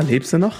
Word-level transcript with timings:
Lebst 0.00 0.32
du 0.32 0.38
noch? 0.38 0.54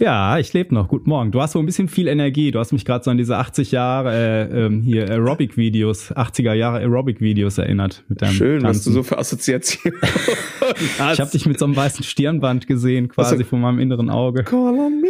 Ja, 0.00 0.38
ich 0.38 0.54
lebe 0.54 0.74
noch. 0.74 0.88
Guten 0.88 1.10
Morgen. 1.10 1.30
Du 1.30 1.42
hast 1.42 1.52
so 1.52 1.58
ein 1.58 1.66
bisschen 1.66 1.86
viel 1.86 2.08
Energie. 2.08 2.50
Du 2.50 2.58
hast 2.58 2.72
mich 2.72 2.86
gerade 2.86 3.04
so 3.04 3.10
an 3.10 3.18
diese 3.18 3.36
80 3.36 3.70
Jahre 3.70 4.48
äh, 4.50 4.64
ähm, 4.64 4.80
hier 4.80 5.10
Aerobic-Videos, 5.10 6.12
80er 6.16 6.54
Jahre 6.54 6.78
Aerobic-Videos 6.78 7.58
erinnert. 7.58 8.02
Mit 8.08 8.22
deinem 8.22 8.32
Schön, 8.32 8.62
Tanzen. 8.62 8.78
was 8.78 8.84
du 8.84 8.92
so 8.92 9.02
für 9.02 9.18
Assoziationen 9.18 10.00
hast. 10.98 11.14
Ich 11.14 11.20
habe 11.20 11.30
dich 11.30 11.44
mit 11.44 11.58
so 11.58 11.66
einem 11.66 11.76
weißen 11.76 12.02
Stirnband 12.02 12.66
gesehen, 12.66 13.08
quasi 13.08 13.34
also, 13.34 13.44
von 13.44 13.60
meinem 13.60 13.78
inneren 13.78 14.08
Auge. 14.08 14.42
Call 14.42 14.78
on 14.78 15.02
me. 15.02 15.08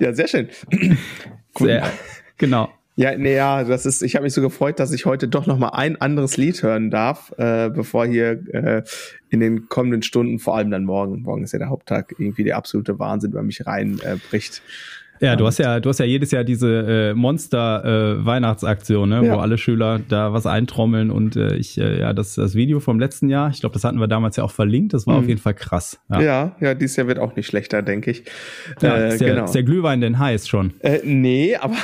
ja, 0.00 0.12
sehr 0.12 0.26
schön. 0.26 0.48
Sehr, 1.56 1.92
genau. 2.36 2.68
Ja, 3.00 3.16
nee, 3.16 3.34
ja, 3.34 3.64
das 3.64 3.86
ist, 3.86 4.02
ich 4.02 4.14
habe 4.14 4.24
mich 4.24 4.34
so 4.34 4.42
gefreut, 4.42 4.78
dass 4.78 4.92
ich 4.92 5.06
heute 5.06 5.26
doch 5.26 5.46
noch 5.46 5.56
mal 5.56 5.70
ein 5.70 5.98
anderes 6.02 6.36
Lied 6.36 6.62
hören 6.62 6.90
darf, 6.90 7.32
äh, 7.38 7.70
bevor 7.70 8.04
hier 8.04 8.32
äh, 8.52 8.82
in 9.30 9.40
den 9.40 9.70
kommenden 9.70 10.02
Stunden, 10.02 10.38
vor 10.38 10.54
allem 10.54 10.70
dann 10.70 10.84
morgen, 10.84 11.22
morgen 11.22 11.42
ist 11.42 11.52
ja 11.52 11.58
der 11.58 11.70
Haupttag, 11.70 12.14
irgendwie 12.18 12.44
der 12.44 12.58
absolute 12.58 12.98
Wahnsinn 12.98 13.30
bei 13.30 13.40
mich 13.40 13.66
reinbricht. 13.66 14.60
Äh, 15.18 15.24
ja, 15.24 15.36
du 15.36 15.46
hast 15.46 15.58
ja, 15.58 15.80
du 15.80 15.88
hast 15.88 15.98
ja 15.98 16.06
jedes 16.06 16.30
Jahr 16.30 16.44
diese 16.44 17.10
äh, 17.10 17.14
Monster-Weihnachtsaktion, 17.14 19.12
äh, 19.12 19.20
ne, 19.20 19.26
ja. 19.26 19.34
wo 19.34 19.38
alle 19.38 19.58
Schüler 19.58 20.00
da 20.06 20.32
was 20.32 20.46
eintrommeln 20.46 21.10
und 21.10 21.36
äh, 21.36 21.56
ich, 21.56 21.78
äh, 21.78 22.00
ja, 22.00 22.12
das, 22.12 22.34
das 22.34 22.54
Video 22.54 22.80
vom 22.80 22.98
letzten 22.98 23.28
Jahr, 23.28 23.50
ich 23.50 23.60
glaube, 23.60 23.72
das 23.74 23.84
hatten 23.84 23.98
wir 23.98 24.08
damals 24.08 24.36
ja 24.36 24.44
auch 24.44 24.50
verlinkt, 24.50 24.94
das 24.94 25.06
war 25.06 25.14
mhm. 25.14 25.20
auf 25.20 25.28
jeden 25.28 25.40
Fall 25.40 25.54
krass. 25.54 26.00
Ja. 26.10 26.20
ja, 26.20 26.56
ja, 26.60 26.74
dieses 26.74 26.96
Jahr 26.96 27.06
wird 27.06 27.18
auch 27.18 27.36
nicht 27.36 27.46
schlechter, 27.46 27.82
denke 27.82 28.10
ich. 28.10 28.24
Ja, 28.80 28.96
äh, 28.96 29.08
ist, 29.08 29.20
der, 29.20 29.34
genau. 29.34 29.44
ist 29.44 29.54
der 29.54 29.62
Glühwein 29.62 30.00
denn 30.00 30.18
heiß 30.18 30.48
schon? 30.48 30.72
Äh, 30.80 31.00
nee, 31.04 31.54
aber, 31.56 31.76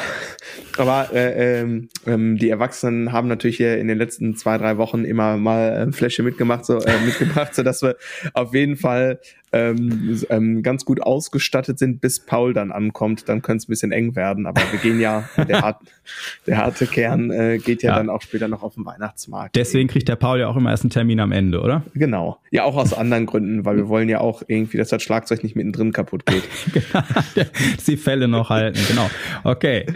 aber 0.77 1.11
äh, 1.12 1.61
ähm, 1.61 1.89
ähm, 2.06 2.36
die 2.39 2.50
Erwachsenen 2.50 3.12
haben 3.12 3.28
natürlich 3.28 3.56
hier 3.56 3.78
in 3.78 3.89
den 3.89 3.98
letzten 3.98 4.36
zwei, 4.36 4.58
drei 4.58 4.77
Wochen 4.78 5.05
immer 5.05 5.36
mal 5.36 5.72
ein 5.78 5.92
Fläschchen 5.92 6.25
mitgemacht, 6.25 6.64
so, 6.64 6.78
äh, 6.78 7.00
mitgebracht, 7.05 7.55
so 7.55 7.62
dass 7.62 7.83
wir 7.83 7.97
auf 8.34 8.55
jeden 8.55 8.77
Fall 8.77 9.20
ähm, 9.56 10.20
ähm, 10.28 10.62
ganz 10.62 10.84
gut 10.84 11.00
ausgestattet 11.00 11.78
sind, 11.78 12.00
bis 12.00 12.20
Paul 12.20 12.52
dann 12.52 12.72
ankommt. 12.72 13.28
Dann 13.28 13.42
könnte 13.42 13.58
es 13.58 13.69
ein 13.69 13.70
bisschen 13.70 13.92
eng 13.92 14.17
werden. 14.17 14.47
Aber 14.47 14.61
wir 14.70 14.78
gehen 14.80 15.00
ja, 15.00 15.28
der, 15.48 15.62
hart, 15.62 15.80
der 16.47 16.58
harte 16.58 16.86
Kern 16.86 17.30
äh, 17.30 17.58
geht 17.58 17.83
ja, 17.83 17.92
ja, 17.92 17.97
dann 17.97 18.11
auch 18.11 18.22
später 18.22 18.48
noch 18.48 18.62
auf 18.62 18.74
den 18.74 18.84
Weihnachtsmarkt. 18.84 19.56
Deswegen 19.56 19.89
kriegt 19.89 20.08
der 20.08 20.17
Paul 20.17 20.41
ja 20.41 20.48
auch 20.48 20.56
immer 20.56 20.70
erst 20.70 20.84
einen 20.84 20.91
Termin 20.91 21.20
am 21.20 21.33
Ende, 21.33 21.61
oder? 21.61 21.83
Genau. 21.94 22.39
Ja, 22.50 22.64
auch 22.64 22.77
aus 22.77 22.92
anderen 22.92 23.27
Gründen, 23.27 23.64
weil 23.64 23.77
wir 23.77 23.89
wollen 23.89 24.08
ja 24.08 24.20
auch 24.20 24.42
irgendwie, 24.47 24.78
dass 24.78 24.89
das 24.89 25.02
Schlagzeug 25.02 25.42
nicht 25.42 25.56
mittendrin 25.56 25.92
kaputt 25.92 26.27
geht. 26.27 26.42
genau, 26.72 27.05
die 27.86 27.97
Fälle 27.97 28.28
noch 28.28 28.50
halten, 28.50 28.80
genau. 28.89 29.08
Okay. 29.44 29.86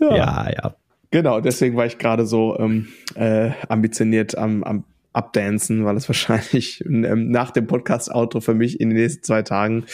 Ja, 0.00 0.16
ja. 0.16 0.50
ja. 0.50 0.74
Genau, 1.10 1.40
deswegen 1.40 1.76
war 1.76 1.86
ich 1.86 1.98
gerade 1.98 2.24
so 2.24 2.56
ähm, 2.58 2.88
äh, 3.16 3.50
ambitioniert 3.68 4.38
am, 4.38 4.62
am 4.62 4.84
abdancen, 5.12 5.84
weil 5.84 5.96
es 5.96 6.08
wahrscheinlich 6.08 6.84
ähm, 6.86 7.30
nach 7.30 7.50
dem 7.50 7.66
Podcast-Outro 7.66 8.40
für 8.40 8.54
mich 8.54 8.80
in 8.80 8.90
den 8.90 8.98
nächsten 8.98 9.22
zwei 9.24 9.42
Tagen 9.42 9.84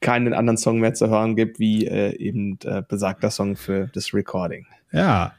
keinen 0.00 0.32
anderen 0.32 0.56
Song 0.56 0.78
mehr 0.78 0.94
zu 0.94 1.08
hören 1.08 1.36
gibt, 1.36 1.58
wie 1.58 1.86
äh, 1.86 2.16
eben 2.16 2.58
äh, 2.64 2.82
besagter 2.86 3.30
Song 3.30 3.56
für 3.56 3.90
das 3.92 4.14
Recording. 4.14 4.66
Ja, 4.92 5.34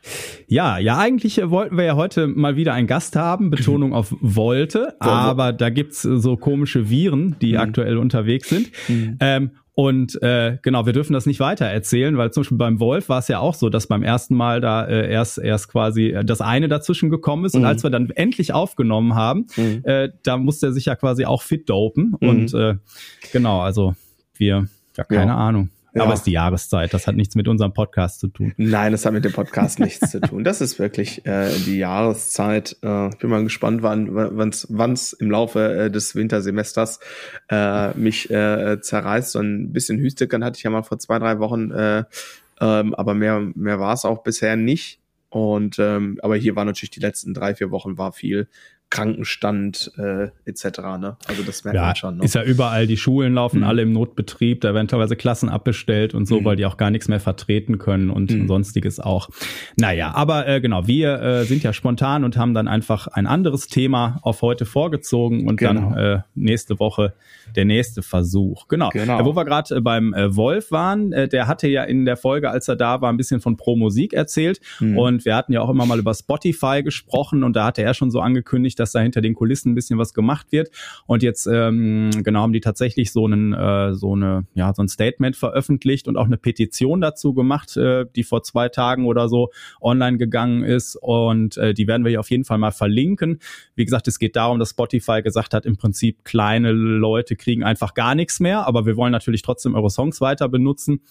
ja, 0.47 0.77
ja, 0.77 0.97
eigentlich 0.97 1.37
wollten 1.49 1.75
wir 1.75 1.83
ja 1.83 1.95
heute 1.97 2.27
mal 2.27 2.55
wieder 2.55 2.73
einen 2.73 2.87
Gast 2.87 3.17
haben, 3.17 3.49
Betonung 3.49 3.93
auf 3.93 4.15
wollte, 4.21 4.95
aber 5.01 5.51
da 5.51 5.69
gibt's 5.69 6.03
so 6.03 6.37
komische 6.37 6.89
Viren, 6.89 7.35
die 7.41 7.53
mhm. 7.53 7.59
aktuell 7.59 7.97
unterwegs 7.97 8.47
sind. 8.47 8.71
Mhm. 8.87 9.17
Ähm, 9.19 9.51
und 9.73 10.21
äh, 10.21 10.57
genau, 10.61 10.85
wir 10.85 10.91
dürfen 10.91 11.13
das 11.13 11.25
nicht 11.25 11.39
weiter 11.39 11.65
erzählen, 11.65 12.17
weil 12.17 12.31
zum 12.31 12.41
Beispiel 12.41 12.57
beim 12.57 12.79
Wolf 12.81 13.07
war 13.07 13.19
es 13.19 13.29
ja 13.29 13.39
auch 13.39 13.53
so, 13.53 13.69
dass 13.69 13.87
beim 13.87 14.03
ersten 14.03 14.35
Mal 14.35 14.59
da 14.59 14.85
äh, 14.85 15.09
erst 15.09 15.37
erst 15.37 15.69
quasi 15.69 16.09
äh, 16.09 16.25
das 16.25 16.41
eine 16.41 16.67
dazwischen 16.67 17.09
gekommen 17.09 17.45
ist. 17.45 17.55
Mhm. 17.55 17.61
Und 17.61 17.67
als 17.67 17.83
wir 17.83 17.89
dann 17.89 18.09
endlich 18.09 18.53
aufgenommen 18.53 19.15
haben, 19.15 19.47
mhm. 19.55 19.81
äh, 19.83 20.09
da 20.23 20.37
musste 20.37 20.67
er 20.67 20.73
sich 20.73 20.85
ja 20.85 20.95
quasi 20.95 21.23
auch 21.25 21.41
fit 21.41 21.69
dopen. 21.69 22.15
Mhm. 22.19 22.29
Und 22.29 22.53
äh, 22.53 22.75
genau, 23.31 23.61
also 23.61 23.95
wir, 24.35 24.67
ja, 24.97 25.03
keine 25.05 25.31
ja. 25.31 25.37
Ahnung. 25.37 25.69
Ja. 25.93 26.03
Aber 26.03 26.13
es 26.13 26.21
ist 26.21 26.27
die 26.27 26.31
Jahreszeit. 26.31 26.93
Das 26.93 27.05
hat 27.05 27.15
nichts 27.15 27.35
mit 27.35 27.47
unserem 27.47 27.73
Podcast 27.73 28.19
zu 28.21 28.29
tun. 28.29 28.53
Nein, 28.57 28.93
das 28.93 29.05
hat 29.05 29.13
mit 29.13 29.25
dem 29.25 29.33
Podcast 29.33 29.79
nichts 29.81 30.11
zu 30.11 30.21
tun. 30.21 30.43
Das 30.43 30.61
ist 30.61 30.79
wirklich 30.79 31.25
äh, 31.25 31.49
die 31.65 31.77
Jahreszeit. 31.77 32.77
Äh, 32.81 33.09
ich 33.09 33.17
bin 33.17 33.29
mal 33.29 33.43
gespannt, 33.43 33.83
wann 33.83 34.15
wann's, 34.15 34.67
wann's 34.69 35.13
im 35.13 35.29
Laufe 35.29 35.73
äh, 35.73 35.91
des 35.91 36.15
Wintersemesters 36.15 36.99
äh, 37.49 37.93
mich 37.97 38.29
äh, 38.29 38.79
zerreißt. 38.81 39.31
So 39.31 39.39
ein 39.39 39.73
bisschen 39.73 39.99
Hüstekern 39.99 40.43
hatte 40.43 40.57
ich 40.57 40.63
ja 40.63 40.69
mal 40.69 40.83
vor 40.83 40.99
zwei, 40.99 41.19
drei 41.19 41.39
Wochen, 41.39 41.71
äh, 41.71 42.05
ähm, 42.61 42.93
aber 42.95 43.13
mehr, 43.13 43.41
mehr 43.55 43.79
war 43.79 43.93
es 43.93 44.05
auch 44.05 44.23
bisher 44.23 44.55
nicht. 44.55 44.99
Und 45.29 45.79
ähm, 45.79 46.19
aber 46.21 46.35
hier 46.35 46.57
war 46.57 46.65
natürlich 46.65 46.91
die 46.91 46.99
letzten 46.99 47.33
drei, 47.33 47.55
vier 47.55 47.71
Wochen 47.71 47.97
war 47.97 48.11
viel 48.11 48.49
Krankenstand 48.91 49.91
äh, 49.97 50.27
etc. 50.45 50.79
Ne? 50.99 51.17
Also 51.25 51.43
das 51.43 51.63
merkt 51.63 51.75
ja, 51.75 51.85
man 51.87 51.95
schon. 51.95 52.17
Ne? 52.17 52.25
Ist 52.25 52.35
ja 52.35 52.43
überall, 52.43 52.85
die 52.85 52.97
Schulen 52.97 53.33
laufen 53.33 53.59
mhm. 53.59 53.63
alle 53.63 53.81
im 53.81 53.93
Notbetrieb, 53.93 54.61
da 54.61 54.73
werden 54.73 54.87
teilweise 54.89 55.15
Klassen 55.15 55.49
abbestellt 55.49 56.13
und 56.13 56.27
so, 56.27 56.41
mhm. 56.41 56.45
weil 56.45 56.55
die 56.57 56.65
auch 56.65 56.77
gar 56.77 56.91
nichts 56.91 57.07
mehr 57.07 57.21
vertreten 57.21 57.79
können 57.79 58.09
und 58.09 58.31
mhm. 58.31 58.47
sonstiges 58.47 58.99
auch. 58.99 59.29
Naja, 59.77 60.11
aber 60.13 60.45
äh, 60.47 60.61
genau, 60.61 60.87
wir 60.87 61.21
äh, 61.21 61.43
sind 61.45 61.63
ja 61.63 61.71
spontan 61.73 62.25
und 62.25 62.37
haben 62.37 62.53
dann 62.53 62.67
einfach 62.67 63.07
ein 63.07 63.27
anderes 63.27 63.67
Thema 63.67 64.19
auf 64.23 64.41
heute 64.41 64.65
vorgezogen 64.65 65.47
und 65.47 65.55
genau. 65.55 65.91
dann 65.91 65.97
äh, 65.97 66.19
nächste 66.35 66.77
Woche 66.79 67.13
der 67.55 67.65
nächste 67.65 68.01
Versuch. 68.01 68.67
Genau. 68.67 68.89
genau. 68.89 69.19
Äh, 69.19 69.25
wo 69.25 69.35
wir 69.35 69.45
gerade 69.45 69.75
äh, 69.75 69.81
beim 69.81 70.13
äh, 70.13 70.35
Wolf 70.35 70.71
waren, 70.71 71.13
äh, 71.13 71.29
der 71.29 71.47
hatte 71.47 71.69
ja 71.69 71.83
in 71.83 72.05
der 72.05 72.17
Folge, 72.17 72.49
als 72.49 72.67
er 72.67 72.75
da 72.75 73.01
war, 73.01 73.09
ein 73.09 73.17
bisschen 73.17 73.39
von 73.39 73.55
Pro 73.55 73.77
Musik 73.77 74.13
erzählt 74.13 74.59
mhm. 74.81 74.97
und 74.97 75.25
wir 75.25 75.35
hatten 75.35 75.53
ja 75.53 75.61
auch 75.61 75.69
immer 75.69 75.85
mal 75.85 75.99
über 75.99 76.13
Spotify 76.13 76.81
gesprochen 76.83 77.45
und 77.45 77.55
da 77.55 77.65
hatte 77.67 77.83
er 77.83 77.93
schon 77.93 78.11
so 78.11 78.19
angekündigt, 78.19 78.80
dass 78.81 78.91
da 78.91 78.99
hinter 78.99 79.21
den 79.21 79.33
Kulissen 79.33 79.71
ein 79.71 79.75
bisschen 79.75 79.97
was 79.97 80.13
gemacht 80.13 80.51
wird. 80.51 80.69
Und 81.05 81.23
jetzt 81.23 81.47
ähm, 81.47 82.09
genau 82.23 82.41
haben 82.41 82.53
die 82.53 82.59
tatsächlich 82.59 83.11
so 83.11 83.25
einen 83.25 83.53
äh, 83.53 83.93
so 83.93 84.15
eine 84.15 84.45
ja 84.53 84.73
so 84.73 84.81
ein 84.81 84.87
Statement 84.87 85.35
veröffentlicht 85.35 86.07
und 86.07 86.17
auch 86.17 86.25
eine 86.25 86.37
Petition 86.37 86.99
dazu 87.01 87.33
gemacht, 87.33 87.77
äh, 87.77 88.05
die 88.15 88.23
vor 88.23 88.43
zwei 88.43 88.69
Tagen 88.69 89.05
oder 89.05 89.29
so 89.29 89.49
online 89.79 90.17
gegangen 90.17 90.63
ist. 90.63 90.95
Und 90.95 91.57
äh, 91.57 91.73
die 91.73 91.87
werden 91.87 92.03
wir 92.03 92.09
hier 92.09 92.19
auf 92.19 92.31
jeden 92.31 92.43
Fall 92.43 92.57
mal 92.57 92.71
verlinken. 92.71 93.39
Wie 93.75 93.85
gesagt, 93.85 94.07
es 94.07 94.19
geht 94.19 94.35
darum, 94.35 94.59
dass 94.59 94.71
Spotify 94.71 95.21
gesagt 95.21 95.53
hat, 95.53 95.65
im 95.65 95.77
Prinzip 95.77 96.25
kleine 96.25 96.71
Leute 96.71 97.35
kriegen 97.35 97.63
einfach 97.63 97.93
gar 97.93 98.15
nichts 98.15 98.39
mehr, 98.39 98.67
aber 98.67 98.85
wir 98.85 98.97
wollen 98.97 99.11
natürlich 99.11 99.41
trotzdem 99.41 99.75
eure 99.75 99.89
Songs 99.89 100.21
weiter 100.21 100.49
benutzen. 100.49 101.01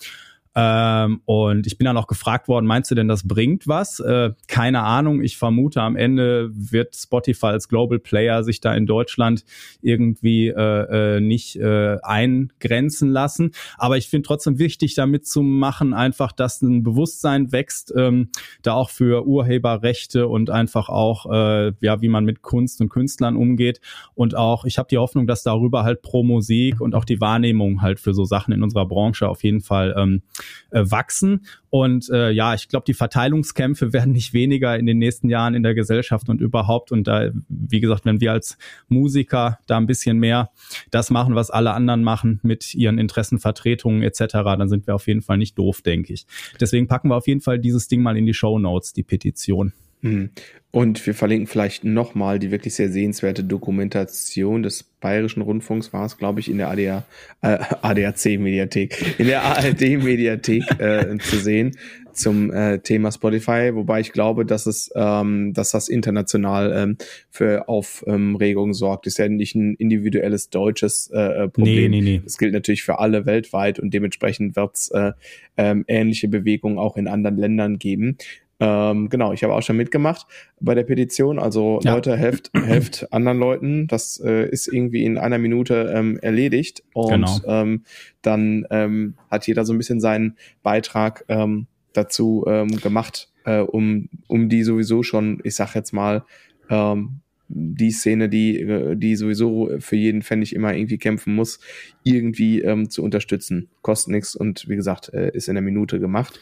Ähm, 0.57 1.21
und 1.27 1.69
ich 1.69 1.79
bin 1.79 1.85
dann 1.85 1.97
auch 1.97 2.09
gefragt 2.09 2.49
worden, 2.49 2.67
meinst 2.67 2.91
du 2.91 2.97
denn, 2.97 3.07
das 3.07 3.27
bringt 3.27 3.69
was? 3.69 4.01
Äh, 4.01 4.31
keine 4.49 4.83
Ahnung. 4.83 5.23
Ich 5.23 5.37
vermute, 5.37 5.81
am 5.81 5.95
Ende 5.95 6.51
wird 6.53 6.97
Spotify 6.97 7.47
als 7.47 7.69
Global 7.69 8.01
Player 8.01 8.43
sich 8.43 8.61
da 8.61 8.75
in 8.75 8.87
Deutschland 8.87 9.45
irgendwie 9.81 10.49
äh, 10.49 11.17
äh, 11.17 11.21
nicht 11.21 11.55
äh, 11.55 11.99
eingrenzen 12.03 13.11
lassen. 13.11 13.53
Aber 13.79 13.97
ich 13.97 14.09
finde 14.09 14.27
trotzdem 14.27 14.59
wichtig, 14.59 14.95
damit 14.95 15.27
zu 15.27 15.43
machen, 15.43 15.95
einfach, 15.95 16.33
dass 16.33 16.63
ein 16.63 16.83
Bewusstsein 16.83 17.53
wächst, 17.53 17.93
ähm, 17.97 18.31
da 18.63 18.75
auch 18.75 18.91
für 18.91 19.27
Urheberrechte 19.27 20.27
und 20.27 20.51
einfach 20.51 20.89
auch, 20.89 21.31
äh, 21.31 21.73
ja, 21.81 22.03
wie 22.03 22.09
man 22.09 22.25
mit 22.25 22.43
Kunst 22.43 22.81
und 22.81 22.89
Künstlern 22.89 23.37
umgeht. 23.37 23.81
Und 24.15 24.35
auch, 24.35 24.65
ich 24.65 24.79
habe 24.79 24.89
die 24.89 24.99
Hoffnung, 24.99 25.29
dass 25.29 25.45
darüber 25.45 25.85
halt 25.85 26.03
pro 26.03 26.25
Musik 26.25 26.81
und 26.81 26.97
auch 26.97 27.05
die 27.05 27.21
Wahrnehmung 27.21 27.83
halt 27.83 28.01
für 28.01 28.15
so 28.15 28.25
Sachen 28.25 28.53
in 28.53 28.65
unserer 28.65 28.87
Branche 28.87 29.29
auf 29.29 29.45
jeden 29.45 29.61
Fall 29.61 29.95
ähm, 29.97 30.23
äh, 30.71 30.83
wachsen. 30.85 31.47
Und 31.71 32.09
äh, 32.11 32.31
ja, 32.31 32.55
ich 32.55 32.69
glaube, 32.69 32.85
die 32.87 32.95
Verteilungskämpfe 32.95 33.93
werden 33.93 34.13
nicht 34.13 34.33
weniger 34.33 34.79
in 34.79 34.87
den 34.87 34.99
nächsten 34.99 35.29
Jahren 35.29 35.55
in 35.55 35.63
der 35.63 35.75
Gesellschaft 35.75 36.29
und 36.29 36.41
überhaupt. 36.41 36.93
Und 36.93 37.07
da, 37.07 37.31
wie 37.49 37.81
gesagt, 37.81 38.05
wenn 38.05 38.21
wir 38.21 38.33
als 38.33 38.59
Musiker 38.89 39.59
da 39.67 39.77
ein 39.77 39.87
bisschen 39.87 40.19
mehr 40.19 40.51
das 40.91 41.11
machen, 41.11 41.35
was 41.35 41.51
alle 41.51 41.73
anderen 41.73 42.03
machen 42.03 42.41
mit 42.43 42.75
ihren 42.75 42.99
Interessenvertretungen 42.99 44.03
etc., 44.03 44.27
dann 44.33 44.69
sind 44.69 44.87
wir 44.87 44.95
auf 44.95 45.07
jeden 45.07 45.23
Fall 45.23 45.39
nicht 45.39 45.59
doof, 45.59 45.83
denke 45.83 46.13
ich. 46.13 46.27
Deswegen 46.61 46.89
packen 46.89 47.09
wir 47.09 47.17
auf 47.17 47.27
jeden 47.27 47.41
Fall 47.41 47.59
dieses 47.59 47.89
Ding 47.89 48.03
mal 48.03 48.17
in 48.17 48.27
die 48.27 48.35
Show 48.35 48.59
Notes, 48.59 48.93
die 48.93 49.03
Petition. 49.03 49.73
Hm. 50.03 50.31
Und 50.73 51.05
wir 51.05 51.15
verlinken 51.15 51.49
vielleicht 51.49 51.83
nochmal 51.85 52.39
die 52.39 52.53
wirklich 52.53 52.75
sehr 52.75 52.91
sehenswerte 52.91 53.43
Dokumentation 53.43 54.63
des 54.63 54.85
Bayerischen 54.85 55.43
Rundfunks, 55.43 55.93
war 55.93 56.05
es, 56.05 56.17
glaube 56.17 56.39
ich, 56.39 56.49
in 56.49 56.59
der 56.59 56.69
ADA, 56.69 57.05
äh, 57.43 57.59
ADAC-Mediathek, 57.83 59.19
in 59.19 59.27
der 59.27 59.43
ARD-Mediathek 59.43 60.63
äh, 60.79 61.19
zu 61.19 61.39
sehen 61.39 61.77
zum 62.13 62.53
äh, 62.53 62.79
Thema 62.81 63.11
Spotify, 63.11 63.71
wobei 63.75 64.01
ich 64.01 64.13
glaube, 64.13 64.45
dass 64.45 64.67
es, 64.67 64.91
ähm, 64.95 65.53
dass 65.55 65.71
das 65.71 65.89
international 65.89 66.73
ähm, 66.77 66.97
für 67.31 67.69
Aufregung 67.69 68.75
sorgt. 68.75 69.07
Ist 69.07 69.19
ja 69.19 69.29
nicht 69.29 69.55
ein 69.55 69.75
individuelles 69.75 70.51
deutsches 70.51 71.11
äh, 71.13 71.45
äh 71.45 71.49
Problem. 71.49 71.91
Nee, 71.91 72.01
nee, 72.01 72.01
nee. 72.01 72.21
Das 72.23 72.39
gilt 72.39 72.53
natürlich 72.53 72.83
für 72.83 72.99
alle 72.99 73.27
weltweit 73.27 73.79
und 73.79 73.95
dementsprechend 73.95 74.55
wird 74.57 74.77
es 74.77 74.91
äh, 74.91 75.13
ähm, 75.57 75.85
ähnliche 75.89 76.29
Bewegungen 76.29 76.79
auch 76.79 76.97
in 76.97 77.09
anderen 77.09 77.37
Ländern 77.37 77.79
geben. 77.79 78.19
Ähm, 78.61 79.09
genau, 79.09 79.33
ich 79.33 79.43
habe 79.43 79.55
auch 79.55 79.63
schon 79.63 79.77
mitgemacht 79.77 80.27
bei 80.61 80.75
der 80.75 80.85
Petition. 80.85 81.39
Also 81.39 81.81
ja. 81.83 81.95
Leute, 81.95 82.17
helft, 82.17 82.51
helft 82.55 83.13
anderen 83.13 83.39
Leuten. 83.39 83.87
Das 83.87 84.21
äh, 84.21 84.49
ist 84.49 84.69
irgendwie 84.69 85.05
in 85.05 85.17
einer 85.19 85.39
Minute 85.39 85.93
ähm, 85.95 86.19
erledigt. 86.21 86.83
Und 86.93 87.11
genau. 87.11 87.41
ähm, 87.47 87.85
dann 88.23 88.67
ähm, 88.71 89.15
hat 89.31 89.47
jeder 89.47 89.65
so 89.65 89.73
ein 89.73 89.79
bisschen 89.79 90.01
seinen 90.01 90.37
Beitrag 90.63 91.25
ähm, 91.29 91.67
dazu 91.95 92.45
ähm, 92.47 92.69
gemacht, 92.77 93.33
äh, 93.45 93.61
um, 93.61 94.11
um 94.29 94.49
die 94.49 94.63
sowieso 94.63 95.03
schon, 95.03 95.41
ich 95.43 95.55
sag 95.55 95.75
jetzt 95.75 95.93
mal, 95.93 96.25
ähm, 96.69 97.21
die 97.53 97.91
Szene, 97.91 98.29
die, 98.29 98.61
äh, 98.61 98.97
die 98.97 99.17
sowieso 99.17 99.71
für 99.81 99.97
jeden 99.97 100.23
Pfennig 100.23 100.55
immer 100.55 100.75
irgendwie 100.75 100.99
kämpfen 100.99 101.35
muss, 101.35 101.59
irgendwie 102.05 102.63
ähm, 102.63 102.91
zu 102.91 103.03
unterstützen. 103.03 103.69
Kostet 103.83 104.13
nichts 104.13 104.37
und 104.37 104.69
wie 104.69 104.77
gesagt, 104.77 105.13
äh, 105.13 105.31
ist 105.35 105.49
in 105.49 105.55
der 105.55 105.63
Minute 105.63 105.99
gemacht. 105.99 106.39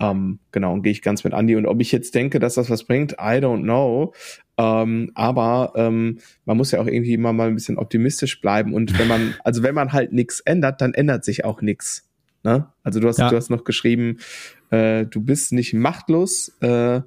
Ähm, 0.00 0.38
genau, 0.52 0.74
und 0.74 0.82
gehe 0.82 0.92
ich 0.92 1.02
ganz 1.02 1.24
mit 1.24 1.32
Andi. 1.32 1.56
Und 1.56 1.66
ob 1.66 1.80
ich 1.80 1.92
jetzt 1.92 2.14
denke, 2.14 2.38
dass 2.38 2.54
das 2.54 2.68
was 2.68 2.84
bringt, 2.84 3.12
I 3.12 3.40
don't 3.40 3.62
know. 3.62 4.12
Ähm, 4.58 5.10
aber 5.14 5.72
ähm, 5.76 6.18
man 6.44 6.56
muss 6.58 6.72
ja 6.72 6.80
auch 6.80 6.86
irgendwie 6.86 7.14
immer 7.14 7.32
mal 7.32 7.48
ein 7.48 7.54
bisschen 7.54 7.78
optimistisch 7.78 8.40
bleiben. 8.40 8.74
Und 8.74 8.98
wenn 8.98 9.08
man, 9.08 9.34
also 9.44 9.62
wenn 9.62 9.74
man 9.74 9.92
halt 9.92 10.12
nichts 10.12 10.40
ändert, 10.40 10.82
dann 10.82 10.92
ändert 10.92 11.24
sich 11.24 11.44
auch 11.44 11.62
nichts. 11.62 12.06
Ne? 12.42 12.68
Also 12.82 13.00
du 13.00 13.08
hast, 13.08 13.18
ja. 13.18 13.30
du 13.30 13.36
hast 13.36 13.50
noch 13.50 13.64
geschrieben, 13.64 14.18
äh, 14.70 15.06
du 15.06 15.22
bist 15.22 15.52
nicht 15.52 15.72
machtlos. 15.72 16.56
Äh, 16.60 17.00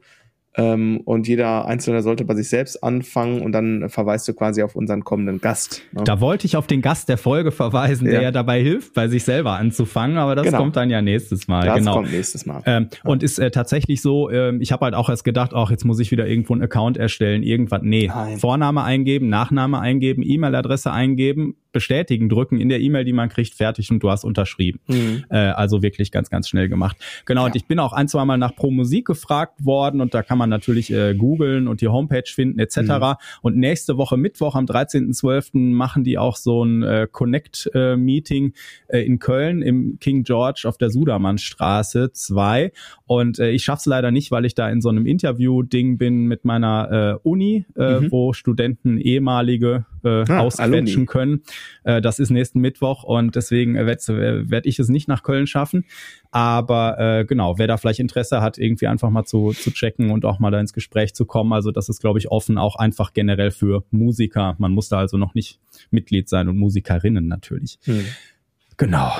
ähm, 0.55 1.01
und 1.05 1.27
jeder 1.27 1.65
Einzelne 1.65 2.01
sollte 2.01 2.25
bei 2.25 2.35
sich 2.35 2.49
selbst 2.49 2.83
anfangen 2.83 3.41
und 3.41 3.53
dann 3.53 3.89
verweist 3.89 4.27
du 4.27 4.33
quasi 4.33 4.61
auf 4.61 4.75
unseren 4.75 5.03
kommenden 5.03 5.41
Gast. 5.41 5.81
Ne? 5.91 6.03
Da 6.03 6.21
wollte 6.21 6.45
ich 6.45 6.55
auf 6.55 6.67
den 6.67 6.81
Gast 6.81 7.09
der 7.09 7.17
Folge 7.17 7.51
verweisen, 7.51 8.05
der 8.05 8.21
ja 8.21 8.31
dabei 8.31 8.61
hilft, 8.61 8.93
bei 8.93 9.07
sich 9.07 9.23
selber 9.23 9.53
anzufangen, 9.53 10.17
aber 10.17 10.35
das 10.35 10.45
genau. 10.45 10.59
kommt 10.59 10.75
dann 10.75 10.89
ja 10.89 11.01
nächstes 11.01 11.47
Mal. 11.47 11.65
Das 11.65 11.77
genau. 11.77 11.95
kommt 11.95 12.11
nächstes 12.11 12.45
Mal. 12.45 12.61
Ähm, 12.65 12.89
ja. 12.91 13.09
Und 13.09 13.23
ist 13.23 13.39
äh, 13.39 13.49
tatsächlich 13.49 14.01
so, 14.01 14.29
äh, 14.29 14.55
ich 14.57 14.71
habe 14.71 14.85
halt 14.85 14.93
auch 14.93 15.09
erst 15.09 15.23
gedacht, 15.23 15.51
ach, 15.55 15.71
jetzt 15.71 15.85
muss 15.85 15.99
ich 15.99 16.11
wieder 16.11 16.27
irgendwo 16.27 16.53
einen 16.53 16.61
Account 16.61 16.97
erstellen, 16.97 17.41
irgendwas. 17.41 17.81
Nee, 17.83 18.07
Nein. 18.07 18.37
Vorname 18.37 18.83
eingeben, 18.83 19.29
Nachname 19.29 19.79
eingeben, 19.79 20.21
E-Mail-Adresse 20.23 20.91
eingeben, 20.91 21.55
bestätigen 21.73 22.29
drücken 22.29 22.59
in 22.59 22.69
der 22.69 22.79
E-Mail, 22.79 23.03
die 23.03 23.13
man 23.13 23.29
kriegt, 23.29 23.53
fertig 23.53 23.91
und 23.91 24.01
du 24.01 24.09
hast 24.09 24.23
unterschrieben. 24.23 24.79
Mhm. 24.87 25.25
Äh, 25.29 25.37
also 25.37 25.81
wirklich 25.81 26.11
ganz, 26.11 26.29
ganz 26.29 26.47
schnell 26.47 26.69
gemacht. 26.69 26.97
Genau, 27.25 27.41
ja. 27.41 27.47
und 27.47 27.55
ich 27.55 27.65
bin 27.65 27.79
auch 27.79 27.91
ein, 27.91 28.07
zwei 28.07 28.23
Mal 28.23 28.37
nach 28.37 28.55
Pro 28.55 28.71
Musik 28.71 29.05
gefragt 29.05 29.65
worden 29.65 29.99
und 29.99 30.13
da 30.13 30.23
kann 30.23 30.37
man 30.37 30.49
natürlich 30.49 30.91
äh, 30.91 31.15
googeln 31.15 31.67
und 31.67 31.81
die 31.81 31.87
Homepage 31.87 32.23
finden 32.27 32.59
etc. 32.59 32.77
Mhm. 32.77 33.15
Und 33.41 33.57
nächste 33.57 33.97
Woche 33.97 34.15
Mittwoch 34.15 34.55
am 34.55 34.65
13.12. 34.65 35.57
machen 35.57 36.03
die 36.03 36.17
auch 36.17 36.37
so 36.37 36.63
ein 36.63 36.83
äh, 36.83 37.07
Connect-Meeting 37.11 38.53
äh, 38.87 38.99
in 38.99 39.19
Köln 39.19 39.61
im 39.61 39.97
King 39.99 40.23
George 40.23 40.63
auf 40.65 40.77
der 40.77 40.89
Sudermannstraße 40.89 42.11
2. 42.13 42.71
Und 43.05 43.39
äh, 43.39 43.49
ich 43.49 43.63
schaff's 43.63 43.85
leider 43.85 44.11
nicht, 44.11 44.31
weil 44.31 44.45
ich 44.45 44.55
da 44.55 44.69
in 44.69 44.81
so 44.81 44.89
einem 44.89 45.05
Interview-Ding 45.05 45.97
bin 45.97 46.25
mit 46.25 46.45
meiner 46.45 47.19
äh, 47.23 47.27
Uni, 47.27 47.65
äh, 47.75 47.99
mhm. 47.99 48.11
wo 48.11 48.33
Studenten 48.33 48.97
ehemalige 48.97 49.85
äh, 50.03 50.23
ah, 50.29 50.39
ausquetschen 50.39 51.05
können. 51.05 51.43
Äh, 51.83 52.01
das 52.01 52.19
ist 52.19 52.29
nächsten 52.29 52.59
Mittwoch 52.59 53.03
und 53.03 53.35
deswegen 53.35 53.75
äh, 53.75 53.85
werde 53.85 54.49
werd 54.49 54.65
ich 54.65 54.79
es 54.79 54.89
nicht 54.89 55.07
nach 55.07 55.23
Köln 55.23 55.47
schaffen. 55.47 55.85
Aber 56.31 56.99
äh, 56.99 57.25
genau, 57.25 57.57
wer 57.57 57.67
da 57.67 57.77
vielleicht 57.77 57.99
Interesse 57.99 58.41
hat, 58.41 58.57
irgendwie 58.57 58.87
einfach 58.87 59.09
mal 59.09 59.23
zu, 59.25 59.51
zu 59.51 59.71
checken 59.71 60.09
und 60.09 60.25
auch 60.25 60.39
mal 60.39 60.51
da 60.51 60.59
ins 60.59 60.73
Gespräch 60.73 61.13
zu 61.13 61.25
kommen. 61.25 61.53
Also 61.53 61.71
das 61.71 61.89
ist, 61.89 62.01
glaube 62.01 62.19
ich, 62.19 62.29
offen 62.31 62.57
auch 62.57 62.75
einfach 62.75 63.13
generell 63.13 63.51
für 63.51 63.83
Musiker. 63.91 64.55
Man 64.57 64.71
muss 64.71 64.89
da 64.89 64.97
also 64.97 65.17
noch 65.17 65.35
nicht 65.35 65.59
Mitglied 65.91 66.27
sein 66.29 66.47
und 66.47 66.57
Musikerinnen 66.57 67.27
natürlich. 67.27 67.77
Hm. 67.83 68.05
Genau. 68.77 69.11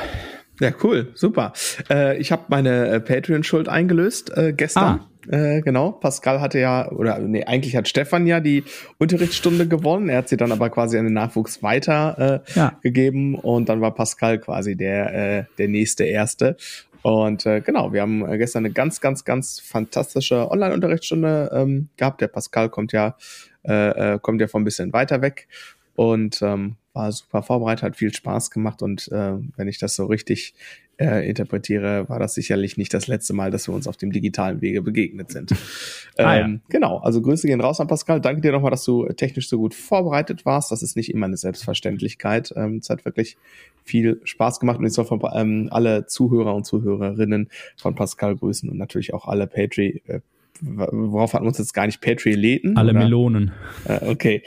Ja, 0.63 0.71
cool, 0.81 1.12
super. 1.13 1.51
Äh, 1.89 2.18
ich 2.19 2.31
habe 2.31 2.44
meine 2.48 2.88
äh, 2.88 3.00
Patreon-Schuld 3.01 3.68
eingelöst 3.68 4.36
äh, 4.38 4.54
gestern. 4.54 5.01
Ah. 5.01 5.10
Äh, 5.30 5.62
genau, 5.62 5.92
Pascal 5.92 6.39
hatte 6.39 6.60
ja, 6.60 6.89
oder 6.89 7.19
nee, 7.19 7.44
eigentlich 7.44 7.75
hat 7.75 7.89
Stefan 7.89 8.27
ja 8.27 8.39
die 8.39 8.63
Unterrichtsstunde 8.98 9.68
gewonnen. 9.68 10.07
Er 10.07 10.19
hat 10.19 10.30
sie 10.30 10.38
dann 10.38 10.54
aber 10.54 10.69
quasi 10.69 10.98
an 10.98 11.04
den 11.04 11.13
Nachwuchs 11.13 11.63
weiter 11.63 12.44
äh, 12.45 12.57
ja. 12.57 12.77
gegeben 12.81 13.36
und 13.36 13.68
dann 13.68 13.81
war 13.81 13.94
Pascal 13.94 14.39
quasi 14.39 14.77
der, 14.77 15.13
äh, 15.13 15.44
der 15.57 15.68
nächste 15.68 16.06
Erste. 16.06 16.56
Und 17.01 17.45
äh, 17.45 17.60
genau, 17.60 17.92
wir 17.92 18.01
haben 18.01 18.25
äh, 18.25 18.38
gestern 18.38 18.65
eine 18.65 18.74
ganz, 18.74 19.01
ganz, 19.01 19.25
ganz 19.25 19.60
fantastische 19.60 20.50
Online-Unterrichtsstunde 20.50 21.51
ähm, 21.54 21.89
gehabt. 21.98 22.21
Der 22.21 22.30
Pascal 22.30 22.69
kommt 22.69 22.94
ja, 22.94 23.18
äh, 23.63 24.13
äh, 24.13 24.19
kommt 24.21 24.39
ja 24.39 24.48
von 24.48 24.62
ein 24.62 24.65
bisschen 24.65 24.94
weiter 24.94 25.21
weg 25.21 25.50
und 25.95 26.41
ähm, 26.41 26.75
war 26.93 27.11
super 27.11 27.43
vorbereitet, 27.43 27.83
hat 27.83 27.95
viel 27.95 28.13
Spaß 28.13 28.51
gemacht 28.51 28.81
und 28.81 29.11
äh, 29.11 29.33
wenn 29.55 29.67
ich 29.67 29.79
das 29.79 29.95
so 29.95 30.05
richtig 30.05 30.53
äh, 30.97 31.27
interpretiere, 31.27 32.07
war 32.07 32.19
das 32.19 32.35
sicherlich 32.35 32.77
nicht 32.77 32.93
das 32.93 33.07
letzte 33.07 33.33
Mal, 33.33 33.49
dass 33.49 33.67
wir 33.67 33.73
uns 33.73 33.87
auf 33.87 33.97
dem 33.97 34.11
digitalen 34.11 34.61
Wege 34.61 34.81
begegnet 34.81 35.31
sind. 35.31 35.51
ah, 36.17 36.37
ähm, 36.37 36.53
ja. 36.53 36.59
Genau, 36.69 36.97
also 36.99 37.21
Grüße 37.21 37.47
gehen 37.47 37.61
raus 37.61 37.79
an 37.79 37.87
Pascal. 37.87 38.21
Danke 38.21 38.41
dir 38.41 38.51
nochmal, 38.51 38.71
dass 38.71 38.85
du 38.85 39.07
technisch 39.07 39.49
so 39.49 39.57
gut 39.57 39.73
vorbereitet 39.73 40.45
warst. 40.45 40.71
Das 40.71 40.83
ist 40.83 40.95
nicht 40.95 41.11
immer 41.11 41.25
eine 41.25 41.37
Selbstverständlichkeit. 41.37 42.53
Ähm, 42.55 42.77
es 42.77 42.89
hat 42.89 43.05
wirklich 43.05 43.37
viel 43.83 44.21
Spaß 44.23 44.59
gemacht 44.59 44.79
und 44.79 44.85
ich 44.85 44.93
soll 44.93 45.05
von 45.05 45.19
ähm, 45.33 45.67
alle 45.71 46.05
Zuhörer 46.05 46.53
und 46.53 46.65
Zuhörerinnen 46.65 47.49
von 47.75 47.95
Pascal 47.95 48.35
grüßen 48.35 48.69
und 48.69 48.77
natürlich 48.77 49.13
auch 49.13 49.27
alle 49.27 49.47
Patreon. 49.47 49.99
Äh, 50.05 50.19
worauf 50.61 51.33
hatten 51.33 51.43
wir 51.43 51.49
uns 51.49 51.57
jetzt 51.57 51.73
gar 51.73 51.87
nicht 51.87 52.01
Patreon-Läden? 52.01 52.77
Alle 52.77 52.91
oder? 52.91 52.99
Melonen. 52.99 53.51
Äh, 53.85 54.05
okay 54.05 54.43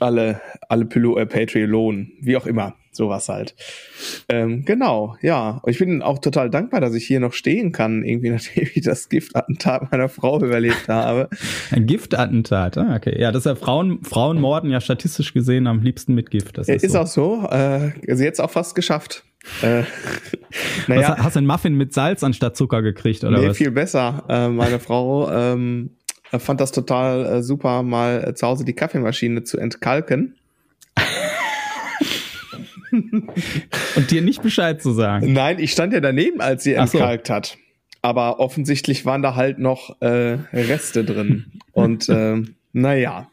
alle, 0.00 0.40
alle 0.68 0.84
Pilo 0.84 1.16
äh, 1.18 1.26
Patreon, 1.26 2.12
wie 2.20 2.36
auch 2.36 2.46
immer, 2.46 2.74
sowas 2.90 3.28
halt. 3.28 3.54
Ähm, 4.28 4.64
genau, 4.64 5.16
ja. 5.22 5.60
Ich 5.66 5.78
bin 5.78 6.02
auch 6.02 6.18
total 6.18 6.50
dankbar, 6.50 6.80
dass 6.80 6.94
ich 6.94 7.06
hier 7.06 7.20
noch 7.20 7.32
stehen 7.32 7.72
kann, 7.72 8.04
irgendwie 8.04 8.30
nachdem 8.30 8.68
ich 8.74 8.82
das 8.82 9.08
Giftattentat 9.08 9.90
meiner 9.90 10.08
Frau 10.08 10.40
überlebt 10.40 10.88
habe. 10.88 11.28
Ein 11.70 11.86
Giftattentat, 11.86 12.78
ah, 12.78 12.96
okay. 12.96 13.20
Ja, 13.20 13.32
das 13.32 13.40
ist 13.40 13.46
ja 13.46 13.54
Frauen, 13.54 14.02
Frauen 14.02 14.40
morden 14.40 14.70
ja 14.70 14.80
statistisch 14.80 15.32
gesehen 15.32 15.66
am 15.66 15.82
liebsten 15.82 16.14
mit 16.14 16.30
Gift. 16.30 16.58
Das 16.58 16.68
ist, 16.68 16.84
ist 16.84 16.92
so. 16.92 16.98
auch 16.98 17.06
so. 17.06 17.48
Äh, 17.50 17.92
sie 18.14 18.24
jetzt 18.24 18.40
auch 18.40 18.50
fast 18.50 18.74
geschafft. 18.74 19.24
Äh, 19.62 19.82
naja. 20.88 21.10
Was, 21.10 21.24
hast 21.24 21.36
du 21.36 21.38
einen 21.38 21.46
Muffin 21.46 21.74
mit 21.74 21.92
Salz 21.92 22.24
anstatt 22.24 22.56
Zucker 22.56 22.82
gekriegt, 22.82 23.24
oder 23.24 23.38
nee, 23.38 23.48
was? 23.48 23.56
viel 23.56 23.70
besser. 23.70 24.24
Äh, 24.28 24.48
meine 24.48 24.80
Frau 24.80 25.30
ähm, 25.30 25.90
fand 26.30 26.60
das 26.60 26.72
total 26.72 27.26
äh, 27.26 27.42
super, 27.42 27.82
mal 27.82 28.28
äh, 28.28 28.34
zu 28.34 28.46
Hause 28.46 28.64
die 28.64 28.72
Kaffeemaschine 28.72 29.44
zu 29.44 29.58
entkalken. 29.58 30.36
Und 33.96 34.10
dir 34.10 34.22
nicht 34.22 34.42
Bescheid 34.42 34.80
zu 34.80 34.92
sagen. 34.92 35.32
Nein, 35.32 35.58
ich 35.58 35.72
stand 35.72 35.92
ja 35.92 36.00
daneben, 36.00 36.40
als 36.40 36.64
sie 36.64 36.74
entkalkt 36.74 37.26
so. 37.28 37.34
hat. 37.34 37.58
Aber 38.02 38.38
offensichtlich 38.38 39.04
waren 39.06 39.22
da 39.22 39.34
halt 39.34 39.58
noch 39.58 40.00
äh, 40.00 40.38
Reste 40.52 41.04
drin. 41.04 41.46
Und 41.72 42.08
äh, 42.08 42.42
naja. 42.72 43.28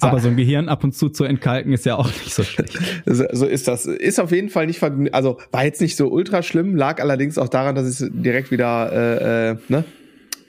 Aber 0.00 0.20
so 0.20 0.28
ein 0.28 0.36
Gehirn 0.36 0.68
ab 0.68 0.84
und 0.84 0.94
zu 0.94 1.08
zu 1.08 1.24
entkalken 1.24 1.72
ist 1.72 1.84
ja 1.84 1.96
auch 1.96 2.06
nicht 2.06 2.32
so 2.32 2.44
schlecht. 2.44 2.78
So, 3.04 3.24
so 3.32 3.46
ist 3.46 3.66
das. 3.66 3.84
Ist 3.84 4.20
auf 4.20 4.30
jeden 4.30 4.48
Fall 4.48 4.66
nicht 4.66 4.80
also 5.12 5.38
war 5.50 5.64
jetzt 5.64 5.80
nicht 5.80 5.96
so 5.96 6.08
ultra 6.08 6.42
schlimm, 6.42 6.76
lag 6.76 7.00
allerdings 7.00 7.36
auch 7.36 7.48
daran, 7.48 7.74
dass 7.74 8.00
ich 8.00 8.08
direkt 8.12 8.52
wieder 8.52 8.92
äh, 8.92 9.50
äh, 9.50 9.56
ne, 9.68 9.84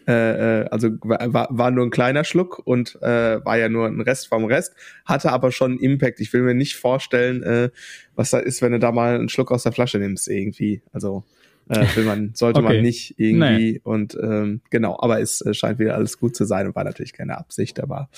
äh, 0.10 0.62
äh, 0.62 0.70
also 0.70 0.90
war, 1.02 1.48
war 1.52 1.70
nur 1.70 1.86
ein 1.86 1.92
kleiner 1.92 2.24
Schluck 2.24 2.60
und 2.66 2.98
äh, 3.04 3.46
war 3.46 3.58
ja 3.60 3.70
nur 3.70 3.86
ein 3.86 4.02
Rest 4.02 4.28
vom 4.28 4.46
Rest, 4.46 4.74
hatte 5.06 5.32
aber 5.32 5.52
schon 5.52 5.78
Impact. 5.78 6.20
Ich 6.20 6.34
will 6.34 6.42
mir 6.42 6.56
nicht 6.56 6.78
vorstellen, 6.78 7.44
äh, 7.44 7.70
was 8.16 8.32
da 8.32 8.40
ist, 8.40 8.64
wenn 8.64 8.72
du 8.72 8.80
da 8.80 8.92
mal 8.92 9.14
einen 9.14 9.30
Schluck 9.30 9.52
aus 9.52 9.64
der 9.64 9.72
Flasche 9.72 10.00
nimmst 10.00 10.28
irgendwie. 10.28 10.82
Also 10.94 11.26
äh, 11.68 11.86
will 11.96 12.06
man, 12.06 12.32
sollte 12.34 12.62
okay. 12.62 12.74
man 12.74 12.82
nicht 12.82 13.20
irgendwie 13.20 13.74
nee. 13.74 13.82
und 13.84 14.18
ähm, 14.20 14.62
genau, 14.72 14.98
aber 15.00 15.22
es 15.22 15.42
äh, 15.42 15.54
scheint 15.54 15.78
wieder 15.78 15.94
alles 15.94 16.18
gut 16.18 16.36
zu 16.36 16.46
sein 16.46 16.66
und 16.66 16.76
war 16.76 16.86
natürlich 16.86 17.14
keine 17.14 17.38
Absicht, 17.38 17.80
aber 17.80 18.10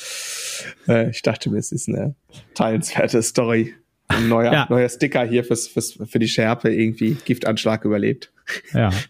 äh, 0.88 1.10
ich 1.10 1.22
dachte 1.24 1.50
mir, 1.50 1.58
es 1.58 1.74
ist 1.74 1.90
eine 1.90 2.16
teilenswerte 2.54 3.22
Story. 3.22 3.74
Ein 4.08 4.30
neuer, 4.30 4.52
ja. 4.52 4.68
neuer 4.70 4.90
Sticker 4.90 5.24
hier 5.24 5.44
fürs, 5.44 5.68
fürs, 5.68 5.98
für 6.06 6.20
die 6.20 6.28
Schärpe 6.28 6.70
irgendwie 6.74 7.18
Giftanschlag 7.26 7.84
überlebt. 7.86 8.32
Ja. 8.74 8.92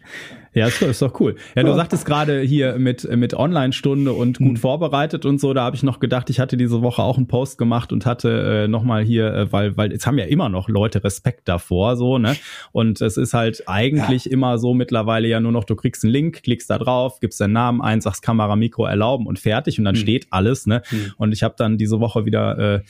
Ja, 0.54 0.66
ist, 0.66 0.82
ist 0.82 1.00
doch 1.00 1.18
cool. 1.20 1.36
Ja, 1.56 1.62
du 1.62 1.74
sagtest 1.74 2.04
gerade 2.04 2.40
hier 2.40 2.78
mit, 2.78 3.08
mit 3.16 3.32
Online-Stunde 3.34 4.12
und 4.12 4.38
gut 4.38 4.52
mhm. 4.52 4.56
vorbereitet 4.56 5.24
und 5.24 5.40
so, 5.40 5.54
da 5.54 5.64
habe 5.64 5.76
ich 5.76 5.82
noch 5.82 5.98
gedacht, 5.98 6.28
ich 6.28 6.40
hatte 6.40 6.56
diese 6.58 6.82
Woche 6.82 7.02
auch 7.02 7.16
einen 7.16 7.26
Post 7.26 7.56
gemacht 7.56 7.92
und 7.92 8.04
hatte 8.04 8.64
äh, 8.64 8.68
nochmal 8.68 9.02
hier, 9.02 9.32
äh, 9.32 9.52
weil, 9.52 9.76
weil 9.76 9.92
jetzt 9.92 10.06
haben 10.06 10.18
ja 10.18 10.26
immer 10.26 10.50
noch 10.50 10.68
Leute 10.68 11.02
Respekt 11.04 11.48
davor, 11.48 11.96
so, 11.96 12.18
ne? 12.18 12.36
Und 12.72 13.00
es 13.00 13.16
ist 13.16 13.32
halt 13.32 13.62
eigentlich 13.66 14.26
ja. 14.26 14.32
immer 14.32 14.58
so 14.58 14.74
mittlerweile 14.74 15.26
ja 15.26 15.40
nur 15.40 15.52
noch, 15.52 15.64
du 15.64 15.74
kriegst 15.74 16.04
einen 16.04 16.12
Link, 16.12 16.42
klickst 16.42 16.68
da 16.68 16.78
drauf, 16.78 17.20
gibst 17.20 17.40
deinen 17.40 17.52
Namen 17.52 17.80
ein, 17.80 18.02
sagst 18.02 18.22
Kamera, 18.22 18.54
Mikro 18.56 18.84
erlauben 18.84 19.26
und 19.26 19.38
fertig 19.38 19.78
und 19.78 19.86
dann 19.86 19.94
mhm. 19.94 20.00
steht 20.00 20.26
alles, 20.30 20.66
ne? 20.66 20.82
Mhm. 20.90 21.12
Und 21.16 21.32
ich 21.32 21.42
habe 21.42 21.54
dann 21.56 21.78
diese 21.78 21.98
Woche 22.00 22.26
wieder 22.26 22.58
äh, 22.58 22.80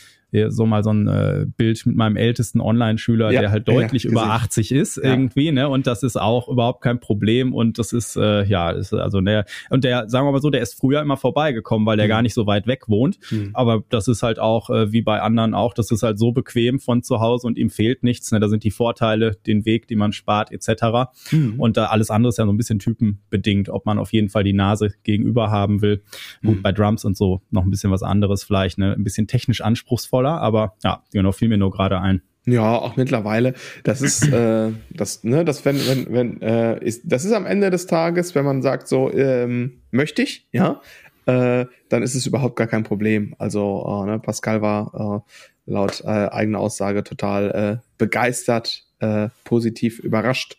so 0.49 0.67
mal 0.67 0.83
so 0.83 0.91
ein 0.91 1.09
äh, 1.09 1.47
Bild 1.57 1.85
mit 1.85 1.97
meinem 1.97 2.17
ältesten 2.17 2.61
Online-Schüler, 2.61 3.31
ja, 3.31 3.41
der 3.41 3.51
halt 3.51 3.69
deutlich 3.69 4.05
ja, 4.05 4.11
über 4.11 4.25
80 4.25 4.73
ist 4.73 4.97
ja. 4.97 5.05
irgendwie, 5.05 5.53
ne? 5.53 5.69
Und 5.69 5.87
das 5.87 6.03
ist 6.03 6.17
auch 6.17 6.49
überhaupt 6.49 6.83
kein 6.83 7.01
Problem 7.01 7.52
und 7.55 7.79
das 7.79 7.93
ist 7.93 8.17
äh, 8.17 8.45
ja, 8.45 8.71
ist 8.71 8.95
also 8.95 9.21
der 9.21 9.45
und 9.71 9.85
der 9.85 10.09
sagen 10.09 10.27
wir 10.27 10.33
mal 10.33 10.41
so, 10.41 10.51
der 10.51 10.63
ist 10.63 10.75
früher 10.75 11.01
immer 11.03 11.17
vorbeigekommen, 11.17 11.87
weil 11.87 11.97
der 11.97 12.07
mhm. 12.07 12.11
gar 12.11 12.23
nicht 12.23 12.35
so 12.35 12.47
weit 12.47 12.67
weg 12.67 12.89
wohnt, 12.89 13.19
mhm. 13.31 13.51
aber 13.53 13.83
das 13.91 14.09
ist 14.09 14.23
halt 14.23 14.39
auch 14.39 14.71
äh, 14.71 14.93
wie 14.93 15.03
bei 15.03 15.21
anderen 15.21 15.55
auch, 15.55 15.75
das 15.75 15.91
ist 15.91 16.03
halt 16.03 16.19
so 16.19 16.33
bequem 16.33 16.81
von 16.81 17.03
zu 17.03 17.21
Hause 17.21 17.47
und 17.47 17.59
ihm 17.59 17.71
fehlt 17.71 18.03
nichts, 18.03 18.33
ne? 18.33 18.41
Da 18.41 18.49
sind 18.49 18.65
die 18.65 18.71
Vorteile, 18.71 19.37
den 19.47 19.65
Weg, 19.65 19.89
den 19.89 19.99
man 19.99 20.13
spart 20.13 20.51
etc. 20.51 21.11
Mhm. 21.31 21.55
Und 21.59 21.77
da 21.77 21.87
alles 21.87 22.11
andere 22.11 22.31
ist 22.31 22.39
ja 22.39 22.47
so 22.47 22.53
ein 22.53 22.57
bisschen 22.57 22.79
typenbedingt, 22.79 23.69
ob 23.69 23.87
man 23.87 23.99
auf 23.99 24.13
jeden 24.13 24.31
Fall 24.31 24.45
die 24.45 24.53
Nase 24.53 24.95
gegenüber 25.03 25.51
haben 25.51 25.83
will. 25.83 26.03
Gut, 26.43 26.59
mhm. 26.59 26.63
bei 26.63 26.73
Drums 26.73 27.05
und 27.05 27.17
so 27.17 27.43
noch 27.51 27.65
ein 27.65 27.71
bisschen 27.71 27.91
was 27.91 28.03
anderes 28.03 28.45
vielleicht, 28.45 28.79
ne? 28.79 28.95
Ein 28.95 29.05
bisschen 29.05 29.27
technisch 29.27 29.61
anspruchsvoll 29.61 30.23
voller, 30.23 30.41
aber 30.41 30.75
ja, 30.85 31.03
genau, 31.13 31.33
fiel 31.33 31.49
mir 31.49 31.59
nur 31.59 31.71
gerade 31.71 32.01
ein. 32.01 32.23
Ja, 32.45 32.77
auch 32.77 32.97
mittlerweile. 32.97 33.55
Das 33.85 34.03
ist, 34.03 34.27
äh, 34.33 34.71
das, 34.91 35.23
ne, 35.23 35.45
das, 35.45 35.65
wenn, 35.65 35.77
wenn, 35.87 36.13
wenn, 36.13 36.43
äh, 36.43 36.85
ist, 36.85 37.03
das 37.05 37.25
ist 37.25 37.33
am 37.33 37.47
Ende 37.47 37.71
des 37.71 37.87
Tages, 37.87 38.35
wenn 38.35 38.45
man 38.45 38.63
sagt, 38.63 38.89
so, 38.89 39.13
ähm, 39.13 39.83
möchte 39.91 40.23
ich, 40.23 40.49
ja, 40.51 40.81
äh, 41.27 41.67
dann 41.89 42.03
ist 42.03 42.15
es 42.17 42.27
überhaupt 42.27 42.57
gar 42.57 42.67
kein 42.67 42.83
Problem. 42.83 43.35
Also 43.39 44.05
äh, 44.05 44.11
ne, 44.11 44.19
Pascal 44.19 44.61
war 44.61 45.23
äh, 45.67 45.71
laut 45.71 46.01
äh, 46.01 46.09
eigener 46.09 46.59
Aussage 46.59 47.05
total 47.05 47.81
äh, 47.81 47.87
begeistert, 47.97 48.85
äh, 48.99 49.29
positiv 49.45 50.01
überrascht. 50.01 50.57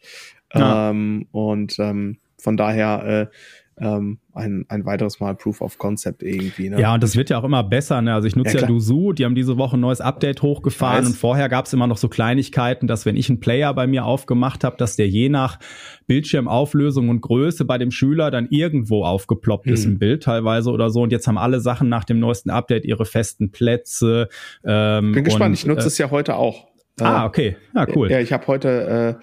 Ja. 0.54 0.90
Ähm, 0.90 1.28
und 1.32 1.78
ähm, 1.80 2.18
von 2.38 2.58
daher 2.58 3.30
äh, 3.32 3.36
ähm, 3.80 4.20
ein, 4.34 4.66
ein 4.70 4.86
weiteres 4.86 5.20
Mal 5.20 5.36
Proof 5.36 5.62
of 5.62 5.78
Concept 5.78 6.24
irgendwie. 6.24 6.70
Ne? 6.70 6.80
Ja, 6.80 6.94
und 6.94 7.04
das 7.04 7.16
wird 7.16 7.30
ja 7.30 7.40
auch 7.40 7.44
immer 7.44 7.64
besser. 7.64 8.02
Ne? 8.02 8.14
Also 8.14 8.28
ich 8.28 8.36
nutze 8.36 8.56
ja, 8.56 8.62
ja 8.62 8.68
Duzu, 8.68 9.14
die 9.14 9.26
haben 9.26 9.36
diese 9.36 9.58
Woche 9.58 9.78
ein 9.78 9.80
neues 9.80 10.02
Update 10.02 10.42
hochgefahren 10.42 11.06
und 11.06 11.16
vorher 11.16 11.50
gab 11.50 11.66
es 11.66 11.74
immer 11.74 11.88
noch 11.88 11.98
so 11.98 12.08
Kleinigkeiten, 12.08 12.88
dass 12.88 13.06
wenn 13.06 13.16
ich 13.16 13.30
einen 13.30 13.40
Player 13.40 13.74
bei 13.74 13.88
mir 13.88 14.06
aufgemacht 14.06 14.64
habe, 14.64 14.78
dass 14.78 14.96
der 14.96 15.08
je 15.08 15.30
nach 15.30 15.60
Bildschirmauflösung 16.08 17.10
und 17.10 17.22
Größe 17.22 17.66
bei 17.66 17.78
dem 17.78 17.92
Schüler 17.92 18.32
dann 18.32 18.48
irgendwo 18.50 19.06
aufgeploppt 19.06 19.68
mhm. 19.68 19.74
ist 19.74 19.86
im 19.86 20.00
Bild 20.00 20.24
teilweise 20.24 20.72
oder 20.72 20.90
so. 20.90 21.02
Und 21.02 21.12
jetzt 21.12 21.28
haben 21.28 21.38
alle 21.38 21.60
Sachen 21.60 21.90
nach 21.90 22.04
dem 22.04 22.20
neuesten 22.20 22.50
Update 22.50 22.86
ihre 22.86 23.06
festen 23.06 23.52
Plätze. 23.52 24.30
Ähm, 24.64 25.14
Bin 25.14 25.24
gespannt, 25.24 25.50
und, 25.50 25.54
ich 25.54 25.66
nutze 25.66 25.86
äh, 25.86 25.88
es 25.88 25.98
ja 25.98 26.12
heute 26.12 26.36
auch. 26.36 26.68
Ah, 27.00 27.26
okay. 27.26 27.58
Ja, 27.74 27.88
cool. 27.96 28.12
Ja, 28.12 28.20
ich 28.20 28.32
habe 28.32 28.46
heute 28.46 29.18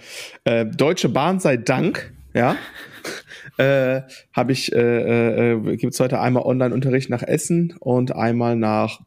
äh, 0.45 0.61
äh, 0.63 0.67
Deutsche 0.67 1.09
Bahn 1.09 1.39
sei 1.39 1.57
Dank, 1.57 2.13
ja 2.35 2.57
äh, 3.61 4.03
habe 4.33 4.53
ich, 4.53 4.73
äh, 4.73 5.53
äh, 5.53 5.77
gibt 5.77 5.93
es 5.93 6.01
heute 6.01 6.21
einmal 6.21 6.45
Online-Unterricht 6.45 7.11
nach 7.11 7.23
Essen 7.23 7.75
und 7.79 8.15
einmal 8.15 8.57
nach 8.57 9.01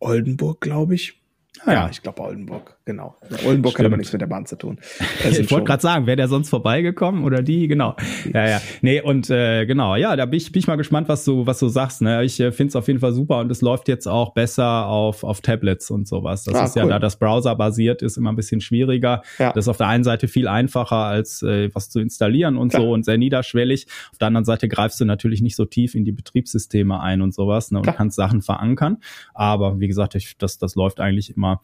Oldenburg, 0.00 0.60
glaube 0.60 0.94
ich. 0.94 1.20
Ah, 1.64 1.72
ja, 1.72 1.88
ich 1.90 2.02
glaube 2.02 2.22
Oldenburg, 2.22 2.73
genau. 2.84 3.16
Oldenburg 3.44 3.72
Stimmt. 3.72 3.78
hat 3.78 3.86
aber 3.86 3.96
nichts 3.96 4.12
mit 4.12 4.20
der 4.20 4.26
Bahn 4.26 4.46
zu 4.46 4.56
tun. 4.56 4.78
ich 5.30 5.50
wollte 5.50 5.64
gerade 5.64 5.82
sagen, 5.82 6.06
wäre 6.06 6.16
der 6.16 6.28
sonst 6.28 6.50
vorbeigekommen 6.50 7.24
oder 7.24 7.42
die? 7.42 7.68
Genau. 7.68 7.96
Ja, 8.32 8.48
ja. 8.48 8.60
Nee, 8.82 9.00
und 9.00 9.30
äh, 9.30 9.66
genau, 9.66 9.96
ja, 9.96 10.16
da 10.16 10.26
bin 10.26 10.36
ich, 10.36 10.52
bin 10.52 10.60
ich 10.60 10.66
mal 10.66 10.76
gespannt, 10.76 11.08
was 11.08 11.24
du, 11.24 11.46
was 11.46 11.58
du 11.58 11.68
sagst. 11.68 12.02
Ne? 12.02 12.24
Ich 12.24 12.38
äh, 12.40 12.52
finde 12.52 12.70
es 12.70 12.76
auf 12.76 12.86
jeden 12.86 13.00
Fall 13.00 13.12
super 13.12 13.38
und 13.38 13.50
es 13.50 13.62
läuft 13.62 13.88
jetzt 13.88 14.06
auch 14.06 14.34
besser 14.34 14.86
auf, 14.86 15.24
auf 15.24 15.40
Tablets 15.40 15.90
und 15.90 16.06
sowas. 16.06 16.44
Das 16.44 16.54
ah, 16.54 16.64
ist 16.64 16.76
cool. 16.76 16.82
ja, 16.82 16.88
da 16.88 16.98
das 16.98 17.16
Browser 17.16 17.54
basiert, 17.56 18.02
ist 18.02 18.16
immer 18.16 18.32
ein 18.32 18.36
bisschen 18.36 18.60
schwieriger. 18.60 19.22
Ja. 19.38 19.52
Das 19.52 19.64
ist 19.64 19.68
auf 19.68 19.76
der 19.76 19.88
einen 19.88 20.04
Seite 20.04 20.28
viel 20.28 20.48
einfacher, 20.48 20.96
als 20.96 21.42
äh, 21.42 21.70
was 21.74 21.90
zu 21.90 22.00
installieren 22.00 22.56
und 22.56 22.70
Klar. 22.70 22.82
so 22.82 22.92
und 22.92 23.04
sehr 23.04 23.18
niederschwellig. 23.18 23.86
Auf 24.12 24.18
der 24.18 24.28
anderen 24.28 24.44
Seite 24.44 24.68
greifst 24.68 25.00
du 25.00 25.04
natürlich 25.04 25.42
nicht 25.42 25.56
so 25.56 25.64
tief 25.64 25.94
in 25.94 26.04
die 26.04 26.12
Betriebssysteme 26.12 27.00
ein 27.00 27.22
und 27.22 27.34
sowas 27.34 27.70
ne? 27.70 27.78
und 27.78 27.84
Klar. 27.84 27.96
kannst 27.96 28.16
Sachen 28.16 28.42
verankern. 28.42 28.98
Aber 29.32 29.80
wie 29.80 29.88
gesagt, 29.88 30.14
ich, 30.14 30.36
das, 30.38 30.58
das 30.58 30.74
läuft 30.74 31.00
eigentlich 31.00 31.34
immer 31.36 31.60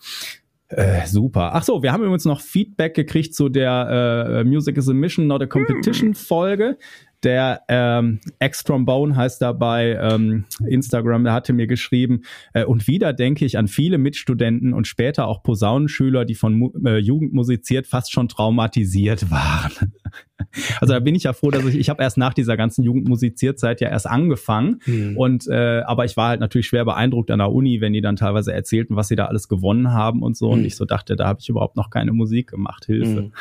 äh, 0.70 1.06
super. 1.06 1.50
Ach 1.54 1.62
so, 1.62 1.82
wir 1.82 1.92
haben 1.92 2.02
übrigens 2.02 2.24
noch 2.24 2.40
Feedback 2.40 2.94
gekriegt 2.94 3.34
zu 3.34 3.48
der 3.48 4.40
äh, 4.40 4.44
Music 4.44 4.76
is 4.76 4.88
a 4.88 4.92
Mission, 4.92 5.26
not 5.26 5.42
a 5.42 5.46
Competition 5.46 6.14
Folge. 6.14 6.78
Der 7.22 7.62
ähm, 7.68 8.20
X-Trombone 8.38 9.14
heißt 9.14 9.42
dabei 9.42 9.98
ähm, 10.00 10.46
Instagram, 10.66 11.24
der 11.24 11.34
hatte 11.34 11.52
mir 11.52 11.66
geschrieben, 11.66 12.22
äh, 12.54 12.64
und 12.64 12.86
wieder 12.86 13.12
denke 13.12 13.44
ich 13.44 13.58
an 13.58 13.68
viele 13.68 13.98
Mitstudenten 13.98 14.72
und 14.72 14.86
später 14.86 15.28
auch 15.28 15.42
Posaunenschüler, 15.42 16.24
die 16.24 16.34
von 16.34 16.54
Mu 16.54 16.70
äh, 16.84 16.96
Jugend 16.96 17.34
musiziert 17.34 17.86
fast 17.86 18.10
schon 18.10 18.28
traumatisiert 18.28 19.30
waren. 19.30 19.92
also 20.80 20.94
da 20.94 21.00
bin 21.00 21.14
ich 21.14 21.24
ja 21.24 21.34
froh, 21.34 21.50
dass 21.50 21.66
ich, 21.66 21.76
ich 21.76 21.90
habe 21.90 22.02
erst 22.02 22.16
nach 22.16 22.32
dieser 22.32 22.56
ganzen 22.56 22.84
Jugendmusizierzeit 22.84 23.82
ja 23.82 23.90
erst 23.90 24.06
angefangen 24.06 24.80
mhm. 24.86 25.16
und 25.18 25.46
äh, 25.46 25.82
aber 25.84 26.06
ich 26.06 26.16
war 26.16 26.30
halt 26.30 26.40
natürlich 26.40 26.68
schwer 26.68 26.86
beeindruckt 26.86 27.30
an 27.30 27.40
der 27.40 27.52
Uni, 27.52 27.82
wenn 27.82 27.92
die 27.92 28.00
dann 28.00 28.16
teilweise 28.16 28.54
erzählten, 28.54 28.96
was 28.96 29.08
sie 29.08 29.16
da 29.16 29.26
alles 29.26 29.48
gewonnen 29.48 29.92
haben 29.92 30.22
und 30.22 30.38
so 30.38 30.46
mhm. 30.46 30.52
und 30.54 30.64
ich 30.64 30.76
so 30.76 30.86
dachte, 30.86 31.16
da 31.16 31.26
habe 31.26 31.40
ich 31.42 31.50
überhaupt 31.50 31.76
noch 31.76 31.90
keine 31.90 32.12
Musik 32.12 32.48
gemacht, 32.48 32.86
Hilfe. 32.86 33.22
Mhm. 33.22 33.32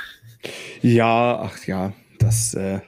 Ja, 0.81 1.39
ach 1.41 1.65
ja, 1.65 1.93
das 2.19 2.53
äh 2.55 2.79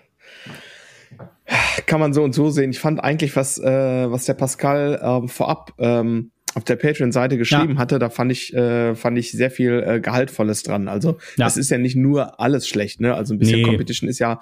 kann 1.86 2.00
man 2.00 2.14
so 2.14 2.24
und 2.24 2.34
so 2.34 2.50
sehen. 2.50 2.72
Ich 2.72 2.80
fand 2.80 3.04
eigentlich, 3.04 3.36
was, 3.36 3.58
äh, 3.58 4.12
was 4.12 4.26
der 4.26 4.34
Pascal 4.34 4.96
äh, 5.02 5.28
vorab 5.28 5.74
ähm, 5.78 6.32
auf 6.54 6.66
der 6.66 6.76
Patreon-Seite 6.76 7.38
geschrieben 7.38 7.74
ja. 7.74 7.80
hatte, 7.80 7.98
da 7.98 8.10
fand 8.10 8.32
ich, 8.32 8.54
äh, 8.54 8.94
fand 8.96 9.18
ich 9.18 9.32
sehr 9.32 9.52
viel 9.52 9.84
äh, 9.86 10.00
Gehaltvolles 10.02 10.64
dran. 10.64 10.88
Also 10.90 11.12
ja. 11.38 11.46
das 11.46 11.56
ist 11.56 11.72
ja 11.72 11.78
nicht 11.78 11.96
nur 11.96 12.40
alles 12.42 12.68
schlecht, 12.68 13.00
ne? 13.00 13.16
Also 13.16 13.34
ein 13.34 13.40
bisschen 13.40 13.62
nee. 13.62 13.68
Competition 13.68 14.10
ist 14.10 14.20
ja, 14.20 14.40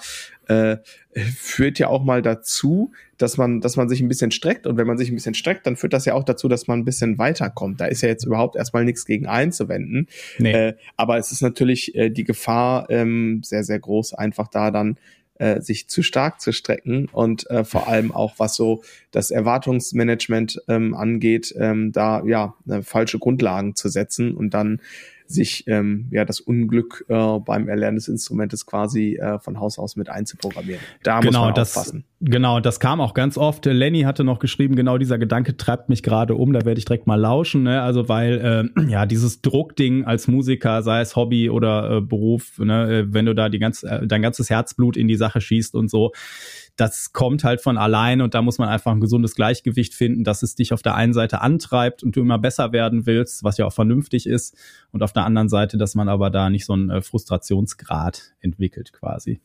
äh, 0.48 0.78
führt 1.13 1.78
ja 1.78 1.88
auch 1.88 2.04
mal 2.04 2.24
dazu, 2.24 2.92
dass 3.20 3.38
man, 3.38 3.62
dass 3.62 3.75
man 3.75 3.89
sich 3.89 4.01
ein 4.01 4.08
bisschen 4.08 4.32
streckt. 4.32 4.66
Und 4.66 4.78
wenn 4.78 4.88
man 4.88 4.98
sich 4.98 5.12
ein 5.12 5.16
bisschen 5.16 5.36
streckt, 5.36 5.68
dann 5.68 5.75
führt 5.75 5.94
das 5.94 6.06
ja 6.06 6.16
auch 6.16 6.24
dazu, 6.24 6.48
dass 6.48 6.68
man 6.68 6.80
ein 6.80 6.86
bisschen 6.86 7.20
weiterkommt. 7.20 7.80
Da 7.80 7.86
ist 7.86 8.01
ja 8.01 8.10
jetzt 8.10 8.25
überhaupt 8.25 8.56
erstmal 8.56 8.86
nichts 8.86 9.06
gegen 9.06 9.28
einzuwenden. 9.28 10.08
Nee. 10.39 10.51
Äh, 10.51 10.74
aber 10.98 11.18
es 11.18 11.32
ist 11.32 11.42
natürlich 11.42 11.94
äh, 11.94 12.10
die 12.10 12.24
Gefahr 12.24 12.89
ähm, 12.89 13.42
sehr, 13.44 13.63
sehr 13.63 13.80
groß, 13.80 14.16
einfach 14.16 14.48
da 14.48 14.72
dann 14.72 14.98
äh, 15.39 15.62
sich 15.62 15.88
zu 15.88 16.03
stark 16.03 16.39
zu 16.39 16.51
strecken 16.51 17.10
und 17.12 17.50
äh, 17.50 17.63
vor 17.63 17.88
allem 17.88 18.12
auch 18.12 18.36
was 18.38 18.55
so 18.55 18.84
das 19.12 19.31
Erwartungsmanagement 19.31 20.62
ähm, 20.67 20.93
angeht, 20.93 21.53
ähm, 21.58 21.91
da 21.91 22.24
ja 22.24 22.55
äh, 22.69 22.81
falsche 22.81 23.19
Grundlagen 23.19 23.75
zu 23.75 23.89
setzen 23.89 24.36
und 24.36 24.53
dann 24.53 24.81
sich 25.29 25.65
ähm, 25.67 26.07
ja 26.09 26.25
das 26.25 26.39
Unglück 26.39 27.05
äh, 27.07 27.39
beim 27.39 27.69
Erlernen 27.69 27.98
des 27.98 28.07
Instrumentes 28.07 28.65
quasi 28.65 29.15
äh, 29.15 29.38
von 29.38 29.59
Haus 29.59 29.77
aus 29.77 29.95
mit 29.95 30.09
einzuprogrammieren. 30.09 30.81
Da 31.03 31.19
genau, 31.19 31.39
muss 31.41 31.48
man 31.48 31.53
das, 31.53 31.77
aufpassen. 31.77 32.03
Genau, 32.19 32.59
das 32.59 32.79
kam 32.79 33.00
auch 33.00 33.13
ganz 33.13 33.38
oft. 33.38 33.65
Lenny 33.65 34.01
hatte 34.01 34.24
noch 34.24 34.39
geschrieben, 34.39 34.75
genau 34.75 34.98
dieser 34.98 35.19
Gedanke 35.19 35.55
treibt 35.55 35.88
mich 35.88 36.01
gerade 36.01 36.33
um, 36.33 36.51
da 36.51 36.65
werde 36.65 36.79
ich 36.79 36.86
direkt 36.86 37.05
mal 37.05 37.15
lauschen, 37.15 37.63
ne? 37.63 37.83
Also 37.83 38.09
weil 38.09 38.71
äh, 38.75 38.81
ja 38.89 39.05
dieses 39.05 39.41
Druckding 39.41 40.03
als 40.05 40.27
Musiker, 40.27 40.81
sei 40.81 41.01
es 41.01 41.15
Hobby 41.15 41.51
oder 41.51 41.98
äh, 41.98 42.01
Beruf, 42.01 42.57
ne? 42.57 43.01
Äh, 43.01 43.13
wenn 43.13 43.27
du 43.27 43.36
da 43.36 43.50
die 43.50 43.59
ganz, 43.59 43.83
äh, 43.83 44.07
dein 44.07 44.24
ganzes 44.24 44.50
Herzblut 44.50 44.98
in 44.98 45.07
die 45.07 45.15
Sache 45.15 45.41
schießt 45.41 45.75
und 45.75 45.91
so, 45.91 46.12
das 46.79 47.12
kommt 47.12 47.43
halt 47.43 47.62
von 47.62 47.77
allein 47.77 48.21
und 48.21 48.33
da 48.33 48.41
muss 48.41 48.57
man 48.57 48.69
einfach 48.69 48.91
ein 48.91 49.01
gesundes 49.01 49.36
Gleichgewicht 49.36 49.93
finden, 49.93 50.24
dass 50.24 50.43
es 50.43 50.55
dich 50.55 50.71
auf 50.74 50.81
der 50.81 50.95
einen 50.95 51.13
Seite 51.13 51.41
antreibt 51.41 52.03
und 52.03 52.15
du 52.15 52.21
immer 52.21 52.39
besser 52.39 52.71
werden 52.71 53.05
willst, 53.05 53.43
was 53.43 53.57
ja 53.57 53.65
auch 53.65 53.74
vernünftig 53.74 54.27
ist, 54.27 54.55
und 54.91 55.03
auf 55.03 55.12
der 55.12 55.25
anderen 55.25 55.50
Seite, 55.50 55.77
dass 55.77 55.95
man 55.95 56.07
aber 56.07 56.29
da 56.29 56.50
nicht 56.50 56.65
so 56.65 56.74
einen 56.74 56.89
äh, 56.89 57.01
Frustrationsgrad 57.01 58.33
entwickelt 58.39 58.93
quasi. 58.93 59.41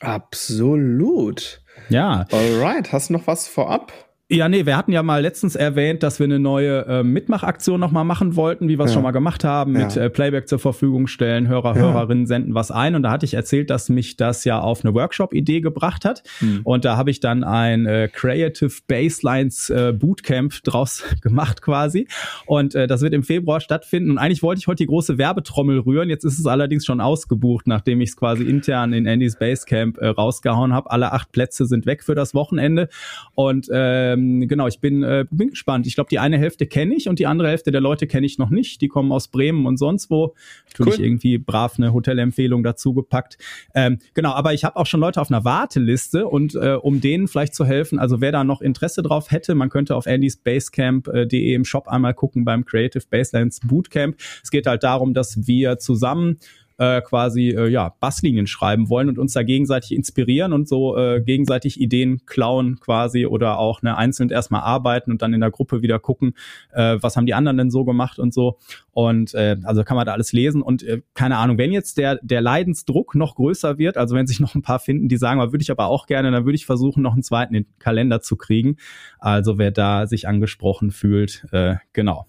Absolut. 0.00 1.60
Ja. 1.88 2.26
Alright, 2.30 2.92
hast 2.92 3.08
du 3.08 3.14
noch 3.14 3.26
was 3.26 3.48
vorab? 3.48 3.92
Ja, 4.30 4.46
nee, 4.50 4.66
wir 4.66 4.76
hatten 4.76 4.92
ja 4.92 5.02
mal 5.02 5.22
letztens 5.22 5.56
erwähnt, 5.56 6.02
dass 6.02 6.18
wir 6.18 6.24
eine 6.24 6.38
neue 6.38 6.84
äh, 6.84 7.02
Mitmachaktion 7.02 7.80
nochmal 7.80 8.04
machen 8.04 8.36
wollten, 8.36 8.68
wie 8.68 8.78
wir 8.78 8.84
es 8.84 8.90
ja. 8.90 8.96
schon 8.96 9.02
mal 9.02 9.12
gemacht 9.12 9.42
haben, 9.42 9.72
mit 9.72 9.94
ja. 9.94 10.02
äh, 10.02 10.10
Playback 10.10 10.48
zur 10.48 10.58
Verfügung 10.58 11.06
stellen, 11.06 11.48
Hörer, 11.48 11.74
ja. 11.74 11.80
Hörerinnen 11.80 12.26
senden 12.26 12.52
was 12.52 12.70
ein. 12.70 12.94
Und 12.94 13.04
da 13.04 13.10
hatte 13.10 13.24
ich 13.24 13.32
erzählt, 13.32 13.70
dass 13.70 13.88
mich 13.88 14.18
das 14.18 14.44
ja 14.44 14.60
auf 14.60 14.84
eine 14.84 14.92
Workshop-Idee 14.92 15.62
gebracht 15.62 16.04
hat. 16.04 16.24
Mhm. 16.42 16.60
Und 16.64 16.84
da 16.84 16.98
habe 16.98 17.10
ich 17.10 17.20
dann 17.20 17.42
ein 17.42 17.86
äh, 17.86 18.10
Creative 18.12 18.70
Baselines 18.86 19.70
äh, 19.70 19.94
Bootcamp 19.94 20.62
draus 20.62 21.04
gemacht 21.22 21.62
quasi. 21.62 22.06
Und 22.44 22.74
äh, 22.74 22.86
das 22.86 23.00
wird 23.00 23.14
im 23.14 23.22
Februar 23.22 23.60
stattfinden. 23.60 24.10
Und 24.10 24.18
eigentlich 24.18 24.42
wollte 24.42 24.58
ich 24.58 24.66
heute 24.66 24.82
die 24.82 24.88
große 24.88 25.16
Werbetrommel 25.16 25.78
rühren. 25.78 26.10
Jetzt 26.10 26.24
ist 26.24 26.38
es 26.38 26.44
allerdings 26.44 26.84
schon 26.84 27.00
ausgebucht, 27.00 27.66
nachdem 27.66 28.02
ich 28.02 28.10
es 28.10 28.16
quasi 28.16 28.44
intern 28.44 28.92
in 28.92 29.08
Andys 29.08 29.38
Basecamp 29.38 29.96
äh, 29.96 30.08
rausgehauen 30.08 30.74
habe. 30.74 30.90
Alle 30.90 31.12
acht 31.12 31.32
Plätze 31.32 31.64
sind 31.64 31.86
weg 31.86 32.04
für 32.04 32.14
das 32.14 32.34
Wochenende. 32.34 32.90
Und 33.34 33.70
äh, 33.70 34.17
ähm, 34.18 34.48
genau, 34.48 34.66
ich 34.66 34.80
bin, 34.80 35.02
äh, 35.02 35.24
bin 35.30 35.50
gespannt. 35.50 35.86
Ich 35.86 35.94
glaube, 35.94 36.08
die 36.10 36.18
eine 36.18 36.38
Hälfte 36.38 36.66
kenne 36.66 36.94
ich 36.94 37.08
und 37.08 37.18
die 37.18 37.26
andere 37.26 37.48
Hälfte 37.48 37.70
der 37.70 37.80
Leute 37.80 38.06
kenne 38.06 38.26
ich 38.26 38.38
noch 38.38 38.50
nicht. 38.50 38.80
Die 38.80 38.88
kommen 38.88 39.12
aus 39.12 39.28
Bremen 39.28 39.66
und 39.66 39.76
sonst 39.78 40.10
wo. 40.10 40.34
Natürlich 40.66 40.98
cool. 40.98 41.04
irgendwie 41.04 41.38
brav 41.38 41.74
eine 41.78 41.92
Hotelempfehlung 41.92 42.62
dazu 42.62 42.94
gepackt. 42.94 43.38
Ähm, 43.74 43.98
genau, 44.14 44.32
aber 44.32 44.54
ich 44.54 44.64
habe 44.64 44.76
auch 44.76 44.86
schon 44.86 45.00
Leute 45.00 45.20
auf 45.20 45.30
einer 45.30 45.44
Warteliste 45.44 46.26
und 46.26 46.54
äh, 46.54 46.74
um 46.74 47.00
denen 47.00 47.28
vielleicht 47.28 47.54
zu 47.54 47.64
helfen, 47.64 47.98
also 47.98 48.20
wer 48.20 48.32
da 48.32 48.44
noch 48.44 48.60
Interesse 48.60 49.02
drauf 49.02 49.30
hätte, 49.30 49.54
man 49.54 49.68
könnte 49.68 49.96
auf 49.96 50.06
andysbasecamp.de 50.06 51.54
im 51.54 51.64
Shop 51.64 51.88
einmal 51.88 52.14
gucken 52.14 52.44
beim 52.44 52.64
Creative 52.64 53.04
Baselines 53.08 53.60
Bootcamp. 53.60 54.16
Es 54.42 54.50
geht 54.50 54.66
halt 54.66 54.82
darum, 54.82 55.14
dass 55.14 55.46
wir 55.46 55.78
zusammen 55.78 56.38
äh, 56.78 57.00
quasi 57.02 57.50
äh, 57.50 57.68
ja 57.68 57.94
Basslinien 58.00 58.46
schreiben 58.46 58.88
wollen 58.88 59.08
und 59.08 59.18
uns 59.18 59.32
da 59.32 59.42
gegenseitig 59.42 59.92
inspirieren 59.92 60.52
und 60.52 60.68
so 60.68 60.96
äh, 60.96 61.20
gegenseitig 61.20 61.80
Ideen 61.80 62.24
klauen 62.26 62.78
quasi 62.80 63.26
oder 63.26 63.58
auch 63.58 63.82
ne, 63.82 63.96
einzeln 63.96 64.30
erstmal 64.30 64.62
arbeiten 64.62 65.10
und 65.10 65.22
dann 65.22 65.34
in 65.34 65.40
der 65.40 65.50
Gruppe 65.50 65.82
wieder 65.82 65.98
gucken, 65.98 66.34
äh, 66.72 66.96
was 67.00 67.16
haben 67.16 67.26
die 67.26 67.34
anderen 67.34 67.58
denn 67.58 67.70
so 67.70 67.84
gemacht 67.84 68.18
und 68.18 68.32
so. 68.32 68.58
Und 68.92 69.34
äh, 69.34 69.56
also 69.64 69.84
kann 69.84 69.96
man 69.96 70.06
da 70.06 70.12
alles 70.12 70.32
lesen 70.32 70.62
und 70.62 70.82
äh, 70.82 71.02
keine 71.14 71.36
Ahnung, 71.36 71.58
wenn 71.58 71.72
jetzt 71.72 71.98
der 71.98 72.18
der 72.22 72.40
Leidensdruck 72.40 73.14
noch 73.14 73.34
größer 73.34 73.78
wird, 73.78 73.96
also 73.96 74.14
wenn 74.14 74.26
sich 74.26 74.40
noch 74.40 74.54
ein 74.54 74.62
paar 74.62 74.78
finden, 74.78 75.08
die 75.08 75.16
sagen, 75.16 75.40
würde 75.40 75.62
ich 75.62 75.70
aber 75.70 75.86
auch 75.86 76.06
gerne, 76.06 76.30
dann 76.30 76.44
würde 76.44 76.56
ich 76.56 76.66
versuchen, 76.66 77.02
noch 77.02 77.12
einen 77.12 77.22
zweiten 77.22 77.54
in 77.54 77.64
den 77.64 77.78
Kalender 77.78 78.20
zu 78.20 78.36
kriegen. 78.36 78.76
Also 79.18 79.58
wer 79.58 79.70
da 79.70 80.06
sich 80.06 80.28
angesprochen 80.28 80.90
fühlt, 80.90 81.46
äh, 81.52 81.76
genau. 81.92 82.26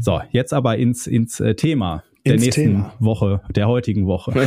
So, 0.00 0.20
jetzt 0.30 0.52
aber 0.52 0.76
ins, 0.76 1.06
ins 1.06 1.40
äh, 1.40 1.54
Thema 1.54 2.04
der 2.26 2.36
nächsten 2.36 2.62
Thema. 2.62 2.94
Woche, 2.98 3.40
der 3.54 3.68
heutigen 3.68 4.06
Woche. 4.06 4.32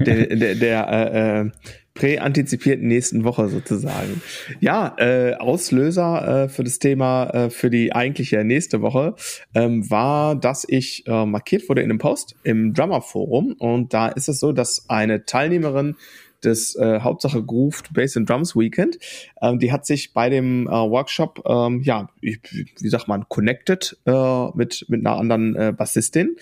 der 0.00 0.26
der, 0.36 0.54
der 0.54 0.88
äh, 0.88 1.40
äh, 1.40 1.50
präantizipierten 1.94 2.86
nächsten 2.86 3.24
Woche 3.24 3.48
sozusagen. 3.48 4.20
Ja, 4.60 4.94
äh, 4.98 5.34
Auslöser 5.34 6.44
äh, 6.44 6.48
für 6.48 6.62
das 6.62 6.78
Thema 6.78 7.30
äh, 7.30 7.50
für 7.50 7.70
die 7.70 7.94
eigentliche 7.94 8.44
nächste 8.44 8.82
Woche 8.82 9.14
ähm, 9.54 9.90
war, 9.90 10.36
dass 10.36 10.66
ich 10.68 11.06
äh, 11.06 11.26
markiert 11.26 11.68
wurde 11.68 11.82
in 11.82 11.90
einem 11.90 11.98
Post 11.98 12.36
im 12.44 12.74
Drummer 12.74 13.00
Forum 13.00 13.54
und 13.58 13.94
da 13.94 14.08
ist 14.08 14.28
es 14.28 14.38
so, 14.38 14.52
dass 14.52 14.88
eine 14.88 15.24
Teilnehmerin 15.24 15.96
das 16.42 16.76
äh, 16.76 17.00
Hauptsache 17.00 17.42
Grooved 17.42 17.92
Bass 17.92 18.16
and 18.16 18.28
Drums 18.28 18.54
Weekend. 18.54 18.98
Ähm, 19.40 19.58
die 19.58 19.72
hat 19.72 19.86
sich 19.86 20.12
bei 20.12 20.28
dem 20.28 20.66
äh, 20.66 20.70
Workshop, 20.70 21.42
ähm, 21.46 21.82
ja, 21.82 22.08
wie, 22.20 22.38
wie 22.78 22.88
sagt 22.88 23.08
man, 23.08 23.28
connected 23.28 23.96
äh, 24.06 24.46
mit, 24.54 24.84
mit 24.88 25.04
einer 25.04 25.16
anderen 25.16 25.56
äh, 25.56 25.72
Bassistin. 25.76 26.36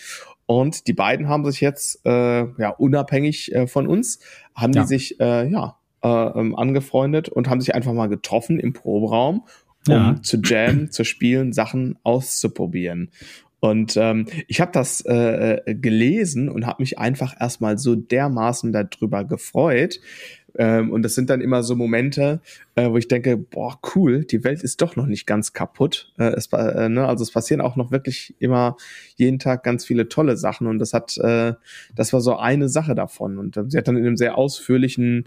Und 0.46 0.86
die 0.86 0.92
beiden 0.92 1.28
haben 1.28 1.44
sich 1.50 1.60
jetzt, 1.60 2.04
äh, 2.04 2.44
ja, 2.58 2.70
unabhängig 2.70 3.54
äh, 3.54 3.66
von 3.66 3.86
uns, 3.86 4.18
haben 4.54 4.72
ja. 4.72 4.82
die 4.82 4.88
sich, 4.88 5.20
äh, 5.20 5.48
ja, 5.48 5.78
äh, 6.02 6.08
ähm, 6.08 6.54
angefreundet 6.54 7.28
und 7.28 7.48
haben 7.48 7.60
sich 7.60 7.74
einfach 7.74 7.92
mal 7.92 8.08
getroffen 8.08 8.60
im 8.60 8.74
Proberaum, 8.74 9.46
um 9.88 9.94
ja. 9.94 10.22
zu 10.22 10.38
jammen, 10.42 10.90
zu 10.90 11.04
spielen, 11.04 11.52
Sachen 11.52 11.98
auszuprobieren. 12.02 13.10
Und 13.60 13.96
ähm, 13.96 14.26
ich 14.46 14.60
habe 14.60 14.72
das 14.72 15.00
äh, 15.06 15.54
äh 15.54 15.74
gelesen 15.74 16.50
und 16.50 16.66
habe 16.66 16.82
mich 16.82 16.98
einfach 16.98 17.34
erstmal 17.40 17.78
so 17.78 17.94
dermaßen 17.94 18.72
darüber 18.72 19.24
gefreut, 19.24 20.00
ähm, 20.56 20.90
und 20.90 21.02
das 21.02 21.14
sind 21.14 21.30
dann 21.30 21.40
immer 21.40 21.62
so 21.62 21.74
Momente, 21.74 22.40
äh, 22.76 22.88
wo 22.90 22.96
ich 22.96 23.08
denke, 23.08 23.36
boah, 23.36 23.78
cool, 23.94 24.24
die 24.24 24.44
Welt 24.44 24.62
ist 24.62 24.82
doch 24.82 24.96
noch 24.96 25.06
nicht 25.06 25.26
ganz 25.26 25.52
kaputt. 25.52 26.12
Äh, 26.18 26.32
es, 26.34 26.46
äh, 26.52 26.88
ne? 26.88 27.06
Also 27.06 27.22
es 27.22 27.30
passieren 27.30 27.60
auch 27.60 27.76
noch 27.76 27.90
wirklich 27.90 28.34
immer 28.38 28.76
jeden 29.16 29.38
Tag 29.38 29.64
ganz 29.64 29.84
viele 29.84 30.08
tolle 30.08 30.36
Sachen. 30.36 30.66
Und 30.66 30.78
das 30.78 30.92
hat, 30.92 31.16
äh, 31.18 31.54
das 31.94 32.12
war 32.12 32.20
so 32.20 32.36
eine 32.36 32.68
Sache 32.68 32.94
davon. 32.94 33.38
Und 33.38 33.56
äh, 33.56 33.64
sie 33.68 33.78
hat 33.78 33.88
dann 33.88 33.96
in 33.96 34.06
einem 34.06 34.16
sehr 34.16 34.38
ausführlichen 34.38 35.24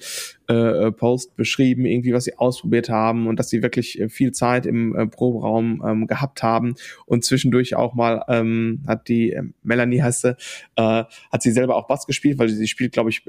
äh, 0.47 0.91
Post 0.91 1.35
beschrieben, 1.35 1.85
irgendwie, 1.85 2.13
was 2.13 2.23
sie 2.23 2.37
ausprobiert 2.37 2.89
haben 2.89 3.27
und 3.27 3.37
dass 3.37 3.49
sie 3.49 3.61
wirklich 3.61 4.01
viel 4.09 4.31
Zeit 4.31 4.65
im 4.65 4.95
äh, 4.95 5.07
Proberaum 5.07 5.83
ähm, 5.85 6.07
gehabt 6.07 6.43
haben 6.43 6.75
und 7.05 7.25
zwischendurch 7.25 7.75
auch 7.75 7.93
mal 7.95 8.23
ähm, 8.29 8.83
hat 8.87 9.07
die 9.07 9.37
Melanie 9.63 10.01
heißt 10.01 10.21
sie, 10.21 10.37
hat 10.77 11.41
sie 11.41 11.51
selber 11.51 11.75
auch 11.75 11.87
Bass 11.87 12.05
gespielt, 12.05 12.39
weil 12.39 12.49
sie 12.49 12.67
spielt, 12.67 12.93
glaube 12.93 13.09
ich, 13.09 13.23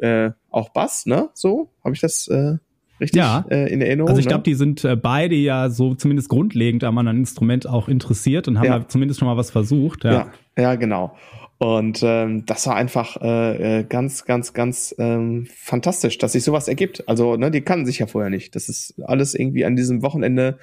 auch 0.51 0.71
Bass, 0.71 1.07
ne? 1.07 1.29
So 1.35 1.71
habe 1.85 1.95
ich 1.95 2.01
das 2.01 2.29
äh, 2.29 2.57
richtig 3.01 3.19
ja. 3.19 3.45
äh, 3.51 3.73
in 3.73 3.81
Erinnerung. 3.81 4.09
Also 4.09 4.21
ich 4.21 4.27
glaube, 4.27 4.41
ne? 4.41 4.45
die 4.45 4.55
sind 4.55 4.85
äh, 4.85 4.97
beide 4.97 5.35
ja 5.35 5.71
so 5.71 5.95
zumindest 5.95 6.29
grundlegend 6.29 6.85
an 6.85 6.97
einem 6.99 7.19
Instrument 7.19 7.69
auch 7.69 7.89
interessiert 7.89 8.49
und 8.49 8.59
haben 8.59 8.67
ja. 8.67 8.89
zumindest 8.89 9.21
schon 9.21 9.29
mal 9.29 9.37
was 9.37 9.51
versucht. 9.51 10.05
Ja, 10.05 10.13
ja, 10.13 10.33
ja 10.57 10.75
genau. 10.75 11.17
Und 11.59 12.05
ähm, 12.05 12.47
das 12.47 12.69
war 12.69 12.77
einfach 12.77 13.21
äh, 13.21 13.81
äh, 13.81 13.85
ganz, 13.85 14.25
ganz, 14.25 14.53
ganz 14.53 14.95
ähm, 14.99 15.49
fantastisch, 15.53 16.17
dass 16.19 16.33
sich 16.33 16.45
sowas 16.45 16.69
ergibt. 16.69 17.09
Also, 17.09 17.37
ne, 17.37 17.51
die 17.51 17.63
kannten 17.63 17.85
sich 17.85 17.99
ja 17.99 18.07
vorher 18.07 18.31
nicht. 18.31 18.55
Das 18.55 18.69
ist 18.69 18.95
alles 19.05 19.35
irgendwie 19.35 19.65
an 19.65 19.75
diesem 19.75 20.03
Wochenende 20.03 20.59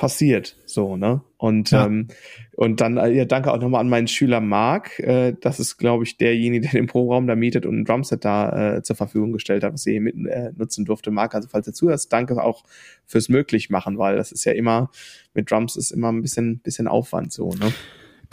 passiert. 0.00 0.56
So, 0.64 0.96
ne? 0.96 1.20
Und, 1.36 1.72
ja. 1.72 1.84
ähm, 1.84 2.08
und 2.56 2.80
dann, 2.80 2.96
äh, 2.96 3.10
ja, 3.10 3.26
danke 3.26 3.52
auch 3.52 3.60
nochmal 3.60 3.82
an 3.82 3.90
meinen 3.90 4.08
Schüler 4.08 4.40
Marc. 4.40 4.98
Äh, 4.98 5.34
das 5.38 5.60
ist, 5.60 5.76
glaube 5.76 6.04
ich, 6.04 6.16
derjenige, 6.16 6.62
der 6.62 6.80
den 6.80 6.86
Pro-Raum 6.86 7.26
da 7.26 7.36
mietet 7.36 7.66
und 7.66 7.80
ein 7.80 7.84
Drumset 7.84 8.24
da 8.24 8.76
äh, 8.76 8.82
zur 8.82 8.96
Verfügung 8.96 9.32
gestellt 9.32 9.62
hat, 9.62 9.74
was 9.74 9.84
ihr 9.84 10.00
mit 10.00 10.16
äh, 10.26 10.52
nutzen 10.56 10.86
durfte. 10.86 11.10
Marc, 11.10 11.34
also 11.34 11.48
falls 11.48 11.66
du 11.66 11.74
zuhörst, 11.74 12.10
danke 12.14 12.42
auch 12.42 12.64
fürs 13.04 13.28
Möglichmachen, 13.28 13.98
weil 13.98 14.16
das 14.16 14.32
ist 14.32 14.46
ja 14.46 14.52
immer, 14.52 14.90
mit 15.34 15.50
Drums 15.50 15.76
ist 15.76 15.90
immer 15.90 16.10
ein 16.10 16.22
bisschen, 16.22 16.60
bisschen 16.60 16.88
Aufwand 16.88 17.30
so, 17.30 17.50
ne? 17.50 17.70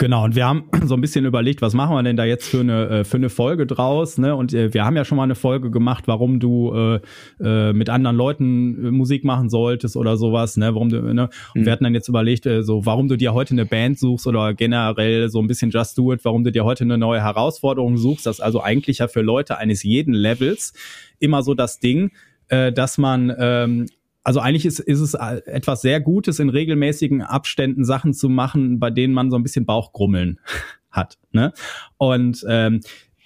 Genau, 0.00 0.22
und 0.24 0.36
wir 0.36 0.46
haben 0.46 0.70
so 0.84 0.94
ein 0.94 1.00
bisschen 1.00 1.24
überlegt, 1.24 1.60
was 1.60 1.74
machen 1.74 1.94
wir 1.94 2.02
denn 2.04 2.16
da 2.16 2.24
jetzt 2.24 2.48
für 2.48 2.60
eine, 2.60 2.88
äh, 2.88 3.04
für 3.04 3.16
eine 3.16 3.30
Folge 3.30 3.66
draus, 3.66 4.16
ne? 4.16 4.34
Und 4.36 4.54
äh, 4.54 4.72
wir 4.72 4.84
haben 4.84 4.94
ja 4.96 5.04
schon 5.04 5.16
mal 5.16 5.24
eine 5.24 5.34
Folge 5.34 5.72
gemacht, 5.72 6.04
warum 6.06 6.38
du 6.38 6.72
äh, 6.72 7.00
äh, 7.40 7.72
mit 7.72 7.90
anderen 7.90 8.16
Leuten 8.16 8.86
äh, 8.86 8.90
Musik 8.92 9.24
machen 9.24 9.50
solltest 9.50 9.96
oder 9.96 10.16
sowas, 10.16 10.56
ne? 10.56 10.72
Warum 10.72 10.88
du, 10.88 11.02
ne? 11.02 11.28
Und 11.54 11.62
mhm. 11.62 11.64
wir 11.64 11.72
hatten 11.72 11.82
dann 11.82 11.94
jetzt 11.94 12.08
überlegt, 12.08 12.48
so, 12.60 12.86
warum 12.86 13.08
du 13.08 13.16
dir 13.16 13.34
heute 13.34 13.54
eine 13.54 13.66
Band 13.66 13.98
suchst 13.98 14.28
oder 14.28 14.54
generell 14.54 15.28
so 15.30 15.40
ein 15.40 15.48
bisschen 15.48 15.70
Just 15.70 15.98
Do 15.98 16.12
It, 16.12 16.24
warum 16.24 16.44
du 16.44 16.52
dir 16.52 16.64
heute 16.64 16.84
eine 16.84 16.96
neue 16.96 17.20
Herausforderung 17.20 17.96
suchst. 17.96 18.24
Das 18.24 18.36
ist 18.36 18.40
also 18.40 18.62
eigentlich 18.62 18.98
ja 18.98 19.08
für 19.08 19.22
Leute 19.22 19.58
eines 19.58 19.82
jeden 19.82 20.14
Levels 20.14 20.74
immer 21.18 21.42
so 21.42 21.54
das 21.54 21.80
Ding, 21.80 22.12
äh, 22.48 22.72
dass 22.72 22.98
man 22.98 23.34
ähm, 23.36 23.86
also 24.24 24.40
eigentlich 24.40 24.66
ist, 24.66 24.80
ist 24.80 25.00
es 25.00 25.14
etwas 25.14 25.80
sehr 25.80 26.00
Gutes, 26.00 26.38
in 26.38 26.50
regelmäßigen 26.50 27.22
Abständen 27.22 27.84
Sachen 27.84 28.12
zu 28.12 28.28
machen, 28.28 28.78
bei 28.78 28.90
denen 28.90 29.14
man 29.14 29.30
so 29.30 29.36
ein 29.36 29.42
bisschen 29.42 29.64
Bauchgrummeln 29.64 30.40
hat. 30.90 31.18
Ne? 31.32 31.52
Und 31.96 32.44
ähm, 32.48 32.80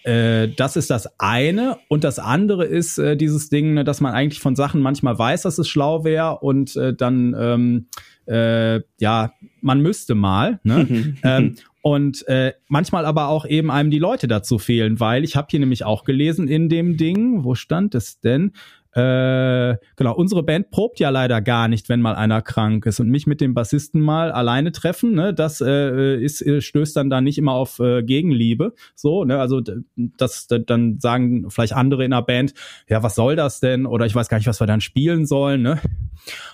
äh, 0.05 0.49
das 0.49 0.77
ist 0.77 0.91
das 0.91 1.09
eine. 1.19 1.79
Und 1.89 2.05
das 2.05 2.19
andere 2.19 2.65
ist 2.65 2.99
äh, 2.99 3.17
dieses 3.17 3.49
Ding, 3.49 3.75
ne, 3.75 3.85
dass 3.85 4.01
man 4.01 4.15
eigentlich 4.15 4.41
von 4.41 4.57
Sachen 4.57 4.81
manchmal 4.81 5.19
weiß, 5.19 5.43
dass 5.43 5.59
es 5.59 5.69
schlau 5.69 6.05
wäre 6.05 6.39
und 6.39 6.77
äh, 6.77 6.95
dann, 6.95 7.35
ähm, 7.39 7.87
äh, 8.27 8.81
ja, 8.99 9.33
man 9.61 9.81
müsste 9.81 10.15
mal. 10.15 10.61
Ne? 10.65 11.15
ähm, 11.23 11.57
und 11.83 12.27
äh, 12.29 12.53
manchmal 12.69 13.05
aber 13.07 13.29
auch 13.29 13.45
eben 13.45 13.71
einem 13.71 13.91
die 13.91 13.99
Leute 13.99 14.29
dazu 14.29 14.59
fehlen, 14.59 15.01
weil 15.01 15.25
ich 15.25 15.37
habe 15.37 15.49
hier 15.51 15.61
nämlich 15.61 15.85
auch 15.85 16.05
gelesen 16.05 16.47
in 16.49 16.69
dem 16.69 16.97
Ding, 16.97 17.45
wo 17.45 17.55
stand 17.55 17.95
es 17.95 18.21
denn? 18.21 18.53
Äh, 18.95 19.79
genau, 19.97 20.15
unsere 20.15 20.43
Band 20.43 20.71
probt 20.71 21.01
ja 21.01 21.09
leider 21.09 21.41
gar 21.41 21.67
nicht, 21.69 21.89
wenn 21.89 22.03
mal 22.03 22.15
einer 22.15 22.43
krank 22.43 22.85
ist 22.85 23.01
und 23.01 23.09
mich 23.09 23.27
mit 23.27 23.41
dem 23.41 23.55
Bassisten 23.55 24.03
mal 24.03 24.31
alleine 24.31 24.71
treffen, 24.71 25.15
ne, 25.15 25.33
das 25.33 25.63
äh, 25.63 26.17
ist, 26.17 26.43
äh, 26.43 26.61
stößt 26.61 26.95
dann 26.97 27.09
da 27.09 27.23
nicht 27.23 27.39
immer 27.39 27.53
auf 27.53 27.79
äh, 27.79 28.03
Gegenliebe. 28.03 28.75
So, 28.95 29.25
ne, 29.25 29.41
also 29.41 29.63
das, 29.97 30.47
dann 30.47 31.01
sagen 31.01 31.51
vielleicht 31.51 31.73
andere 31.73 32.05
in 32.05 32.11
der 32.11 32.21
Band, 32.21 32.53
ja, 32.87 33.03
was 33.03 33.15
soll 33.15 33.35
das 33.35 33.61
denn? 33.61 33.87
Oder 33.87 34.05
ich 34.05 34.15
weiß 34.15 34.29
gar 34.29 34.37
nicht, 34.37 34.47
was 34.47 34.61
wir 34.61 34.67
dann 34.67 34.83
spielen 34.83 35.25
sollen, 35.25 35.63
ne? 35.63 35.81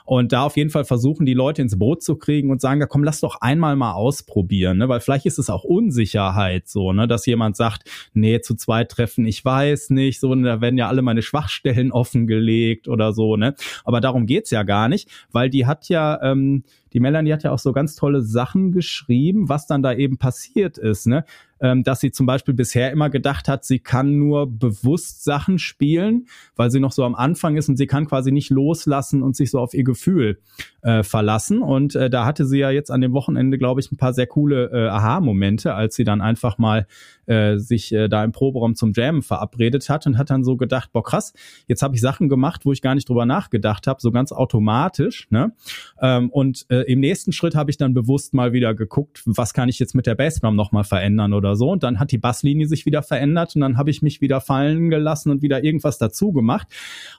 Und 0.06 0.32
da 0.32 0.44
auf 0.44 0.56
jeden 0.56 0.70
Fall 0.70 0.84
versuchen, 0.84 1.26
die 1.26 1.34
Leute 1.34 1.60
ins 1.60 1.78
Boot 1.78 2.02
zu 2.02 2.16
kriegen 2.16 2.50
und 2.50 2.60
sagen, 2.60 2.80
ja 2.80 2.86
komm, 2.86 3.04
lass 3.04 3.20
doch 3.20 3.42
einmal 3.42 3.76
mal 3.76 3.92
ausprobieren, 3.92 4.78
ne? 4.78 4.88
Weil 4.88 5.00
vielleicht 5.00 5.26
ist 5.26 5.38
es 5.38 5.50
auch 5.50 5.64
Unsicherheit 5.64 6.68
so, 6.68 6.92
ne, 6.92 7.08
dass 7.08 7.26
jemand 7.26 7.56
sagt, 7.56 7.82
nee, 8.14 8.40
zu 8.40 8.54
zweit 8.54 8.90
treffen, 8.90 9.26
ich 9.26 9.44
weiß 9.44 9.90
nicht, 9.90 10.20
so, 10.20 10.34
da 10.34 10.60
werden 10.60 10.78
ja 10.78 10.88
alle 10.88 11.02
meine 11.02 11.22
Schwachstellen 11.22 11.90
offen 11.90 12.27
gelegt 12.28 12.86
oder 12.86 13.12
so, 13.12 13.36
ne? 13.36 13.56
Aber 13.84 14.00
darum 14.00 14.26
geht's 14.26 14.52
ja 14.52 14.62
gar 14.62 14.88
nicht, 14.88 15.10
weil 15.32 15.50
die 15.50 15.66
hat 15.66 15.88
ja, 15.88 16.22
ähm, 16.22 16.62
die 16.92 17.00
Melanie 17.00 17.32
hat 17.32 17.42
ja 17.42 17.52
auch 17.52 17.58
so 17.58 17.72
ganz 17.72 17.94
tolle 17.94 18.22
Sachen 18.22 18.72
geschrieben, 18.72 19.48
was 19.48 19.66
dann 19.66 19.82
da 19.82 19.92
eben 19.92 20.18
passiert 20.18 20.78
ist, 20.78 21.06
ne? 21.06 21.24
ähm, 21.60 21.82
dass 21.82 22.00
sie 22.00 22.10
zum 22.10 22.26
Beispiel 22.26 22.54
bisher 22.54 22.92
immer 22.92 23.10
gedacht 23.10 23.48
hat, 23.48 23.64
sie 23.64 23.78
kann 23.78 24.18
nur 24.18 24.46
bewusst 24.46 25.24
Sachen 25.24 25.58
spielen, 25.58 26.26
weil 26.56 26.70
sie 26.70 26.80
noch 26.80 26.92
so 26.92 27.04
am 27.04 27.14
Anfang 27.14 27.56
ist 27.56 27.68
und 27.68 27.76
sie 27.76 27.86
kann 27.86 28.06
quasi 28.06 28.32
nicht 28.32 28.50
loslassen 28.50 29.22
und 29.22 29.36
sich 29.36 29.50
so 29.50 29.58
auf 29.58 29.74
ihr 29.74 29.84
Gefühl 29.84 30.38
äh, 30.82 31.02
verlassen. 31.02 31.62
Und 31.62 31.94
äh, 31.94 32.10
da 32.10 32.24
hatte 32.24 32.46
sie 32.46 32.58
ja 32.58 32.70
jetzt 32.70 32.90
an 32.90 33.00
dem 33.00 33.12
Wochenende, 33.12 33.58
glaube 33.58 33.80
ich, 33.80 33.90
ein 33.90 33.96
paar 33.96 34.12
sehr 34.12 34.26
coole 34.26 34.70
äh, 34.72 34.88
Aha-Momente, 34.88 35.74
als 35.74 35.96
sie 35.96 36.04
dann 36.04 36.20
einfach 36.20 36.58
mal 36.58 36.86
äh, 37.26 37.58
sich 37.58 37.92
äh, 37.92 38.08
da 38.08 38.24
im 38.24 38.32
Proberaum 38.32 38.74
zum 38.74 38.92
Jammen 38.92 39.22
verabredet 39.22 39.88
hat 39.88 40.06
und 40.06 40.18
hat 40.18 40.30
dann 40.30 40.44
so 40.44 40.56
gedacht, 40.56 40.90
boah 40.92 41.02
krass, 41.02 41.32
jetzt 41.66 41.82
habe 41.82 41.94
ich 41.94 42.00
Sachen 42.00 42.28
gemacht, 42.28 42.64
wo 42.64 42.72
ich 42.72 42.82
gar 42.82 42.94
nicht 42.94 43.08
drüber 43.08 43.26
nachgedacht 43.26 43.86
habe, 43.86 44.00
so 44.00 44.10
ganz 44.10 44.32
automatisch. 44.32 45.28
Ne? 45.30 45.52
Ähm, 46.00 46.30
und 46.30 46.66
äh, 46.86 46.92
im 46.92 47.00
nächsten 47.00 47.32
Schritt 47.32 47.54
habe 47.54 47.70
ich 47.70 47.76
dann 47.76 47.94
bewusst 47.94 48.34
mal 48.34 48.52
wieder 48.52 48.74
geguckt, 48.74 49.22
was 49.26 49.54
kann 49.54 49.68
ich 49.68 49.78
jetzt 49.78 49.94
mit 49.94 50.06
der 50.06 50.14
Bassdrum 50.14 50.56
nochmal 50.56 50.84
verändern 50.84 51.32
oder 51.32 51.56
so. 51.56 51.70
Und 51.70 51.82
dann 51.82 51.98
hat 51.98 52.12
die 52.12 52.18
Basslinie 52.18 52.66
sich 52.66 52.86
wieder 52.86 53.02
verändert 53.02 53.54
und 53.54 53.62
dann 53.62 53.76
habe 53.76 53.90
ich 53.90 54.02
mich 54.02 54.20
wieder 54.20 54.40
fallen 54.40 54.90
gelassen 54.90 55.30
und 55.30 55.42
wieder 55.42 55.64
irgendwas 55.64 55.98
dazu 55.98 56.32
gemacht. 56.32 56.68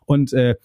Und 0.06 0.34
äh, 0.34 0.56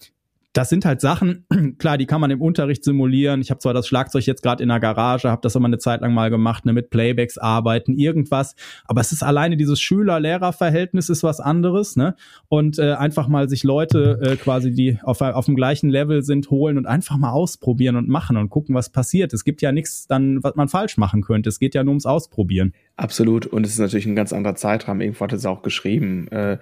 das 0.55 0.69
sind 0.69 0.85
halt 0.85 1.01
Sachen, 1.01 1.47
klar, 1.79 1.99
die 1.99 2.07
kann 2.07 2.21
man 2.21 2.31
im 2.31 2.41
Unterricht 2.41 2.85
simulieren. 2.85 3.41
Ich 3.41 3.51
habe 3.51 3.59
zwar 3.59 3.75
das 3.75 3.89
Schlagzeug 3.89 4.25
jetzt 4.25 4.43
gerade 4.43 4.63
in 4.63 4.69
der 4.69 4.79
Garage, 4.79 5.29
habe 5.29 5.43
das 5.43 5.57
immer 5.57 5.67
eine 5.67 5.79
Zeit 5.79 6.01
lang 6.01 6.15
mal 6.15 6.31
gemacht, 6.31 6.65
ne, 6.65 6.73
mit 6.73 6.91
Playbacks 6.91 7.39
arbeiten, 7.39 7.93
irgendwas, 7.93 8.55
aber 8.85 9.01
es 9.01 9.11
ist 9.11 9.25
alleine 9.25 9.57
dieses 9.57 9.81
Schüler-Lehrer-Verhältnis 9.81 11.09
ist 11.09 11.25
was 11.25 11.41
anderes, 11.41 11.97
ne? 11.97 12.15
Und 12.49 12.79
äh, 12.79 12.93
einfach 12.93 13.27
mal 13.27 13.49
sich 13.49 13.65
Leute 13.65 14.21
äh, 14.23 14.37
quasi, 14.37 14.73
die 14.73 14.99
auf, 15.03 15.21
auf 15.21 15.47
dem 15.47 15.57
gleichen 15.57 15.91
Level 15.91 16.23
sind, 16.23 16.51
holen 16.51 16.79
und 16.79 16.87
einfach 16.87 17.17
mal 17.17 17.33
ausprobieren 17.33 17.97
und 17.97 18.09
machen 18.09 18.37
und 18.37 18.49
gucken, 18.49 18.77
was 18.77 18.91
passiert. 18.91 19.33
Es 19.33 19.43
gibt 19.43 19.61
ja 19.61 19.73
nichts 19.73 20.07
dann, 20.07 20.43
was 20.45 20.55
man 20.55 20.69
falsch 20.69 20.97
machen 20.97 21.23
könnte. 21.23 21.49
Es 21.49 21.59
geht 21.59 21.75
ja 21.75 21.83
nur 21.83 21.93
ums 21.93 22.07
Ausprobieren. 22.07 22.73
Absolut. 22.97 23.47
Und 23.47 23.67
es 23.67 23.73
ist 23.73 23.81
natürlich 23.81 24.07
ein 24.07 24.15
ganz 24.15 24.33
anderer 24.33 24.55
Zeitraum. 24.55 25.01
Irgendwo 25.01 25.25
hat 25.25 25.33
es 25.33 25.47
auch 25.47 25.63
geschrieben. 25.63 26.29
Äh, 26.29 26.59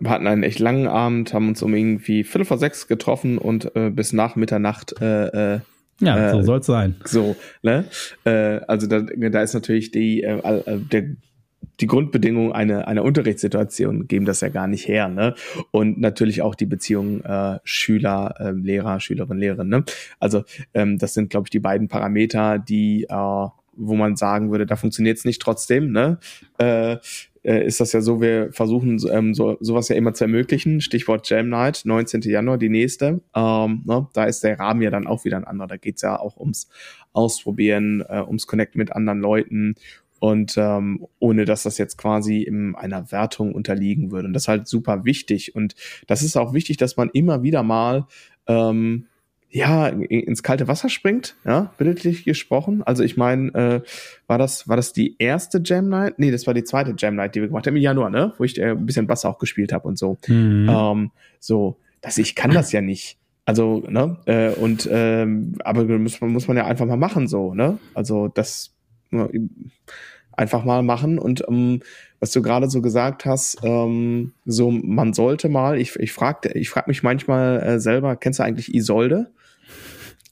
wir 0.00 0.10
hatten 0.10 0.26
einen 0.26 0.42
echt 0.42 0.58
langen 0.58 0.86
Abend, 0.86 1.34
haben 1.34 1.48
uns 1.48 1.62
um 1.62 1.74
irgendwie 1.74 2.24
Viertel 2.24 2.44
vor 2.44 2.58
sechs 2.58 2.88
getroffen 2.88 3.38
und 3.38 3.74
äh, 3.76 3.90
bis 3.90 4.12
nach 4.12 4.36
Mitternacht 4.36 5.00
äh, 5.00 5.54
äh, 5.54 5.60
ja, 6.00 6.30
so 6.30 6.40
äh, 6.40 6.44
soll's 6.44 6.66
sein. 6.66 6.96
So, 7.04 7.36
ne? 7.62 7.84
Äh, 8.24 8.60
also 8.66 8.86
da, 8.86 9.00
da 9.00 9.42
ist 9.42 9.54
natürlich 9.54 9.90
die, 9.90 10.22
äh, 10.22 10.78
der, 10.78 11.04
die 11.80 11.86
Grundbedingungen 11.86 12.52
einer, 12.52 12.88
einer 12.88 13.04
Unterrichtssituation 13.04 14.08
geben 14.08 14.24
das 14.24 14.40
ja 14.40 14.48
gar 14.48 14.66
nicht 14.66 14.88
her, 14.88 15.08
ne? 15.08 15.34
Und 15.70 16.00
natürlich 16.00 16.42
auch 16.42 16.54
die 16.54 16.66
Beziehung 16.66 17.22
äh, 17.22 17.58
Schüler, 17.64 18.34
äh, 18.38 18.50
Lehrer, 18.50 19.00
Schülerin, 19.00 19.38
Lehrerin, 19.38 19.68
ne? 19.68 19.84
Also 20.18 20.44
ähm, 20.74 20.98
das 20.98 21.14
sind, 21.14 21.30
glaube 21.30 21.46
ich, 21.46 21.50
die 21.50 21.60
beiden 21.60 21.88
Parameter, 21.88 22.58
die 22.58 23.04
äh, 23.08 23.48
wo 23.74 23.94
man 23.94 24.16
sagen 24.16 24.50
würde, 24.50 24.66
da 24.66 24.76
funktioniert 24.76 25.18
es 25.18 25.24
nicht 25.24 25.40
trotzdem, 25.40 25.92
ne? 25.92 26.18
Äh, 26.58 26.98
äh, 27.42 27.64
ist 27.66 27.80
das 27.80 27.92
ja 27.92 28.00
so, 28.00 28.20
wir 28.20 28.52
versuchen 28.52 29.00
ähm, 29.10 29.34
so, 29.34 29.56
sowas 29.60 29.88
ja 29.88 29.96
immer 29.96 30.14
zu 30.14 30.24
ermöglichen. 30.24 30.80
Stichwort 30.80 31.28
Jam 31.28 31.48
Night, 31.48 31.82
19. 31.84 32.22
Januar, 32.22 32.58
die 32.58 32.68
nächste. 32.68 33.20
Ähm, 33.34 33.82
ne, 33.84 34.08
da 34.12 34.24
ist 34.24 34.44
der 34.44 34.58
Rahmen 34.58 34.82
ja 34.82 34.90
dann 34.90 35.06
auch 35.06 35.24
wieder 35.24 35.36
ein 35.36 35.44
anderer. 35.44 35.68
Da 35.68 35.76
geht's 35.76 36.02
ja 36.02 36.18
auch 36.18 36.36
ums 36.36 36.68
Ausprobieren, 37.12 38.02
äh, 38.08 38.22
ums 38.22 38.46
Connect 38.46 38.76
mit 38.76 38.92
anderen 38.92 39.20
Leuten 39.20 39.74
und 40.22 40.56
ähm, 40.56 41.04
ohne 41.18 41.44
dass 41.44 41.64
das 41.64 41.78
jetzt 41.78 41.98
quasi 41.98 42.42
in 42.42 42.76
einer 42.76 43.10
Wertung 43.10 43.52
unterliegen 43.52 44.12
würde. 44.12 44.28
Und 44.28 44.34
das 44.34 44.44
ist 44.44 44.48
halt 44.48 44.68
super 44.68 45.04
wichtig. 45.04 45.56
Und 45.56 45.74
das 46.06 46.22
ist 46.22 46.36
auch 46.36 46.54
wichtig, 46.54 46.76
dass 46.76 46.96
man 46.96 47.10
immer 47.12 47.42
wieder 47.42 47.64
mal 47.64 48.06
ähm, 48.46 49.06
ja, 49.54 49.88
ins 49.88 50.42
kalte 50.42 50.66
Wasser 50.66 50.88
springt, 50.88 51.36
ja, 51.44 51.72
bildlich 51.76 52.24
gesprochen. 52.24 52.82
Also 52.82 53.02
ich 53.02 53.18
meine, 53.18 53.54
äh, 53.54 53.80
war 54.26 54.38
das, 54.38 54.66
war 54.66 54.76
das 54.76 54.94
die 54.94 55.16
erste 55.18 55.60
Jam 55.62 55.90
Night? 55.90 56.18
Nee, 56.18 56.30
das 56.30 56.46
war 56.46 56.54
die 56.54 56.64
zweite 56.64 56.94
Jam 56.96 57.16
Night, 57.16 57.34
die 57.34 57.42
wir 57.42 57.48
gemacht 57.48 57.66
haben 57.66 57.76
im 57.76 57.82
Januar, 57.82 58.08
ne? 58.08 58.32
Wo 58.38 58.44
ich 58.44 58.58
äh, 58.58 58.70
ein 58.70 58.86
bisschen 58.86 59.06
Bass 59.06 59.26
auch 59.26 59.38
gespielt 59.38 59.72
habe 59.72 59.86
und 59.86 59.98
so. 59.98 60.16
Mhm. 60.26 60.68
Ähm, 60.70 61.10
so, 61.38 61.76
dass 62.00 62.16
ich 62.16 62.34
kann 62.34 62.50
das 62.52 62.72
ja 62.72 62.80
nicht. 62.80 63.18
Also, 63.44 63.82
ne, 63.88 64.16
äh, 64.24 64.50
und 64.50 64.88
ähm, 64.90 65.56
aber 65.64 65.84
muss 65.84 66.20
man, 66.20 66.30
muss 66.30 66.48
man 66.48 66.56
ja 66.56 66.64
einfach 66.64 66.86
mal 66.86 66.96
machen, 66.96 67.26
so, 67.26 67.54
ne? 67.54 67.78
Also 67.92 68.28
das 68.28 68.72
einfach 70.32 70.64
mal 70.64 70.82
machen. 70.82 71.18
Und 71.18 71.44
ähm, 71.48 71.80
was 72.20 72.30
du 72.30 72.40
gerade 72.40 72.70
so 72.70 72.80
gesagt 72.80 73.26
hast, 73.26 73.58
ähm, 73.62 74.32
so 74.46 74.70
man 74.70 75.12
sollte 75.12 75.48
mal, 75.48 75.78
ich, 75.78 75.96
ich 75.96 76.12
frage 76.12 76.52
ich 76.54 76.70
frag 76.70 76.88
mich 76.88 77.02
manchmal 77.02 77.62
äh, 77.62 77.80
selber, 77.80 78.16
kennst 78.16 78.38
du 78.38 78.44
eigentlich 78.44 78.74
Isolde? 78.74 79.30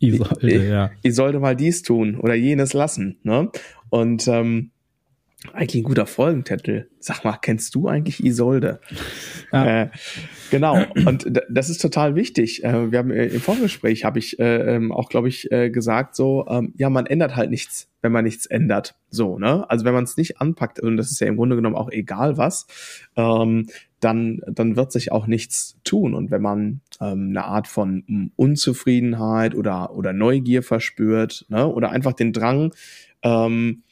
Isolde, 0.01 0.69
ja. 0.69 0.91
Isolde 1.03 1.41
mal 1.41 1.55
dies 1.55 1.83
tun 1.83 2.17
oder 2.17 2.35
jenes 2.35 2.73
lassen. 2.73 3.19
Ne? 3.23 3.51
Und 3.91 4.27
ähm, 4.29 4.71
eigentlich 5.55 5.83
ein 5.83 5.85
guter 5.85 6.07
Folgentitel. 6.07 6.89
Sag 6.99 7.25
mal, 7.25 7.39
kennst 7.41 7.75
du 7.75 7.89
eigentlich 7.89 8.23
Isolde? 8.23 8.81
Ja. 9.53 9.83
Äh, 9.83 9.91
genau. 10.51 10.85
Und 11.07 11.27
das 11.49 11.71
ist 11.71 11.81
total 11.81 12.15
wichtig. 12.15 12.63
Äh, 12.63 12.93
wir 12.93 12.99
haben 12.99 13.11
äh, 13.11 13.27
im 13.27 13.41
Vorgespräch 13.41 14.05
habe 14.05 14.19
ich 14.19 14.39
äh, 14.39 14.75
ähm, 14.75 14.93
auch, 14.93 15.09
glaube 15.09 15.29
ich, 15.29 15.51
äh, 15.51 15.71
gesagt 15.71 16.15
so, 16.15 16.47
ähm, 16.49 16.75
ja, 16.77 16.91
man 16.91 17.07
ändert 17.07 17.37
halt 17.37 17.51
nichts, 17.51 17.89
wenn 18.03 18.13
man 18.13 18.25
nichts 18.25 18.45
ändert. 18.47 18.97
So, 19.09 19.39
ne? 19.39 19.69
Also 19.71 19.87
wenn 19.87 19.95
man 19.95 20.05
es 20.05 20.19
nicht 20.19 20.41
anpackt, 20.41 20.79
und 20.79 20.99
das 20.99 21.11
ist 21.11 21.21
ja 21.21 21.27
im 21.27 21.37
Grunde 21.37 21.57
genommen 21.57 21.77
auch 21.77 21.91
egal 21.91 22.37
was, 22.37 22.67
ähm, 23.17 23.67
dann, 24.01 24.41
dann 24.47 24.77
wird 24.77 24.93
sich 24.93 25.13
auch 25.13 25.27
nichts 25.27 25.79
tun. 25.85 26.15
Und 26.15 26.31
wenn 26.31 26.43
man 26.43 26.81
ähm, 27.01 27.29
eine 27.31 27.45
Art 27.45 27.69
von 27.69 28.33
Unzufriedenheit 28.37 29.55
oder, 29.55 29.95
oder 29.95 30.13
Neugier 30.13 30.63
verspürt, 30.63 31.47
ne, 31.49 31.67
oder 31.67 31.91
einfach 31.91 32.13
den 32.13 32.33
Drang, 32.33 32.75
ähm, 33.23 33.83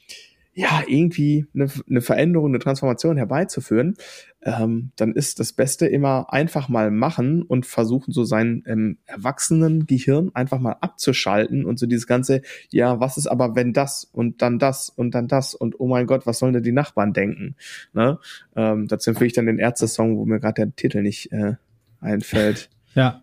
ja, 0.58 0.82
irgendwie 0.88 1.46
eine, 1.54 1.68
eine 1.88 2.00
Veränderung, 2.00 2.48
eine 2.48 2.58
Transformation 2.58 3.16
herbeizuführen, 3.16 3.94
ähm, 4.42 4.90
dann 4.96 5.12
ist 5.12 5.38
das 5.38 5.52
Beste 5.52 5.86
immer 5.86 6.32
einfach 6.32 6.68
mal 6.68 6.90
machen 6.90 7.42
und 7.42 7.64
versuchen, 7.64 8.10
so 8.10 8.24
sein 8.24 8.64
ähm, 8.66 8.98
erwachsenen 9.06 9.86
Gehirn 9.86 10.32
einfach 10.34 10.58
mal 10.58 10.74
abzuschalten 10.80 11.64
und 11.64 11.78
so 11.78 11.86
dieses 11.86 12.08
ganze, 12.08 12.42
ja, 12.72 12.98
was 12.98 13.18
ist 13.18 13.28
aber, 13.28 13.54
wenn 13.54 13.72
das 13.72 14.02
und 14.02 14.42
dann 14.42 14.58
das 14.58 14.90
und 14.90 15.14
dann 15.14 15.28
das 15.28 15.54
und 15.54 15.78
oh 15.78 15.86
mein 15.86 16.08
Gott, 16.08 16.26
was 16.26 16.40
sollen 16.40 16.54
denn 16.54 16.64
die 16.64 16.72
Nachbarn 16.72 17.12
denken? 17.12 17.54
Ne? 17.92 18.18
Ähm, 18.56 18.88
dazu 18.88 19.10
empfehle 19.10 19.28
ich 19.28 19.34
dann 19.34 19.46
den 19.46 19.60
Ärzte-Song, 19.60 20.16
wo 20.16 20.24
mir 20.24 20.40
gerade 20.40 20.66
der 20.66 20.74
Titel 20.74 21.02
nicht 21.02 21.30
äh, 21.30 21.54
einfällt. 22.00 22.68
Ja. 22.94 23.22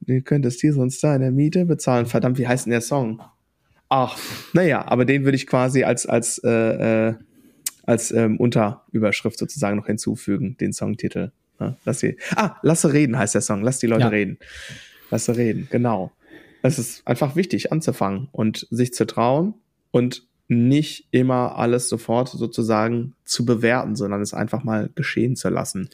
Du 0.00 0.22
könntest 0.22 0.62
dir 0.62 0.72
sonst 0.72 1.04
deine 1.04 1.32
Miete 1.32 1.66
bezahlen. 1.66 2.06
Verdammt, 2.06 2.38
wie 2.38 2.48
heißt 2.48 2.64
denn 2.64 2.70
der 2.70 2.80
Song? 2.80 3.20
Ach, 3.90 4.16
naja, 4.52 4.86
aber 4.86 5.04
den 5.04 5.24
würde 5.24 5.36
ich 5.36 5.48
quasi 5.48 5.82
als, 5.82 6.06
als, 6.06 6.38
äh, 6.44 7.08
äh, 7.08 7.14
als 7.84 8.12
ähm, 8.12 8.38
Unterüberschrift 8.38 9.36
sozusagen 9.36 9.76
noch 9.76 9.86
hinzufügen, 9.86 10.56
den 10.60 10.72
Songtitel. 10.72 11.32
Ja, 11.58 11.76
lass 11.84 11.98
sie, 11.98 12.16
ah, 12.36 12.56
Lasse 12.62 12.92
reden 12.92 13.18
heißt 13.18 13.34
der 13.34 13.42
Song, 13.42 13.62
lass 13.62 13.80
die 13.80 13.88
Leute 13.88 14.02
ja. 14.02 14.08
reden. 14.08 14.38
Lasse 15.10 15.36
reden, 15.36 15.66
genau. 15.70 16.12
Es 16.62 16.78
ist 16.78 17.04
einfach 17.04 17.34
wichtig 17.34 17.72
anzufangen 17.72 18.28
und 18.30 18.68
sich 18.70 18.94
zu 18.94 19.06
trauen 19.06 19.54
und 19.90 20.22
nicht 20.46 21.08
immer 21.10 21.56
alles 21.56 21.88
sofort 21.88 22.28
sozusagen 22.28 23.14
zu 23.24 23.44
bewerten, 23.44 23.96
sondern 23.96 24.20
es 24.20 24.34
einfach 24.34 24.62
mal 24.62 24.90
geschehen 24.94 25.34
zu 25.34 25.48
lassen. 25.48 25.90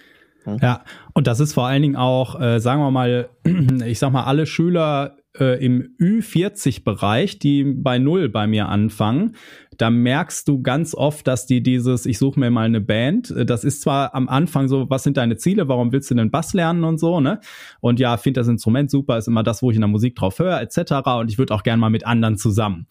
Ja, 0.61 0.85
und 1.13 1.27
das 1.27 1.41
ist 1.41 1.55
vor 1.55 1.67
allen 1.67 1.83
Dingen 1.83 1.97
auch, 1.97 2.41
äh, 2.41 2.61
sagen 2.61 2.81
wir 2.81 2.91
mal, 2.91 3.31
ich 3.87 3.99
sag 3.99 4.13
mal, 4.13 4.25
alle 4.25 4.47
Schüler 4.47 5.17
äh, 5.41 5.65
im 5.65 5.95
Ü40-Bereich, 6.01 7.39
die 7.39 7.65
bei 7.65 7.99
Null 7.99 8.29
bei 8.29 8.47
mir 8.47 8.69
anfangen, 8.69 9.37
da 9.79 9.91
merkst 9.91 10.49
du 10.49 10.63
ganz 10.63 10.95
oft, 10.95 11.27
dass 11.27 11.47
die 11.47 11.63
dieses, 11.63 12.07
ich 12.07 12.19
suche 12.19 12.41
mir 12.41 12.51
mal 12.51 12.67
eine 12.67 12.81
Band, 12.81 13.31
äh, 13.31 13.47
das 13.47 13.65
ist 13.65 13.83
zwar 13.83 14.15
am 14.15 14.29
Anfang 14.29 14.69
so, 14.69 14.89
was 14.91 15.03
sind 15.03 15.17
deine 15.17 15.37
Ziele, 15.37 15.69
warum 15.69 15.93
willst 15.93 16.11
du 16.11 16.15
denn 16.15 16.31
Bass 16.31 16.55
lernen 16.55 16.85
und 16.85 16.99
so, 16.99 17.21
ne? 17.21 17.41
Und 17.81 18.01
ja, 18.01 18.17
finde 18.17 18.41
das 18.41 18.49
Instrument 18.49 18.91
super, 18.91 19.19
ist 19.19 19.29
immer 19.29 19.43
das, 19.43 19.63
wo 19.63 19.71
ich 19.71 19.77
in 19.77 19.83
der 19.83 19.89
Musik 19.89 20.17
drauf 20.17 20.39
höre, 20.39 20.61
etc. 20.61 20.93
Und 21.21 21.31
ich 21.31 21.39
würde 21.39 21.55
auch 21.55 21.63
gern 21.63 21.81
mal 21.81 21.91
mit 21.91 22.07
anderen 22.07 22.37
zusammen. 22.37 22.87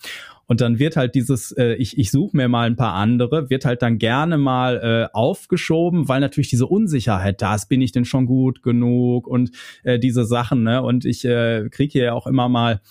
Und 0.48 0.62
dann 0.62 0.80
wird 0.80 0.95
halt 0.95 1.15
dieses, 1.15 1.52
äh, 1.54 1.74
ich, 1.74 1.98
ich 1.98 2.12
suche 2.12 2.38
mir 2.38 2.48
mal 2.48 2.67
ein 2.67 2.76
paar 2.76 2.93
andere, 2.93 3.50
wird 3.50 3.65
halt 3.65 3.82
dann 3.82 3.98
gerne 3.98 4.38
mal 4.38 4.78
äh, 4.78 5.13
aufgeschoben, 5.13 6.08
weil 6.08 6.19
natürlich 6.19 6.50
diese 6.50 6.67
Unsicherheit 6.67 7.41
da 7.41 7.56
ist, 7.56 7.67
bin 7.67 7.82
ich 7.82 7.91
denn 7.91 8.06
schon 8.06 8.26
gut 8.26 8.62
genug 8.62 9.28
und 9.28 9.52
äh, 9.84 9.98
diese 9.98 10.26
Sachen, 10.26 10.63
ne? 10.63 10.84
Und 10.84 11.06
ich 11.06 11.26
äh, 11.26 11.67
kriege 11.71 11.91
hier 11.91 12.15
auch 12.15 12.28
immer 12.28 12.48
mal 12.48 12.82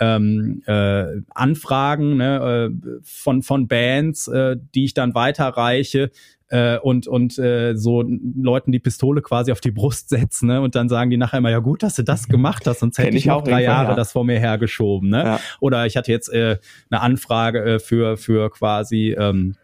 ähm, 0.00 0.62
äh, 0.66 1.04
Anfragen 1.34 2.16
ne, 2.16 2.70
äh, 2.70 3.00
von, 3.02 3.42
von 3.42 3.68
Bands, 3.68 4.28
äh, 4.28 4.56
die 4.74 4.84
ich 4.84 4.94
dann 4.94 5.14
weiterreiche, 5.14 6.10
äh, 6.50 6.78
und, 6.78 7.06
und 7.06 7.38
äh, 7.38 7.74
so 7.76 8.02
Leuten 8.02 8.72
die 8.72 8.78
Pistole 8.78 9.20
quasi 9.22 9.52
auf 9.52 9.60
die 9.60 9.70
Brust 9.70 10.08
setzen 10.08 10.46
ne? 10.46 10.60
und 10.60 10.74
dann 10.74 10.88
sagen 10.88 11.10
die 11.10 11.16
nachher 11.16 11.38
immer, 11.38 11.50
ja 11.50 11.58
gut, 11.58 11.82
dass 11.82 11.94
du 11.94 12.04
das 12.04 12.28
gemacht 12.28 12.66
hast, 12.66 12.80
sonst 12.80 12.98
hätte 12.98 13.16
ich, 13.16 13.26
ich 13.26 13.30
auch 13.30 13.44
drei 13.44 13.62
Jahre 13.62 13.90
ja. 13.90 13.94
das 13.94 14.12
vor 14.12 14.24
mir 14.24 14.38
hergeschoben. 14.38 15.10
Ne? 15.10 15.24
Ja. 15.24 15.40
Oder 15.60 15.86
ich 15.86 15.96
hatte 15.96 16.10
jetzt 16.10 16.32
äh, 16.32 16.58
eine 16.90 17.00
Anfrage 17.00 17.62
äh, 17.64 17.78
für, 17.78 18.16
für 18.16 18.50
quasi 18.50 19.14
ähm, 19.18 19.56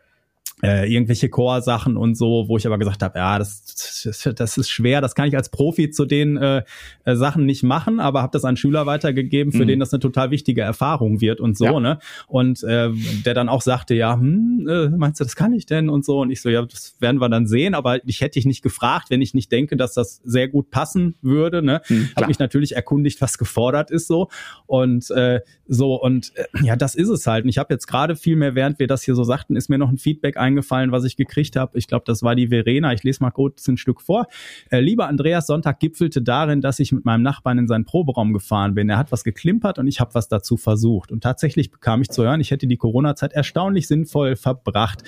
äh, 0.62 0.90
irgendwelche 0.90 1.28
Core-Sachen 1.28 1.96
und 1.96 2.16
so, 2.16 2.44
wo 2.48 2.56
ich 2.56 2.66
aber 2.66 2.78
gesagt 2.78 3.02
habe, 3.02 3.18
ja, 3.18 3.38
das, 3.38 4.02
das, 4.04 4.34
das 4.34 4.56
ist 4.56 4.70
schwer, 4.70 5.00
das 5.00 5.14
kann 5.14 5.26
ich 5.26 5.36
als 5.36 5.48
Profi 5.48 5.90
zu 5.90 6.06
den 6.06 6.36
äh, 6.36 6.62
äh, 7.04 7.16
Sachen 7.16 7.44
nicht 7.44 7.62
machen, 7.62 8.00
aber 8.00 8.22
habe 8.22 8.32
das 8.32 8.44
an 8.44 8.56
Schüler 8.56 8.86
weitergegeben, 8.86 9.52
für 9.52 9.64
mhm. 9.64 9.68
den 9.68 9.80
das 9.80 9.92
eine 9.92 10.00
total 10.00 10.30
wichtige 10.30 10.60
Erfahrung 10.60 11.20
wird 11.20 11.40
und 11.40 11.58
so, 11.58 11.64
ja. 11.64 11.80
ne? 11.80 11.98
Und 12.28 12.62
äh, 12.62 12.90
der 13.24 13.34
dann 13.34 13.48
auch 13.48 13.62
sagte, 13.62 13.94
ja, 13.94 14.14
hm, 14.14 14.68
äh, 14.68 14.88
meinst 14.90 15.20
du, 15.20 15.24
das 15.24 15.36
kann 15.36 15.52
ich 15.52 15.66
denn 15.66 15.88
und 15.88 16.04
so? 16.04 16.20
Und 16.20 16.30
ich 16.30 16.40
so, 16.40 16.48
ja, 16.48 16.62
das 16.62 16.96
werden 17.00 17.20
wir 17.20 17.28
dann 17.28 17.46
sehen, 17.46 17.74
aber 17.74 18.04
ich 18.06 18.20
hätte 18.20 18.34
dich 18.34 18.46
nicht 18.46 18.62
gefragt, 18.62 19.10
wenn 19.10 19.22
ich 19.22 19.34
nicht 19.34 19.50
denke, 19.50 19.76
dass 19.76 19.94
das 19.94 20.20
sehr 20.24 20.48
gut 20.48 20.70
passen 20.70 21.16
würde, 21.20 21.62
ne? 21.62 21.82
Mhm, 21.88 22.10
habe 22.16 22.28
mich 22.28 22.38
natürlich 22.38 22.76
erkundigt, 22.76 23.20
was 23.20 23.38
gefordert 23.38 23.90
ist 23.90 24.06
so 24.06 24.28
und 24.66 25.10
äh, 25.10 25.40
so 25.66 26.00
und 26.00 26.32
äh, 26.36 26.44
ja, 26.62 26.76
das 26.76 26.94
ist 26.94 27.08
es 27.08 27.26
halt. 27.26 27.44
Und 27.44 27.50
ich 27.50 27.58
habe 27.58 27.72
jetzt 27.72 27.86
gerade 27.86 28.16
viel 28.16 28.36
mehr, 28.36 28.54
während 28.54 28.78
wir 28.78 28.86
das 28.86 29.02
hier 29.02 29.14
so 29.14 29.24
sagten, 29.24 29.56
ist 29.56 29.68
mir 29.68 29.78
noch 29.78 29.88
ein 29.88 29.98
Feedback 29.98 30.36
eingefallen, 30.36 30.92
was 30.92 31.04
ich 31.04 31.16
gekriegt 31.16 31.56
habe. 31.56 31.78
Ich 31.78 31.86
glaube, 31.86 32.04
das 32.06 32.22
war 32.22 32.34
die 32.34 32.48
Verena. 32.48 32.92
Ich 32.92 33.02
lese 33.02 33.22
mal 33.22 33.30
kurz 33.30 33.66
ein 33.68 33.76
Stück 33.76 34.00
vor. 34.00 34.26
Äh, 34.70 34.80
lieber 34.80 35.08
Andreas, 35.08 35.46
Sonntag 35.46 35.80
gipfelte 35.80 36.22
darin, 36.22 36.60
dass 36.60 36.78
ich 36.78 36.92
mit 36.92 37.04
meinem 37.04 37.22
Nachbarn 37.22 37.58
in 37.58 37.66
seinen 37.66 37.84
Proberaum 37.84 38.32
gefahren 38.32 38.74
bin. 38.74 38.88
Er 38.88 38.98
hat 38.98 39.12
was 39.12 39.24
geklimpert 39.24 39.78
und 39.78 39.86
ich 39.86 40.00
habe 40.00 40.14
was 40.14 40.28
dazu 40.28 40.56
versucht. 40.56 41.10
Und 41.10 41.22
tatsächlich 41.22 41.70
bekam 41.70 42.02
ich 42.02 42.10
zu 42.10 42.22
hören, 42.22 42.40
ich 42.40 42.50
hätte 42.50 42.66
die 42.66 42.76
Corona-Zeit 42.76 43.32
erstaunlich 43.32 43.88
sinnvoll 43.88 44.36
verbracht. 44.36 45.02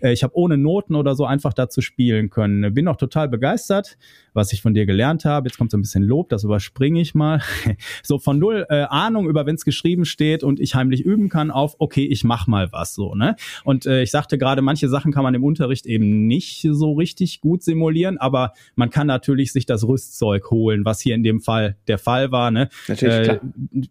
Äh, 0.00 0.12
ich 0.12 0.22
habe 0.22 0.36
ohne 0.36 0.56
Noten 0.56 0.94
oder 0.94 1.14
so 1.14 1.24
einfach 1.24 1.52
dazu 1.52 1.80
spielen 1.80 2.30
können. 2.30 2.74
Bin 2.74 2.88
auch 2.88 2.96
total 2.96 3.28
begeistert, 3.28 3.96
was 4.32 4.52
ich 4.52 4.62
von 4.62 4.74
dir 4.74 4.86
gelernt 4.86 5.24
habe. 5.24 5.48
Jetzt 5.48 5.58
kommt 5.58 5.70
so 5.70 5.78
ein 5.78 5.82
bisschen 5.82 6.02
Lob, 6.02 6.28
das 6.28 6.44
überspringe 6.44 7.00
ich 7.00 7.14
mal. 7.14 7.40
so 8.02 8.18
von 8.18 8.38
null 8.38 8.66
äh, 8.68 8.82
Ahnung 8.82 9.28
über, 9.28 9.46
wenn 9.46 9.54
es 9.54 9.64
geschrieben 9.64 9.99
steht 10.04 10.42
und 10.42 10.60
ich 10.60 10.74
heimlich 10.74 11.02
üben 11.02 11.28
kann, 11.28 11.50
auf, 11.50 11.76
okay, 11.78 12.04
ich 12.04 12.24
mach 12.24 12.46
mal 12.46 12.70
was 12.72 12.94
so. 12.94 13.14
Ne? 13.14 13.36
Und 13.64 13.86
äh, 13.86 14.02
ich 14.02 14.10
sagte 14.10 14.38
gerade, 14.38 14.62
manche 14.62 14.88
Sachen 14.88 15.12
kann 15.12 15.22
man 15.22 15.34
im 15.34 15.44
Unterricht 15.44 15.86
eben 15.86 16.26
nicht 16.26 16.66
so 16.70 16.92
richtig 16.92 17.40
gut 17.40 17.62
simulieren, 17.62 18.18
aber 18.18 18.52
man 18.74 18.90
kann 18.90 19.06
natürlich 19.06 19.52
sich 19.52 19.66
das 19.66 19.86
Rüstzeug 19.86 20.50
holen, 20.50 20.84
was 20.84 21.00
hier 21.00 21.14
in 21.14 21.22
dem 21.22 21.40
Fall 21.40 21.76
der 21.88 21.98
Fall 21.98 22.32
war. 22.32 22.50
Ne? 22.50 22.68
Natürlich, 22.88 23.14
äh, 23.14 23.22
klar. 23.22 23.40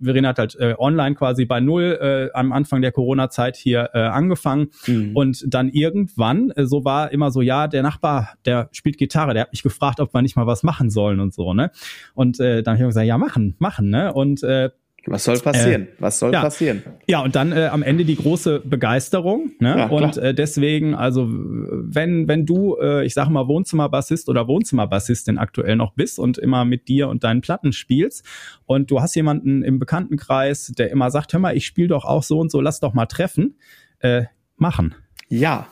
Verena 0.02 0.30
hat 0.30 0.39
halt 0.39 0.56
äh, 0.60 0.76
online 0.78 1.15
quasi 1.15 1.45
bei 1.45 1.60
null 1.60 1.98
äh, 2.02 2.38
am 2.38 2.52
Anfang 2.52 2.82
der 2.82 2.91
Corona-Zeit 2.91 3.56
hier 3.56 3.89
äh, 3.93 4.00
angefangen 4.00 4.69
mhm. 4.88 5.12
und 5.15 5.45
dann 5.48 5.69
irgendwann, 5.69 6.52
äh, 6.52 6.65
so 6.65 6.86
war 6.86 7.12
immer 7.12 7.32
so, 7.32 7.41
ja, 7.41 7.67
der 7.67 7.84
Nachbar, 7.84 8.36
der 8.45 8.69
spielt 8.72 8.98
Gitarre, 8.98 9.34
der 9.34 9.43
hat 9.43 9.52
mich 9.52 9.63
gefragt, 9.63 10.00
ob 10.00 10.13
wir 10.13 10.22
nicht 10.22 10.36
mal 10.36 10.48
was 10.48 10.63
machen 10.63 10.89
sollen 10.89 11.19
und 11.19 11.34
so, 11.34 11.54
ne? 11.54 11.72
Und 12.13 12.39
äh, 12.39 12.63
dann 12.63 12.76
habe 12.76 12.84
ich 12.84 12.89
gesagt, 12.89 13.08
ja, 13.08 13.17
machen, 13.17 13.56
machen, 13.60 13.89
ne? 13.89 14.13
Und 14.13 14.43
äh, 14.43 14.69
was 15.10 15.24
soll 15.24 15.39
passieren? 15.39 15.84
Äh, 15.84 15.88
Was 16.00 16.19
soll 16.19 16.34
ja. 16.34 16.41
passieren? 16.41 16.84
Ja, 17.08 17.22
und 17.22 17.36
dann 17.36 17.52
äh, 17.52 17.67
am 17.72 17.82
Ende 17.84 18.06
die 18.06 18.15
große 18.15 18.62
Begeisterung. 18.62 19.52
Ne? 19.60 19.76
Ja, 19.78 19.88
und 19.88 20.17
äh, 20.17 20.34
deswegen, 20.34 20.93
also 20.93 21.28
wenn, 21.30 22.28
wenn 22.28 22.45
du, 22.45 22.78
äh, 22.80 23.06
ich 23.06 23.13
sage 23.13 23.32
mal, 23.32 23.48
Wohnzimmerbassist 23.48 24.30
oder 24.30 24.48
Wohnzimmerbassistin 24.48 25.38
aktuell 25.38 25.76
noch 25.76 25.93
bist 25.93 26.19
und 26.19 26.38
immer 26.38 26.63
mit 26.65 26.88
dir 26.88 27.10
und 27.10 27.24
deinen 27.24 27.41
Platten 27.41 27.74
spielst 27.74 28.26
und 28.65 28.91
du 28.91 29.02
hast 29.02 29.15
jemanden 29.15 29.63
im 29.63 29.80
Bekanntenkreis, 29.80 30.74
der 30.78 30.91
immer 30.91 31.10
sagt, 31.12 31.34
hör 31.34 31.39
mal, 31.39 31.58
ich 31.58 31.65
spiele 31.65 31.89
doch 31.89 32.06
auch 32.06 32.24
so 32.24 32.39
und 32.39 32.52
so, 32.52 32.62
lass 32.62 32.80
doch 32.80 32.93
mal 32.93 33.08
treffen, 33.08 33.58
äh, 34.00 34.26
machen. 34.58 34.95
Ja, 35.28 35.67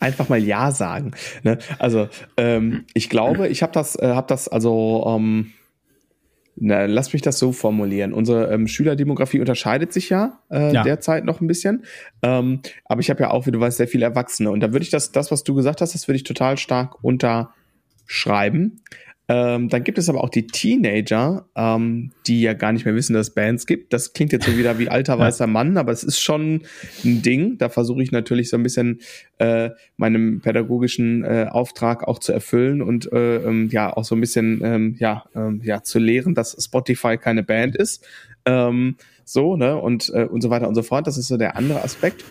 einfach 0.00 0.28
mal 0.28 0.42
ja 0.42 0.70
sagen. 0.70 1.12
Ne? 1.42 1.58
Also 1.78 2.08
ähm, 2.36 2.84
ich 2.94 3.08
glaube, 3.08 3.48
ich 3.48 3.62
habe 3.62 3.72
das, 3.72 3.96
äh, 3.96 4.08
habe 4.08 4.26
das 4.28 4.48
also 4.48 5.04
ähm, 5.06 5.52
Na, 6.58 6.86
lass 6.86 7.12
mich 7.12 7.20
das 7.20 7.38
so 7.38 7.52
formulieren. 7.52 8.14
Unsere 8.14 8.52
ähm, 8.52 8.66
Schülerdemografie 8.66 9.40
unterscheidet 9.40 9.92
sich 9.92 10.08
ja, 10.08 10.40
äh, 10.50 10.72
ja, 10.72 10.82
derzeit 10.84 11.24
noch 11.24 11.42
ein 11.42 11.46
bisschen. 11.46 11.84
Ähm, 12.22 12.60
aber 12.86 13.00
ich 13.02 13.10
habe 13.10 13.22
ja 13.22 13.30
auch, 13.30 13.46
wie 13.46 13.50
du 13.50 13.60
weißt, 13.60 13.76
sehr 13.76 13.88
viele 13.88 14.06
Erwachsene. 14.06 14.50
Und 14.50 14.60
da 14.60 14.72
würde 14.72 14.82
ich 14.82 14.90
das, 14.90 15.12
das, 15.12 15.30
was 15.30 15.44
du 15.44 15.54
gesagt 15.54 15.82
hast, 15.82 15.94
das 15.94 16.08
würde 16.08 16.16
ich 16.16 16.24
total 16.24 16.56
stark 16.56 17.04
unterschreiben. 17.04 18.80
Ähm, 19.28 19.68
dann 19.68 19.82
gibt 19.82 19.98
es 19.98 20.08
aber 20.08 20.22
auch 20.22 20.28
die 20.28 20.46
Teenager, 20.46 21.48
ähm, 21.56 22.12
die 22.28 22.42
ja 22.42 22.52
gar 22.52 22.72
nicht 22.72 22.84
mehr 22.84 22.94
wissen, 22.94 23.14
dass 23.14 23.28
es 23.28 23.34
Bands 23.34 23.66
gibt. 23.66 23.92
Das 23.92 24.12
klingt 24.12 24.30
jetzt 24.32 24.46
so 24.46 24.56
wieder 24.56 24.78
wie 24.78 24.88
alter 24.88 25.18
weißer 25.18 25.48
Mann, 25.48 25.76
aber 25.78 25.90
es 25.90 26.04
ist 26.04 26.20
schon 26.20 26.62
ein 27.04 27.22
Ding. 27.22 27.58
Da 27.58 27.68
versuche 27.68 28.02
ich 28.04 28.12
natürlich 28.12 28.50
so 28.50 28.56
ein 28.56 28.62
bisschen 28.62 29.00
äh, 29.38 29.70
meinem 29.96 30.40
pädagogischen 30.40 31.24
äh, 31.24 31.48
Auftrag 31.50 32.06
auch 32.06 32.20
zu 32.20 32.32
erfüllen 32.32 32.80
und 32.80 33.12
äh, 33.12 33.38
ähm, 33.38 33.68
ja 33.72 33.96
auch 33.96 34.04
so 34.04 34.14
ein 34.14 34.20
bisschen 34.20 34.60
ähm, 34.62 34.96
ja 35.00 35.24
ähm, 35.34 35.60
ja 35.64 35.82
zu 35.82 35.98
lehren, 35.98 36.34
dass 36.34 36.56
Spotify 36.64 37.16
keine 37.16 37.42
Band 37.42 37.74
ist. 37.74 38.06
Ähm, 38.44 38.96
so 39.24 39.56
ne 39.56 39.76
und 39.76 40.08
äh, 40.14 40.26
und 40.26 40.40
so 40.40 40.50
weiter 40.50 40.68
und 40.68 40.76
so 40.76 40.82
fort. 40.82 41.08
Das 41.08 41.18
ist 41.18 41.26
so 41.26 41.36
der 41.36 41.56
andere 41.56 41.82
Aspekt. 41.82 42.24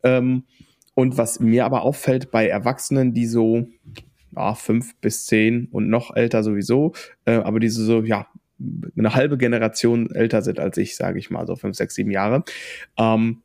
Und 0.00 1.18
was 1.18 1.40
mir 1.40 1.64
aber 1.64 1.82
auffällt 1.82 2.30
bei 2.30 2.46
Erwachsenen, 2.46 3.12
die 3.12 3.26
so 3.26 3.66
ja, 4.38 4.54
fünf 4.54 4.96
bis 5.00 5.26
zehn 5.26 5.68
und 5.70 5.88
noch 5.88 6.14
älter 6.14 6.42
sowieso, 6.42 6.92
äh, 7.24 7.32
aber 7.32 7.60
diese 7.60 7.84
so, 7.84 8.02
ja, 8.02 8.26
eine 8.96 9.14
halbe 9.14 9.38
Generation 9.38 10.10
älter 10.10 10.42
sind 10.42 10.58
als 10.58 10.76
ich, 10.78 10.96
sage 10.96 11.18
ich 11.18 11.30
mal, 11.30 11.46
so 11.46 11.56
fünf, 11.56 11.76
sechs, 11.76 11.94
sieben 11.94 12.10
Jahre, 12.10 12.44
ähm, 12.98 13.42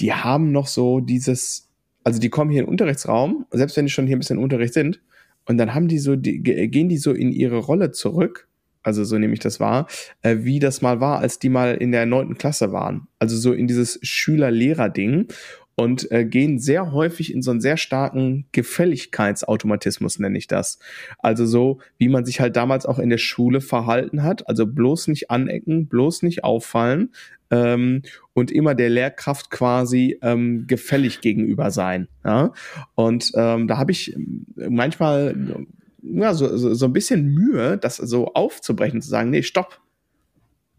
die 0.00 0.12
haben 0.12 0.52
noch 0.52 0.66
so 0.66 1.00
dieses, 1.00 1.70
also 2.02 2.20
die 2.20 2.30
kommen 2.30 2.50
hier 2.50 2.60
in 2.60 2.66
den 2.66 2.72
Unterrichtsraum, 2.72 3.46
selbst 3.50 3.76
wenn 3.76 3.86
die 3.86 3.92
schon 3.92 4.06
hier 4.06 4.16
ein 4.16 4.20
bisschen 4.20 4.38
im 4.38 4.44
Unterricht 4.44 4.74
sind, 4.74 5.00
und 5.46 5.58
dann 5.58 5.74
haben 5.74 5.88
die 5.88 5.98
so, 5.98 6.16
die, 6.16 6.42
gehen 6.42 6.88
die 6.88 6.96
so 6.96 7.12
in 7.12 7.30
ihre 7.30 7.58
Rolle 7.58 7.90
zurück, 7.90 8.48
also 8.82 9.04
so 9.04 9.18
nehme 9.18 9.32
ich 9.32 9.40
das 9.40 9.60
wahr, 9.60 9.88
äh, 10.22 10.38
wie 10.40 10.58
das 10.58 10.82
mal 10.82 11.00
war, 11.00 11.18
als 11.18 11.38
die 11.38 11.48
mal 11.48 11.74
in 11.74 11.90
der 11.92 12.06
neunten 12.06 12.36
Klasse 12.36 12.70
waren. 12.72 13.08
Also 13.18 13.36
so 13.36 13.52
in 13.52 13.66
dieses 13.66 13.98
Schüler-Lehrer-Ding 14.02 15.28
und 15.76 16.10
äh, 16.12 16.24
gehen 16.24 16.58
sehr 16.58 16.92
häufig 16.92 17.32
in 17.32 17.42
so 17.42 17.50
einen 17.50 17.60
sehr 17.60 17.76
starken 17.76 18.46
Gefälligkeitsautomatismus, 18.52 20.18
nenne 20.18 20.38
ich 20.38 20.46
das. 20.46 20.78
Also 21.18 21.46
so, 21.46 21.80
wie 21.98 22.08
man 22.08 22.24
sich 22.24 22.40
halt 22.40 22.56
damals 22.56 22.86
auch 22.86 22.98
in 22.98 23.10
der 23.10 23.18
Schule 23.18 23.60
verhalten 23.60 24.22
hat, 24.22 24.48
also 24.48 24.66
bloß 24.66 25.08
nicht 25.08 25.30
anecken, 25.30 25.88
bloß 25.88 26.22
nicht 26.22 26.44
auffallen 26.44 27.10
ähm, 27.50 28.02
und 28.34 28.52
immer 28.52 28.74
der 28.74 28.90
Lehrkraft 28.90 29.50
quasi 29.50 30.18
ähm, 30.22 30.66
gefällig 30.66 31.20
gegenüber 31.20 31.70
sein. 31.70 32.08
Ja? 32.24 32.52
Und 32.94 33.32
ähm, 33.34 33.66
da 33.66 33.78
habe 33.78 33.92
ich 33.92 34.16
manchmal 34.56 35.66
ja, 36.02 36.34
so, 36.34 36.56
so, 36.56 36.74
so 36.74 36.86
ein 36.86 36.92
bisschen 36.92 37.26
Mühe, 37.32 37.78
das 37.78 37.96
so 37.96 38.34
aufzubrechen, 38.34 39.00
zu 39.00 39.08
sagen, 39.08 39.30
nee, 39.30 39.42
stopp, 39.42 39.80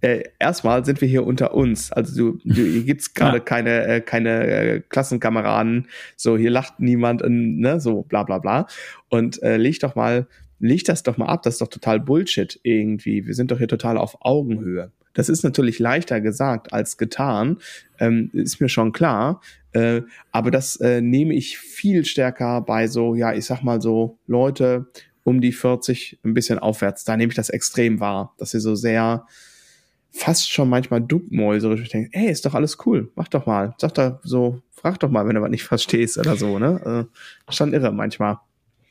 äh, 0.05 0.23
erstmal 0.39 0.85
sind 0.85 1.01
wir 1.01 1.07
hier 1.07 1.25
unter 1.25 1.55
uns. 1.55 1.91
Also 1.91 2.15
du, 2.15 2.39
du 2.43 2.61
hier 2.61 2.83
gibt's 2.83 3.13
gerade 3.15 3.37
ja. 3.37 3.43
keine 3.43 3.85
äh, 3.85 4.01
keine 4.01 4.45
äh, 4.45 4.81
Klassenkameraden. 4.87 5.87
So 6.15 6.37
hier 6.37 6.51
lacht 6.51 6.79
niemand 6.79 7.23
und 7.23 7.59
ne 7.59 7.79
so 7.79 8.03
bla 8.03 8.23
bla 8.23 8.37
bla. 8.37 8.67
Und 9.09 9.41
äh, 9.41 9.57
leg 9.57 9.79
doch 9.79 9.95
mal 9.95 10.27
leg 10.59 10.83
das 10.83 11.01
doch 11.01 11.17
mal 11.17 11.25
ab. 11.25 11.41
Das 11.41 11.55
ist 11.55 11.61
doch 11.61 11.69
total 11.69 11.99
Bullshit 11.99 12.59
irgendwie. 12.61 13.25
Wir 13.25 13.33
sind 13.33 13.49
doch 13.49 13.57
hier 13.57 13.67
total 13.67 13.97
auf 13.97 14.17
Augenhöhe. 14.21 14.91
Das 15.15 15.27
ist 15.27 15.43
natürlich 15.43 15.79
leichter 15.79 16.21
gesagt 16.21 16.73
als 16.73 16.97
getan, 16.97 17.57
ähm, 17.99 18.29
ist 18.33 18.59
mir 18.59 18.67
schon 18.67 18.91
klar. 18.91 19.41
Äh, 19.71 20.01
aber 20.31 20.51
das 20.51 20.75
äh, 20.75 21.01
nehme 21.01 21.33
ich 21.33 21.57
viel 21.57 22.05
stärker 22.05 22.61
bei 22.61 22.87
so, 22.87 23.15
ja, 23.15 23.33
ich 23.33 23.45
sag 23.45 23.63
mal 23.63 23.81
so 23.81 24.19
Leute 24.27 24.87
um 25.23 25.39
die 25.39 25.53
40 25.53 26.19
ein 26.23 26.33
bisschen 26.33 26.59
aufwärts. 26.59 27.05
Da 27.05 27.15
nehme 27.15 27.31
ich 27.31 27.35
das 27.35 27.49
extrem 27.49 28.01
wahr, 28.01 28.35
dass 28.37 28.51
sie 28.51 28.59
so 28.59 28.75
sehr 28.75 29.25
fast 30.15 30.51
schon 30.51 30.69
manchmal 30.69 31.01
duckmäuserisch. 31.01 31.81
Ich 31.81 31.89
denke, 31.89 32.09
ey, 32.13 32.29
ist 32.31 32.45
doch 32.45 32.53
alles 32.53 32.77
cool, 32.85 33.11
mach 33.15 33.27
doch 33.27 33.45
mal. 33.45 33.75
Sag 33.77 33.93
doch 33.95 34.19
so, 34.23 34.61
frag 34.71 34.99
doch 34.99 35.09
mal, 35.09 35.27
wenn 35.27 35.35
du 35.35 35.41
was 35.41 35.49
nicht 35.49 35.63
verstehst 35.63 36.17
oder 36.17 36.35
so, 36.35 36.57
ne? 36.57 37.07
Äh, 37.47 37.53
schon 37.53 37.73
irre 37.73 37.91
manchmal. 37.91 38.37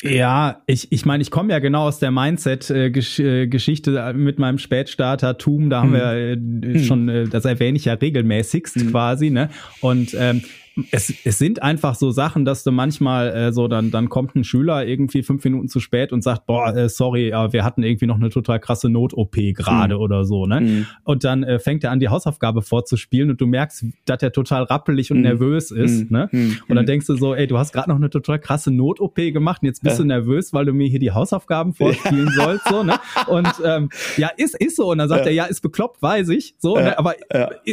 Ja, 0.02 0.62
ich, 0.66 0.92
ich 0.92 1.06
meine, 1.06 1.22
ich 1.22 1.30
komme 1.30 1.52
ja 1.52 1.60
genau 1.60 1.86
aus 1.86 1.98
der 1.98 2.10
Mindset-Geschichte 2.10 3.98
äh, 3.98 4.12
mit 4.12 4.38
meinem 4.38 4.58
Spätstartertum. 4.58 5.70
Da 5.70 5.80
haben 5.80 5.94
hm. 5.94 5.94
wir 5.94 6.12
äh, 6.12 6.74
hm. 6.74 6.84
schon, 6.84 7.08
äh, 7.08 7.24
das 7.26 7.46
erwähne 7.46 7.78
ich 7.78 7.86
ja 7.86 7.94
regelmäßigst 7.94 8.76
hm. 8.76 8.90
quasi, 8.90 9.30
ne? 9.30 9.48
Und 9.80 10.14
ähm, 10.18 10.42
es, 10.90 11.12
es 11.24 11.38
sind 11.38 11.62
einfach 11.62 11.94
so 11.94 12.10
Sachen, 12.10 12.44
dass 12.44 12.64
du 12.64 12.72
manchmal 12.72 13.28
äh, 13.28 13.52
so, 13.52 13.68
dann, 13.68 13.90
dann 13.90 14.08
kommt 14.08 14.34
ein 14.34 14.44
Schüler 14.44 14.86
irgendwie 14.86 15.22
fünf 15.22 15.44
Minuten 15.44 15.68
zu 15.68 15.78
spät 15.78 16.12
und 16.12 16.22
sagt, 16.22 16.46
boah, 16.46 16.74
äh, 16.74 16.88
sorry, 16.88 17.30
äh, 17.30 17.52
wir 17.52 17.64
hatten 17.64 17.82
irgendwie 17.82 18.06
noch 18.06 18.16
eine 18.16 18.30
total 18.30 18.58
krasse 18.58 18.88
Not-OP 18.88 19.36
gerade 19.54 19.94
mhm. 19.94 20.00
oder 20.00 20.24
so, 20.24 20.46
ne? 20.46 20.60
Mhm. 20.60 20.86
Und 21.04 21.24
dann 21.24 21.44
äh, 21.44 21.58
fängt 21.58 21.84
er 21.84 21.92
an, 21.92 22.00
die 22.00 22.08
Hausaufgabe 22.08 22.62
vorzuspielen 22.62 23.30
und 23.30 23.40
du 23.40 23.46
merkst, 23.46 23.86
dass 24.04 24.22
er 24.22 24.32
total 24.32 24.64
rappelig 24.64 25.10
und 25.10 25.18
mhm. 25.18 25.24
nervös 25.24 25.70
ist, 25.70 26.10
mhm. 26.10 26.16
ne? 26.16 26.28
Mhm. 26.32 26.56
Und 26.68 26.76
dann 26.76 26.86
denkst 26.86 27.06
du 27.06 27.16
so, 27.16 27.34
ey, 27.34 27.46
du 27.46 27.56
hast 27.56 27.72
gerade 27.72 27.90
noch 27.90 27.96
eine 27.96 28.10
total 28.10 28.40
krasse 28.40 28.72
Not-OP 28.72 29.16
gemacht 29.16 29.62
und 29.62 29.66
jetzt 29.66 29.82
bist 29.82 29.98
ja. 29.98 30.02
du 30.02 30.08
nervös, 30.08 30.52
weil 30.52 30.64
du 30.64 30.72
mir 30.72 30.88
hier 30.88 30.98
die 31.00 31.12
Hausaufgaben 31.12 31.72
vorspielen 31.74 32.30
ja. 32.36 32.44
sollst, 32.44 32.68
so, 32.68 32.82
ne? 32.82 32.94
Und 33.28 33.48
ähm, 33.64 33.90
ja, 34.16 34.30
ist, 34.36 34.56
ist 34.60 34.76
so. 34.76 34.90
Und 34.90 34.98
dann 34.98 35.08
sagt 35.08 35.26
ja. 35.26 35.30
er, 35.30 35.34
ja, 35.34 35.44
ist 35.44 35.60
bekloppt, 35.60 36.02
weiß 36.02 36.30
ich, 36.30 36.56
so, 36.58 36.76
ne? 36.76 36.98
aber 36.98 37.14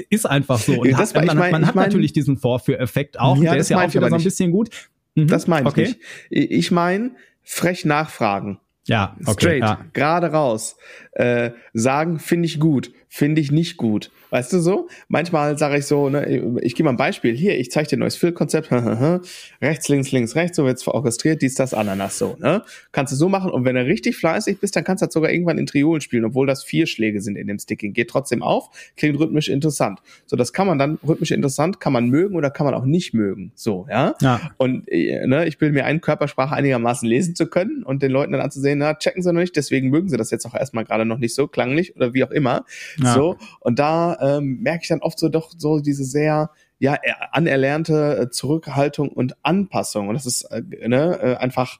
ist 0.09 0.25
einfach 0.25 0.59
so. 0.59 0.81
Und 0.81 0.97
hat, 0.97 1.13
man, 1.15 1.37
mein, 1.37 1.51
man 1.51 1.67
hat 1.67 1.75
mein, 1.75 1.85
natürlich 1.85 2.13
diesen 2.13 2.37
Vorführeffekt 2.37 2.90
Effekt 2.91 3.19
auch. 3.19 3.37
Ja, 3.37 3.51
der 3.51 3.61
ist 3.61 3.69
ja 3.69 3.77
auch 3.77 3.93
wieder 3.93 4.09
so 4.09 4.15
ein 4.15 4.23
bisschen 4.23 4.51
gut. 4.51 4.69
Mhm. 5.15 5.27
Das 5.27 5.47
meine 5.47 5.67
ich 5.67 5.71
okay. 5.71 5.87
nicht. 5.87 5.99
Ich 6.29 6.71
meine, 6.71 7.11
frech 7.41 7.85
nachfragen. 7.85 8.59
Ja, 8.85 9.15
okay, 9.25 9.33
straight, 9.33 9.61
ja. 9.61 9.85
gerade 9.93 10.31
raus. 10.31 10.75
Äh, 11.13 11.51
sagen, 11.73 12.19
finde 12.19 12.45
ich 12.45 12.59
gut, 12.59 12.91
finde 13.09 13.41
ich 13.41 13.51
nicht 13.51 13.75
gut. 13.75 14.11
Weißt 14.29 14.53
du 14.53 14.59
so? 14.59 14.87
Manchmal 15.09 15.57
sage 15.57 15.77
ich 15.77 15.85
so, 15.85 16.07
ne, 16.07 16.25
ich 16.61 16.73
gebe 16.73 16.85
mal 16.85 16.91
ein 16.91 16.97
Beispiel. 16.97 17.35
Hier, 17.35 17.59
ich 17.59 17.69
zeige 17.69 17.89
dir 17.89 17.97
ein 17.97 17.99
neues 17.99 18.15
Fill-Konzept. 18.15 18.71
rechts, 19.61 19.89
links, 19.89 20.13
links, 20.13 20.37
rechts, 20.37 20.55
so 20.55 20.65
wird's 20.65 20.87
orchestriert, 20.87 21.41
dies, 21.41 21.55
das, 21.55 21.73
Ananas, 21.73 22.17
so. 22.17 22.37
Ne? 22.39 22.63
Kannst 22.93 23.11
du 23.11 23.17
so 23.17 23.27
machen. 23.27 23.51
Und 23.51 23.65
wenn 23.65 23.75
du 23.75 23.85
richtig 23.85 24.15
fleißig 24.15 24.59
bist, 24.59 24.77
dann 24.77 24.85
kannst 24.85 25.01
du 25.01 25.07
das 25.07 25.13
sogar 25.13 25.31
irgendwann 25.31 25.57
in 25.57 25.65
Triolen 25.65 25.99
spielen, 25.99 26.23
obwohl 26.23 26.47
das 26.47 26.63
vier 26.63 26.87
Schläge 26.87 27.19
sind 27.19 27.35
in 27.35 27.47
dem 27.47 27.59
Sticking. 27.59 27.91
Geht 27.91 28.09
trotzdem 28.09 28.41
auf, 28.41 28.69
klingt 28.95 29.19
rhythmisch 29.19 29.49
interessant. 29.49 29.99
So, 30.25 30.37
das 30.37 30.53
kann 30.53 30.65
man 30.65 30.79
dann, 30.79 30.97
rhythmisch 31.05 31.31
interessant, 31.31 31.81
kann 31.81 31.91
man 31.91 32.07
mögen 32.07 32.37
oder 32.37 32.49
kann 32.49 32.65
man 32.65 32.73
auch 32.73 32.85
nicht 32.85 33.13
mögen. 33.13 33.51
So, 33.55 33.85
ja. 33.89 34.15
ja. 34.21 34.39
Und 34.55 34.87
äh, 34.89 35.27
ne, 35.27 35.45
ich 35.45 35.59
will 35.59 35.73
mir 35.73 35.83
einen 35.83 35.99
Körpersprache 35.99 36.55
einigermaßen 36.55 37.05
lesen 37.05 37.35
zu 37.35 37.47
können 37.47 37.83
und 37.83 38.01
den 38.01 38.11
Leuten 38.11 38.31
dann 38.31 38.39
anzusehen, 38.39 38.79
na, 38.79 38.93
checken 38.93 39.21
sie 39.21 39.33
noch 39.33 39.41
nicht, 39.41 39.57
deswegen 39.57 39.89
mögen 39.89 40.07
sie 40.07 40.15
das 40.15 40.31
jetzt 40.31 40.45
auch 40.45 40.55
erstmal 40.55 40.85
gerade 40.85 41.00
noch 41.05 41.17
nicht 41.17 41.35
so 41.35 41.47
klanglich 41.47 41.95
oder 41.95 42.13
wie 42.13 42.23
auch 42.23 42.31
immer. 42.31 42.65
Ja. 42.97 43.13
So, 43.13 43.37
und 43.59 43.79
da 43.79 44.37
ähm, 44.37 44.59
merke 44.61 44.83
ich 44.83 44.89
dann 44.89 45.01
oft 45.01 45.19
so 45.19 45.29
doch 45.29 45.51
so 45.57 45.79
diese 45.79 46.03
sehr 46.03 46.51
ja 46.81 46.97
anerlernte 47.31 48.17
äh, 48.17 48.29
Zurückhaltung 48.31 49.09
und 49.09 49.35
Anpassung 49.43 50.07
und 50.07 50.15
das 50.15 50.25
ist 50.25 50.43
äh, 50.45 50.61
ne, 50.87 51.19
äh, 51.21 51.35
einfach 51.35 51.79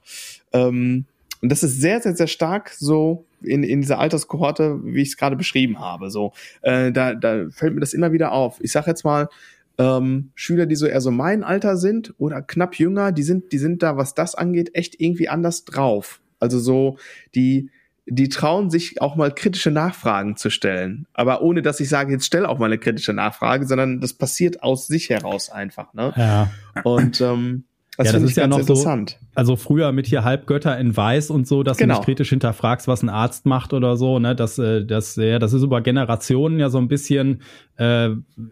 ähm, 0.52 1.06
und 1.40 1.50
das 1.50 1.64
ist 1.64 1.80
sehr 1.80 2.00
sehr 2.00 2.14
sehr 2.14 2.28
stark 2.28 2.70
so 2.70 3.26
in, 3.42 3.64
in 3.64 3.80
dieser 3.80 3.98
Alterskohorte, 3.98 4.78
wie 4.84 5.02
ich 5.02 5.08
es 5.08 5.16
gerade 5.16 5.34
beschrieben 5.34 5.80
habe. 5.80 6.10
So 6.10 6.32
äh, 6.62 6.92
da 6.92 7.14
da 7.14 7.50
fällt 7.50 7.74
mir 7.74 7.80
das 7.80 7.94
immer 7.94 8.12
wieder 8.12 8.30
auf. 8.30 8.58
Ich 8.62 8.70
sage 8.70 8.88
jetzt 8.90 9.04
mal 9.04 9.28
ähm, 9.76 10.30
Schüler, 10.36 10.66
die 10.66 10.76
so 10.76 10.86
eher 10.86 11.00
so 11.00 11.10
mein 11.10 11.42
Alter 11.42 11.76
sind 11.76 12.14
oder 12.18 12.40
knapp 12.40 12.78
jünger, 12.78 13.10
die 13.10 13.24
sind 13.24 13.50
die 13.50 13.58
sind 13.58 13.82
da, 13.82 13.96
was 13.96 14.14
das 14.14 14.36
angeht, 14.36 14.70
echt 14.74 15.00
irgendwie 15.00 15.28
anders 15.28 15.64
drauf. 15.64 16.20
Also 16.38 16.60
so 16.60 16.96
die 17.34 17.70
die 18.06 18.28
trauen 18.28 18.70
sich 18.70 19.00
auch 19.00 19.14
mal 19.14 19.32
kritische 19.32 19.70
Nachfragen 19.70 20.36
zu 20.36 20.50
stellen. 20.50 21.06
Aber 21.14 21.42
ohne, 21.42 21.62
dass 21.62 21.80
ich 21.80 21.88
sage, 21.88 22.12
jetzt 22.12 22.26
stell 22.26 22.46
auch 22.46 22.58
mal 22.58 22.66
eine 22.66 22.78
kritische 22.78 23.12
Nachfrage, 23.12 23.66
sondern 23.66 24.00
das 24.00 24.12
passiert 24.14 24.62
aus 24.62 24.86
sich 24.86 25.10
heraus 25.10 25.50
einfach. 25.50 25.94
Ne? 25.94 26.12
Ja. 26.16 26.50
Und 26.84 27.20
ähm, 27.20 27.64
das, 28.02 28.12
ja, 28.12 28.18
das 28.18 28.30
ist 28.30 28.36
ja 28.36 28.46
noch 28.46 28.60
interessant. 28.60 29.18
so, 29.20 29.26
also 29.34 29.56
früher 29.56 29.92
mit 29.92 30.06
hier 30.06 30.24
Halbgötter 30.24 30.78
in 30.78 30.96
Weiß 30.96 31.30
und 31.30 31.46
so, 31.46 31.62
dass 31.62 31.76
genau. 31.76 31.94
du 31.94 31.98
nicht 32.00 32.04
kritisch 32.06 32.30
hinterfragst, 32.30 32.88
was 32.88 33.02
ein 33.02 33.08
Arzt 33.08 33.46
macht 33.46 33.72
oder 33.72 33.96
so, 33.96 34.18
ne, 34.18 34.34
das, 34.34 34.58
äh, 34.58 34.84
das, 34.84 35.16
ja, 35.16 35.38
das 35.38 35.52
ist 35.52 35.62
über 35.62 35.80
Generationen 35.80 36.58
ja 36.58 36.70
so 36.70 36.78
ein 36.78 36.88
bisschen 36.88 37.42
äh, 37.76 38.10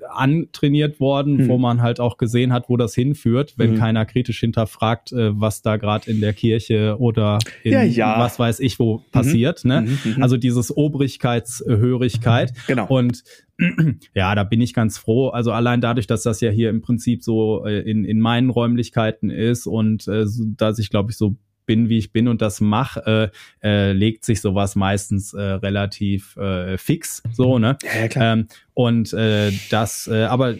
antrainiert 0.09 0.99
worden, 0.99 1.39
hm. 1.39 1.49
wo 1.49 1.59
man 1.59 1.83
halt 1.83 2.01
auch 2.01 2.17
gesehen 2.17 2.53
hat, 2.53 2.69
wo 2.69 2.77
das 2.77 2.95
hinführt, 2.95 3.55
wenn 3.57 3.73
hm. 3.73 3.79
keiner 3.79 4.07
kritisch 4.07 4.41
hinterfragt, 4.41 5.13
äh, 5.13 5.39
was 5.39 5.63
da 5.63 5.77
gerade 5.77 6.11
in 6.11 6.21
der 6.21 6.33
Kirche 6.33 6.97
oder 6.99 7.39
in 7.63 7.73
ja, 7.73 7.83
ja. 7.83 8.19
was 8.19 8.39
weiß 8.39 8.61
ich 8.61 8.79
wo 8.79 9.05
passiert, 9.13 9.65
mhm. 9.65 9.69
ne? 9.69 9.81
Mhm, 9.83 9.99
mhm. 10.17 10.23
Also 10.23 10.37
dieses 10.37 10.75
Obrigkeitshörigkeit. 10.77 12.53
Genau. 12.67 12.87
Und 12.87 13.23
ja, 14.15 14.35
da 14.35 14.45
bin 14.45 14.61
ich 14.61 14.75
ganz 14.75 14.99
froh. 14.99 15.29
Also 15.29 15.53
allein 15.53 15.81
dadurch, 15.81 16.07
dass 16.07 16.23
das 16.23 16.41
ja 16.41 16.51
hier 16.51 16.71
im 16.71 16.81
Prinzip 16.81 17.23
so 17.23 17.65
äh, 17.67 17.81
in, 17.81 18.05
in 18.05 18.21
meinen 18.21 18.51
Räumlichkeiten 18.51 19.31
ist 19.31 19.67
und 19.67 20.09
äh, 20.09 20.25
dass 20.57 20.79
ich, 20.79 20.91
glaube 20.91 21.11
ich, 21.11 21.17
so 21.17 21.37
bin, 21.67 21.89
wie 21.89 21.99
ich 21.99 22.13
bin 22.13 22.27
und 22.27 22.43
das 22.43 22.61
mache, 22.61 23.31
äh, 23.63 23.67
äh, 23.69 23.93
legt 23.93 24.25
sich 24.25 24.41
sowas 24.41 24.75
meistens 24.75 25.35
äh, 25.35 25.41
relativ 25.41 26.37
äh, 26.37 26.77
fix. 26.79 27.23
So, 27.33 27.59
ne? 27.59 27.77
Ja, 27.85 28.01
ja 28.01 28.09
klar. 28.09 28.33
Ähm, 28.33 28.49
und 28.75 29.13
äh, 29.13 29.53
das, 29.71 30.09
äh, 30.09 30.25
aber 30.25 30.57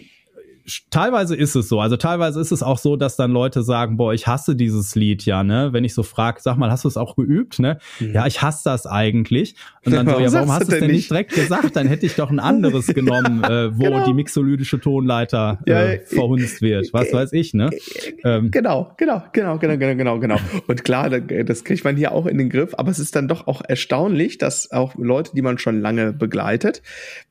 teilweise 0.89 1.35
ist 1.35 1.55
es 1.55 1.69
so. 1.69 1.79
Also 1.79 1.97
teilweise 1.97 2.39
ist 2.39 2.51
es 2.51 2.63
auch 2.63 2.77
so, 2.77 2.95
dass 2.95 3.15
dann 3.15 3.31
Leute 3.31 3.63
sagen, 3.63 3.97
boah, 3.97 4.13
ich 4.13 4.27
hasse 4.27 4.55
dieses 4.55 4.95
Lied 4.95 5.25
ja, 5.25 5.43
ne? 5.43 5.69
Wenn 5.71 5.83
ich 5.83 5.93
so 5.93 6.03
frage, 6.03 6.39
sag 6.41 6.57
mal, 6.57 6.71
hast 6.71 6.83
du 6.83 6.87
es 6.87 6.97
auch 6.97 7.15
geübt, 7.15 7.59
ne? 7.59 7.79
Mhm. 7.99 8.13
Ja, 8.13 8.27
ich 8.27 8.41
hasse 8.41 8.61
das 8.65 8.85
eigentlich. 8.85 9.55
Und 9.85 9.93
dann 9.93 10.07
so, 10.09 10.19
ja, 10.19 10.31
warum 10.33 10.51
hast 10.51 10.69
du 10.69 10.73
es 10.73 10.79
denn 10.79 10.91
nicht 10.91 11.09
direkt 11.09 11.33
gesagt? 11.33 11.75
Dann 11.75 11.87
hätte 11.87 12.05
ich 12.05 12.15
doch 12.15 12.29
ein 12.29 12.39
anderes 12.51 12.87
genommen, 12.87 13.43
äh, 13.43 13.77
wo 13.77 13.85
genau. 13.85 14.05
die 14.05 14.13
mixolydische 14.13 14.79
Tonleiter 14.79 15.59
äh, 15.65 15.95
ja, 15.95 16.01
verhunzt 16.05 16.61
wird. 16.61 16.93
Was 16.93 17.13
weiß 17.13 17.33
ich, 17.33 17.53
ne? 17.53 17.69
Ähm, 18.23 18.51
genau, 18.51 18.93
genau, 18.97 19.23
genau, 19.33 19.57
genau, 19.57 19.77
genau, 19.77 19.95
genau, 19.95 20.19
genau. 20.19 20.37
Und 20.67 20.83
klar, 20.83 21.09
das 21.09 21.63
kriegt 21.63 21.83
man 21.83 21.95
hier 21.95 22.11
auch 22.11 22.25
in 22.25 22.37
den 22.37 22.49
Griff, 22.49 22.73
aber 22.77 22.91
es 22.91 22.99
ist 22.99 23.15
dann 23.15 23.27
doch 23.27 23.47
auch 23.47 23.61
erstaunlich, 23.67 24.37
dass 24.37 24.71
auch 24.71 24.95
Leute, 24.97 25.31
die 25.35 25.41
man 25.41 25.57
schon 25.57 25.81
lange 25.81 26.13
begleitet, 26.13 26.81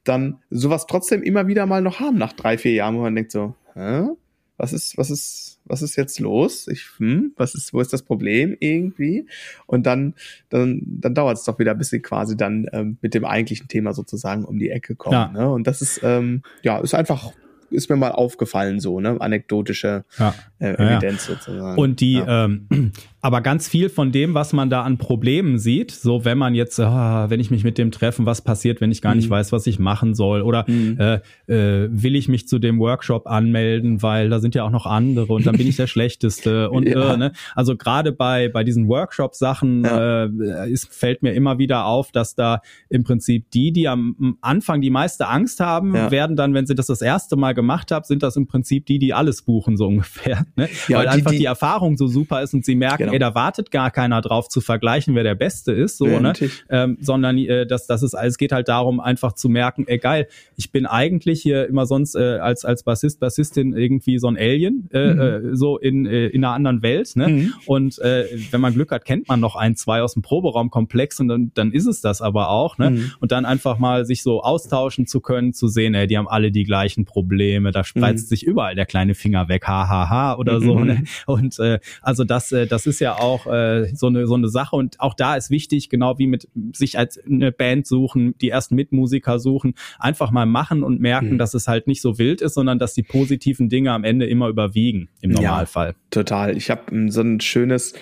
dann 0.05 0.38
sowas 0.51 0.87
trotzdem 0.87 1.23
immer 1.23 1.47
wieder 1.47 1.66
mal 1.66 1.83
noch 1.83 2.01
haben 2.01 2.19
nach 2.19 2.33
drei, 2.33 2.59
vier 2.59 2.73
Jahren, 2.73 2.97
wo 2.97 3.03
man 3.03 3.14
denkt 3.14 3.20
so, 3.29 3.55
hä? 3.75 4.09
Was 4.57 4.75
ist, 4.75 4.99
was 4.99 5.09
ist, 5.09 5.59
was 5.65 5.81
ist 5.81 5.97
jetzt 5.97 6.21
los? 6.21 6.69
Ich, 6.69 6.85
hm, 6.99 7.33
was 7.37 7.55
ist, 7.55 7.73
wo 7.73 7.81
ist 7.81 7.95
das 7.95 8.03
Problem 8.03 8.55
irgendwie? 8.61 9.27
Und 9.67 9.87
dann, 9.87 10.15
dann, 10.51 10.83
dann 10.85 11.15
dauert 11.15 11.39
es 11.39 11.45
doch 11.45 11.59
wieder, 11.59 11.75
bis 11.75 11.89
sie 11.89 12.01
quasi 12.01 12.37
dann 12.37 12.67
ähm, 12.73 12.99
mit 13.01 13.15
dem 13.15 13.25
eigentlichen 13.25 13.69
Thema 13.69 13.95
sozusagen 13.95 14.45
um 14.45 14.59
die 14.59 14.69
Ecke 14.69 14.97
kommen. 14.97 15.15
Ja. 15.15 15.29
Ne? 15.29 15.51
Und 15.51 15.67
das 15.67 15.81
ist, 15.81 16.01
ähm, 16.03 16.43
ja, 16.63 16.79
ist 16.79 16.95
einfach 16.95 17.33
ist 17.71 17.91
mir 17.91 17.97
mal 17.97 18.13
aufgefallen, 18.13 18.81
so, 18.81 19.01
ne? 19.01 19.17
Anekdotische 19.21 20.05
ja. 20.19 20.35
äh, 20.59 20.75
Evidenz 20.75 21.27
ja, 21.29 21.35
ja. 21.35 21.41
sozusagen. 21.41 21.79
Und 21.81 22.01
die, 22.01 22.23
ähm, 22.27 22.67
aber 23.21 23.41
ganz 23.41 23.69
viel 23.69 23.89
von 23.89 24.13
dem, 24.13 24.35
was 24.35 24.53
man 24.53 24.71
da 24.71 24.83
an 24.83 24.99
Problemen 24.99 25.59
sieht, 25.59 25.91
so 25.91 26.25
wenn 26.25 26.39
man 26.39 26.55
jetzt, 26.55 26.79
ah, 26.81 27.29
wenn 27.31 27.41
ich 27.41 27.51
mich 27.51 27.65
mit 27.65 27.79
dem 27.79 27.91
treffen, 27.91 28.27
was 28.27 28.43
passiert, 28.43 28.81
wenn 28.81 28.91
ich 28.91 29.03
gar 29.03 29.13
mhm. 29.13 29.19
nicht 29.19 29.31
weiß, 29.31 29.53
was 29.53 29.67
ich 29.67 29.79
machen 29.79 30.15
soll, 30.15 30.43
oder 30.43 30.65
mhm. 30.69 30.99
äh, 30.99 31.15
äh, 31.47 31.89
will 31.91 32.17
ich 32.17 32.29
mich 32.29 32.49
zu 32.49 32.59
dem 32.59 32.79
Workshop 32.79 33.27
anmelden, 33.27 34.03
weil 34.03 34.29
da 34.31 34.41
sind 34.41 34.55
ja 34.55 34.65
auch 34.65 34.71
noch 34.71 34.87
andere 34.87 35.33
und 35.33 35.47
dann 35.47 35.57
bin 35.57 35.67
ich 35.67 35.77
der 35.77 35.87
Schlechteste 35.87 36.71
und 36.71 36.87
äh, 36.87 37.17
ne? 37.17 37.33
also 37.55 37.77
gerade 37.77 38.13
bei 38.13 38.49
bei 38.49 38.65
diesen 38.65 38.89
Workshop-Sachen 38.89 39.85
äh, 39.85 40.71
ist, 40.71 40.93
fällt 40.93 41.23
mir 41.23 41.33
immer 41.33 41.59
wieder 41.59 41.87
auf, 41.87 42.13
dass 42.13 42.35
da 42.35 42.63
im 42.89 43.05
Prinzip 43.05 43.51
die, 43.51 43.73
die 43.73 43.89
am 43.89 44.39
Anfang 44.41 44.81
die 44.81 44.91
meiste 44.91 45.29
Angst 45.29 45.61
haben, 45.61 45.93
werden 45.93 46.37
dann, 46.37 46.55
wenn 46.55 46.67
sie 46.67 46.75
das 46.75 46.87
das 46.87 47.03
erste 47.03 47.37
Mal 47.37 47.55
gemacht 47.61 47.90
haben, 47.90 48.05
sind 48.05 48.23
das 48.23 48.37
im 48.37 48.46
Prinzip 48.46 48.87
die, 48.87 48.99
die 48.99 49.14
alles 49.14 49.42
buchen 49.42 49.77
so 49.77 49.87
ungefähr, 49.87 50.46
ne? 50.57 50.68
weil 50.88 51.03
die, 51.03 51.09
einfach 51.09 51.31
die, 51.31 51.38
die 51.38 51.44
Erfahrung 51.44 51.96
so 51.96 52.07
super 52.07 52.42
ist 52.42 52.55
und 52.55 52.64
sie 52.64 52.75
merken 52.75 53.05
genau. 53.05 53.12
ey, 53.12 53.18
da 53.18 53.35
wartet 53.35 53.70
gar 53.70 53.90
keiner 53.90 54.20
drauf 54.20 54.49
zu 54.49 54.61
vergleichen, 54.61 55.14
wer 55.14 55.23
der 55.23 55.35
Beste 55.35 55.73
ist, 55.73 55.99
so, 55.99 56.07
ja, 56.07 56.20
ne? 56.20 56.33
Ähm, 56.68 56.99
sondern 57.01 57.38
äh, 57.38 57.66
das, 57.66 57.87
das 57.87 58.03
ist, 58.03 58.14
es 58.14 58.38
geht 58.38 58.53
halt 58.53 58.68
darum, 58.68 59.01
einfach 59.01 59.33
zu 59.33 59.49
merken, 59.49 59.85
ey 59.87 59.99
geil, 59.99 60.27
ich 60.57 60.73
bin 60.73 60.87
eigentlich 60.87 61.42
hier 61.42 61.68
immer 61.68 61.87
sonst 61.87 62.14
äh, 62.14 62.38
als, 62.38 62.64
als 62.64 62.83
Bassist, 62.83 63.20
Bassistin 63.20 63.75
irgendwie 63.75 64.18
so 64.18 64.29
ein 64.29 64.37
Alien, 64.37 64.88
äh, 64.92 65.14
mhm. 65.14 65.20
äh, 65.20 65.57
so 65.57 65.79
in, 65.79 66.07
äh, 66.07 66.27
in 66.27 66.44
einer 66.44 66.55
anderen 66.55 66.83
Welt, 66.83 67.16
ne? 67.16 67.29
Mhm. 67.29 67.55
Und 67.66 67.99
äh, 67.99 68.27
wenn 68.51 68.61
man 68.61 68.75
Glück 68.75 68.90
hat, 68.90 69.05
kennt 69.05 69.29
man 69.29 69.40
noch 69.40 69.57
ein, 69.57 69.77
zwei 69.77 70.03
aus 70.03 70.14
dem 70.14 70.23
Proberaumkomplex 70.23 71.20
und 71.20 71.29
dann, 71.29 71.53
dann 71.55 71.73
ist 71.73 71.87
es 71.87 72.01
das 72.01 72.23
aber 72.23 72.51
auch, 72.51 72.79
ne? 72.79 72.90
Mhm. 72.90 73.12
Und 73.20 73.33
dann 73.33 73.44
einfach 73.44 73.79
mal 73.79 74.05
sich 74.05 74.23
so 74.23 74.42
austauschen 74.42 75.07
zu 75.07 75.20
können, 75.20 75.53
zu 75.53 75.68
sehen, 75.68 75.94
ey, 75.94 76.07
die 76.07 76.16
haben 76.16 76.29
alle 76.29 76.51
die 76.51 76.64
gleichen 76.64 77.05
Probleme, 77.05 77.50
da 77.73 77.85
spreizt 77.85 78.27
mhm. 78.27 78.29
sich 78.29 78.45
überall 78.45 78.75
der 78.75 78.87
kleine 78.87 79.15
Finger 79.15 79.49
weg, 79.49 79.67
hahaha 79.67 79.89
ha, 79.89 80.11
ha, 80.11 80.35
oder 80.37 80.61
so, 80.61 80.79
ne? 80.81 80.95
Mhm. 80.95 81.07
Und 81.27 81.59
äh, 81.59 81.79
also 82.03 82.25
das, 82.25 82.53
äh, 82.53 82.67
das 82.67 82.87
ist 82.87 83.01
ja 83.01 83.19
auch 83.19 83.47
äh, 83.47 83.95
so 83.95 84.07
eine 84.07 84.27
so 84.27 84.35
eine 84.35 84.49
Sache 84.49 84.77
und 84.77 85.01
auch 85.01 85.15
da 85.15 85.37
ist 85.37 85.51
wichtig, 85.51 85.89
genau 85.89 86.19
wie 86.19 86.27
mit 86.27 86.49
sich 86.73 86.99
als 86.99 87.19
eine 87.19 87.53
Band 87.53 87.87
suchen, 87.87 88.37
die 88.39 88.51
ersten 88.51 88.75
Mitmusiker 88.75 89.39
suchen, 89.39 89.75
einfach 89.99 90.31
mal 90.31 90.47
machen 90.47 90.83
und 90.83 91.01
merken, 91.01 91.33
mhm. 91.33 91.39
dass 91.39 91.55
es 91.55 91.69
halt 91.69 91.87
nicht 91.87 92.03
so 92.03 92.19
wild 92.19 92.41
ist, 92.41 92.55
sondern 92.55 92.79
dass 92.79 92.95
die 92.95 93.03
positiven 93.03 93.69
Dinge 93.69 93.93
am 93.93 94.05
Ende 94.05 94.27
immer 94.27 94.49
überwiegen 94.49 95.09
im 95.21 95.31
Normalfall. 95.31 95.89
Ja, 95.89 95.95
total. 96.11 96.57
Ich 96.57 96.71
habe 96.71 97.11
so 97.11 97.21
ein 97.23 97.41
schönes 97.41 97.95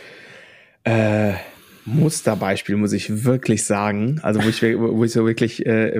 äh, 0.84 1.34
Musterbeispiel, 1.94 2.76
muss 2.76 2.92
ich 2.92 3.24
wirklich 3.24 3.64
sagen. 3.64 4.20
Also 4.22 4.42
wo 4.42 4.48
ich, 4.48 4.62
wo 4.62 5.04
ich 5.04 5.12
so 5.12 5.26
wirklich 5.26 5.66
äh, 5.66 5.98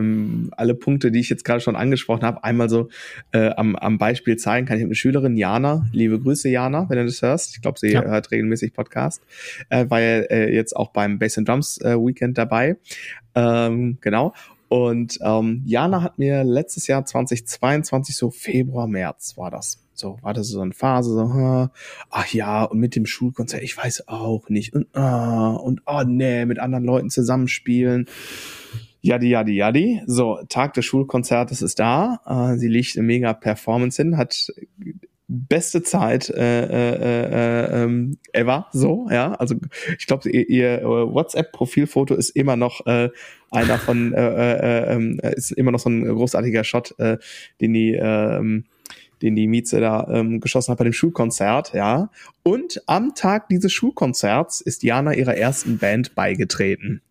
alle 0.53 0.75
Punkte, 0.75 1.11
die 1.11 1.21
ich 1.21 1.31
jetzt 1.31 1.45
gerade 1.45 1.61
schon 1.61 1.77
angesprochen 1.77 2.23
habe, 2.23 2.45
einmal 2.45 2.69
so 2.69 2.89
äh, 3.33 3.51
am, 3.51 3.77
am 3.77 3.99
Beispiel 3.99 4.37
zeigen 4.37 4.67
kann. 4.67 4.77
Ich 4.77 4.83
habe 4.83 4.89
eine 4.89 4.95
Schülerin, 4.95 5.37
Jana, 5.37 5.87
liebe 5.93 6.21
Grüße, 6.21 6.49
Jana, 6.49 6.89
wenn 6.89 6.99
du 6.99 7.07
das 7.07 7.23
hörst. 7.23 7.57
Ich 7.57 7.63
glaube, 7.63 7.79
sie 7.79 7.93
ja. 7.93 8.03
hört 8.03 8.31
regelmäßig 8.31 8.73
Podcast. 8.73 9.23
Äh, 9.71 9.89
war 9.89 10.01
ja 10.01 10.21
äh, 10.21 10.55
jetzt 10.55 10.77
auch 10.77 10.93
beim 10.93 11.19
Bass 11.19 11.39
and 11.39 11.49
Drums 11.49 11.81
äh, 11.81 11.97
Weekend 11.97 12.39
dabei. 12.39 12.77
Ähm, 13.35 13.99
genau. 14.01 14.35
Und 14.69 15.19
ähm, 15.23 15.63
Jana 15.65 16.03
hat 16.03 16.19
mir 16.19 16.45
letztes 16.45 16.87
Jahr 16.87 17.05
2022, 17.05 18.17
so 18.17 18.31
Februar, 18.31 18.87
März 18.87 19.37
war 19.37 19.51
das, 19.51 19.83
so, 19.99 20.19
war 20.23 20.35
das 20.35 20.49
so 20.49 20.61
eine 20.61 20.73
Phase, 20.73 21.11
so, 21.11 21.69
ach 22.11 22.27
ja, 22.33 22.65
und 22.65 22.79
mit 22.79 22.95
dem 22.95 23.07
Schulkonzert, 23.07 23.63
ich 23.63 23.77
weiß 23.77 24.09
auch 24.09 24.49
nicht. 24.49 24.75
Und, 24.75 24.95
ah, 24.97 25.51
und 25.53 25.83
oh 25.87 26.03
nee, 26.07 26.45
mit 26.47 26.59
anderen 26.59 26.85
Leuten 26.85 27.11
zusammenspielen. 27.11 28.07
Jadi, 29.01 29.31
jadi, 29.31 29.53
jadi. 29.55 30.03
So, 30.07 30.39
Tag 30.49 30.75
des 30.75 30.85
Schulkonzertes 30.85 31.63
ist 31.63 31.79
da. 31.79 32.21
Äh, 32.27 32.59
sie 32.59 32.69
liegt 32.69 32.97
eine 32.97 33.07
mega 33.07 33.33
Performance 33.33 34.03
hin, 34.03 34.17
hat 34.17 34.53
beste 35.29 35.83
Zeit 35.83 36.31
äh, 36.31 36.65
äh, 36.65 36.95
äh, 36.95 37.85
ähm, 37.85 38.17
ever 38.33 38.67
so 38.73 39.09
ja 39.11 39.35
also 39.35 39.57
ich 39.99 40.07
glaube 40.07 40.31
ihr, 40.31 40.49
ihr 40.49 40.83
WhatsApp 40.83 41.53
Profilfoto 41.53 42.15
ist 42.15 42.31
immer 42.31 42.57
noch 42.57 42.87
äh, 42.87 43.11
einer 43.51 43.77
von 43.77 44.15
äh, 44.15 44.95
äh, 44.95 44.97
äh, 44.97 45.35
ist 45.37 45.53
immer 45.53 45.71
noch 45.71 45.81
so 45.81 45.91
ein 45.91 46.03
großartiger 46.03 46.65
Shot 46.65 46.99
äh, 46.99 47.19
den 47.61 47.75
die 47.75 47.93
äh, 47.93 48.63
den 49.23 49.35
die 49.35 49.47
Mieze 49.47 49.81
da 49.81 50.07
ähm, 50.11 50.41
geschossen 50.41 50.73
hat 50.73 50.79
bei 50.79 50.85
dem 50.85 50.93
Schulkonzert, 50.93 51.73
ja. 51.75 52.11
Und 52.43 52.83
am 52.87 53.15
Tag 53.15 53.49
dieses 53.49 53.73
Schulkonzerts 53.73 54.61
ist 54.61 54.83
Jana 54.83 55.15
ihrer 55.15 55.37
ersten 55.37 55.79
Band 55.79 56.15
beigetreten. 56.15 57.03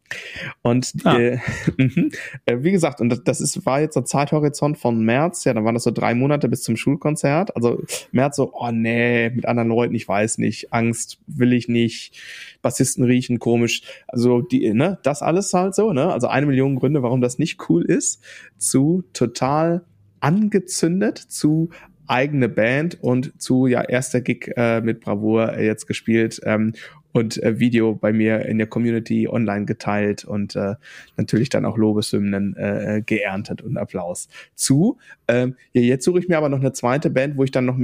Und 0.62 0.94
ah. 1.04 1.18
äh, 1.18 1.40
mhm. 1.78 2.12
äh, 2.46 2.58
wie 2.60 2.72
gesagt, 2.72 3.02
und 3.02 3.28
das, 3.28 3.42
ist, 3.42 3.66
war 3.66 3.82
jetzt 3.82 3.94
so 3.94 4.02
Zeithorizont 4.02 4.78
von 4.78 5.04
März, 5.04 5.44
ja, 5.44 5.54
dann 5.54 5.66
waren 5.66 5.74
das 5.74 5.84
so 5.84 5.92
drei 5.92 6.16
Monate 6.16 6.48
bis 6.48 6.64
zum 6.64 6.78
Schulkonzert. 6.78 7.56
Also 7.56 7.84
März 8.12 8.38
so, 8.38 8.54
oh 8.54 8.72
nee, 8.72 9.30
mit 9.30 9.46
anderen 9.46 9.70
Leuten, 9.70 9.96
ich 9.96 10.08
weiß 10.08 10.38
nicht, 10.38 10.74
Angst 10.74 11.20
will 11.28 11.54
ich 11.54 11.68
nicht, 11.68 12.18
Bassisten 12.62 13.04
riechen 13.04 13.40
komisch. 13.40 13.82
Also 14.08 14.42
die, 14.42 14.74
ne, 14.74 15.00
das 15.04 15.22
alles 15.22 15.54
halt 15.54 15.76
so, 15.76 15.94
ne? 15.94 16.12
Also 16.12 16.28
eine 16.28 16.46
Million 16.46 16.76
Gründe, 16.76 17.04
warum 17.04 17.22
das 17.22 17.40
nicht 17.40 17.70
cool 17.70 17.84
ist, 17.84 18.24
zu 18.58 19.04
total 19.14 19.84
angezündet, 20.20 21.18
zu 21.18 21.70
eigene 22.08 22.50
Band 22.50 22.98
und 23.02 23.42
zu 23.42 23.68
ja 23.68 23.82
erster 23.82 24.22
Gig 24.22 24.54
äh, 24.56 24.82
mit 24.82 25.02
Bravour 25.02 25.60
jetzt 25.60 25.88
gespielt 25.88 26.42
ähm, 26.44 26.74
und 27.12 27.42
äh, 27.42 27.60
Video 27.60 27.96
bei 27.96 28.14
mir 28.14 28.46
in 28.46 28.58
der 28.58 28.68
Community 28.68 29.28
online 29.28 29.66
geteilt 29.66 30.24
und 30.24 30.56
äh, 30.56 30.76
natürlich 31.18 31.50
dann 31.50 31.66
auch 31.66 31.78
Lobeshymnen 31.78 32.56
äh, 32.56 33.02
geerntet 33.06 33.62
und 33.62 33.78
Applaus 33.78 34.30
zu. 34.56 34.98
Ähm, 35.28 35.56
ja, 35.74 35.82
jetzt 35.82 36.06
suche 36.06 36.20
ich 36.20 36.28
mir 36.28 36.38
aber 36.38 36.50
noch 36.50 36.60
eine 36.60 36.74
zweite 36.74 37.10
Band, 37.10 37.38
wo 37.38 37.44
ich 37.44 37.52
dann 37.52 37.66
noch 37.66 37.78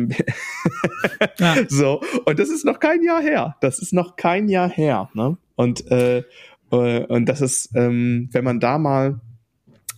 ja. 1.40 1.56
so 1.68 2.02
und 2.26 2.40
das 2.40 2.50
ist 2.50 2.66
noch 2.66 2.80
kein 2.80 3.04
Jahr 3.04 3.22
her. 3.22 3.56
Das 3.62 3.80
ist 3.80 3.94
noch 3.94 4.16
kein 4.16 4.48
Jahr 4.48 4.70
her. 4.70 5.10
Ne? 5.14 5.38
Und 5.56 5.90
äh, 5.92 6.24
äh, 6.72 7.06
und 7.06 7.28
das 7.28 7.42
ist, 7.42 7.72
ähm, 7.76 8.30
wenn 8.32 8.44
man 8.44 8.60
da 8.60 8.78
mal 8.78 9.20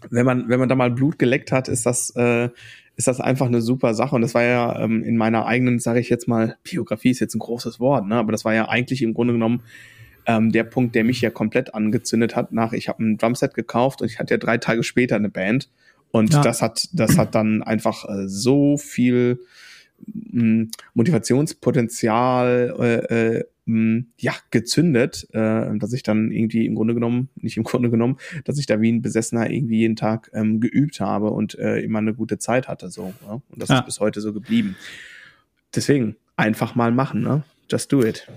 wenn 0.10 0.26
man 0.26 0.50
wenn 0.50 0.60
man 0.60 0.70
da 0.70 0.76
mal 0.76 0.92
Blut 0.92 1.20
geleckt 1.20 1.52
hat, 1.52 1.68
ist 1.68 1.86
das 1.86 2.16
äh, 2.16 2.50
ist 2.95 3.08
das 3.08 3.19
einfach 3.19 3.47
eine 3.47 3.62
super 3.62 3.93
Sache. 3.93 4.15
Und 4.15 4.21
das 4.21 4.34
war 4.34 4.43
ja 4.43 4.79
ähm, 4.79 5.03
in 5.03 5.17
meiner 5.17 5.45
eigenen, 5.45 5.79
sage 5.79 5.99
ich 5.99 6.10
jetzt 6.10 6.27
mal, 6.27 6.58
Biografie 6.63 7.12
ist 7.12 7.19
jetzt 7.19 7.36
ein 7.36 7.39
großes 7.39 7.79
Wort, 7.79 8.08
ne? 8.08 8.15
aber 8.15 8.31
das 8.31 8.45
war 8.45 8.53
ja 8.53 8.69
eigentlich 8.69 9.01
im 9.01 9.13
Grunde 9.13 9.34
genommen 9.34 9.63
ähm, 10.25 10.51
der 10.51 10.63
Punkt, 10.63 10.95
der 10.95 11.03
mich 11.03 11.21
ja 11.21 11.29
komplend 11.29 11.75
angezündet 11.75 12.36
hat. 12.36 12.51
Nach, 12.51 12.73
ich 12.73 12.89
habe 12.89 13.03
ein 13.03 13.17
Drumset 13.17 13.53
gekauft 13.53 14.01
und 14.01 14.08
ich 14.08 14.19
hatte 14.19 14.34
ja 14.34 14.38
drei 14.38 14.58
Tage 14.58 14.84
später 14.84 15.15
eine 15.15 15.29
Band. 15.29 15.69
Und 16.12 16.34
ja. 16.34 16.41
das 16.41 16.62
hat, 16.62 16.88
das 16.93 17.17
hat 17.17 17.36
dann 17.36 17.62
einfach 17.62 18.05
äh, 18.08 18.27
so 18.27 18.77
viel 18.77 19.39
mh, 20.08 20.67
Motivationspotenzial 20.93 22.75
äh, 22.79 23.37
äh, 23.37 23.43
mh, 23.66 24.04
ja, 24.18 24.34
gezündet, 24.52 25.28
äh, 25.34 25.78
dass 25.78 25.94
ich 25.94 26.04
dann 26.04 26.32
irgendwie 26.32 26.66
im 26.66 26.76
Grunde 26.76 26.94
genommen, 26.94 27.30
nicht 27.36 27.58
im 27.58 27.63
Grunde 27.63 27.90
genommen, 27.90 28.18
dass 28.44 28.58
ich 28.58 28.66
da 28.66 28.82
wie 28.82 28.92
ein 28.92 29.02
Besessener 29.02 29.50
irgendwie 29.50 29.80
jeden 29.80 29.96
Tag 29.96 30.32
ähm, 30.34 30.60
geübt 30.60 31.00
habe 31.00 31.32
und 31.32 31.58
äh, 31.60 31.80
immer 31.80 32.00
eine 32.00 32.13
gute 32.13 32.38
Zeit 32.38 32.68
hatte. 32.68 32.90
so. 32.90 33.13
Ja? 33.26 33.34
Und 33.34 33.62
das 33.62 33.70
ja. 33.70 33.80
ist 33.80 33.86
bis 33.86 34.00
heute 34.00 34.22
so 34.22 34.34
geblieben. 34.34 34.76
Deswegen, 35.76 36.16
einfach 36.38 36.76
mal 36.76 36.92
machen, 36.92 37.22
ne? 37.22 37.44
Just 37.70 37.92
do 37.92 38.04
it. 38.04 38.28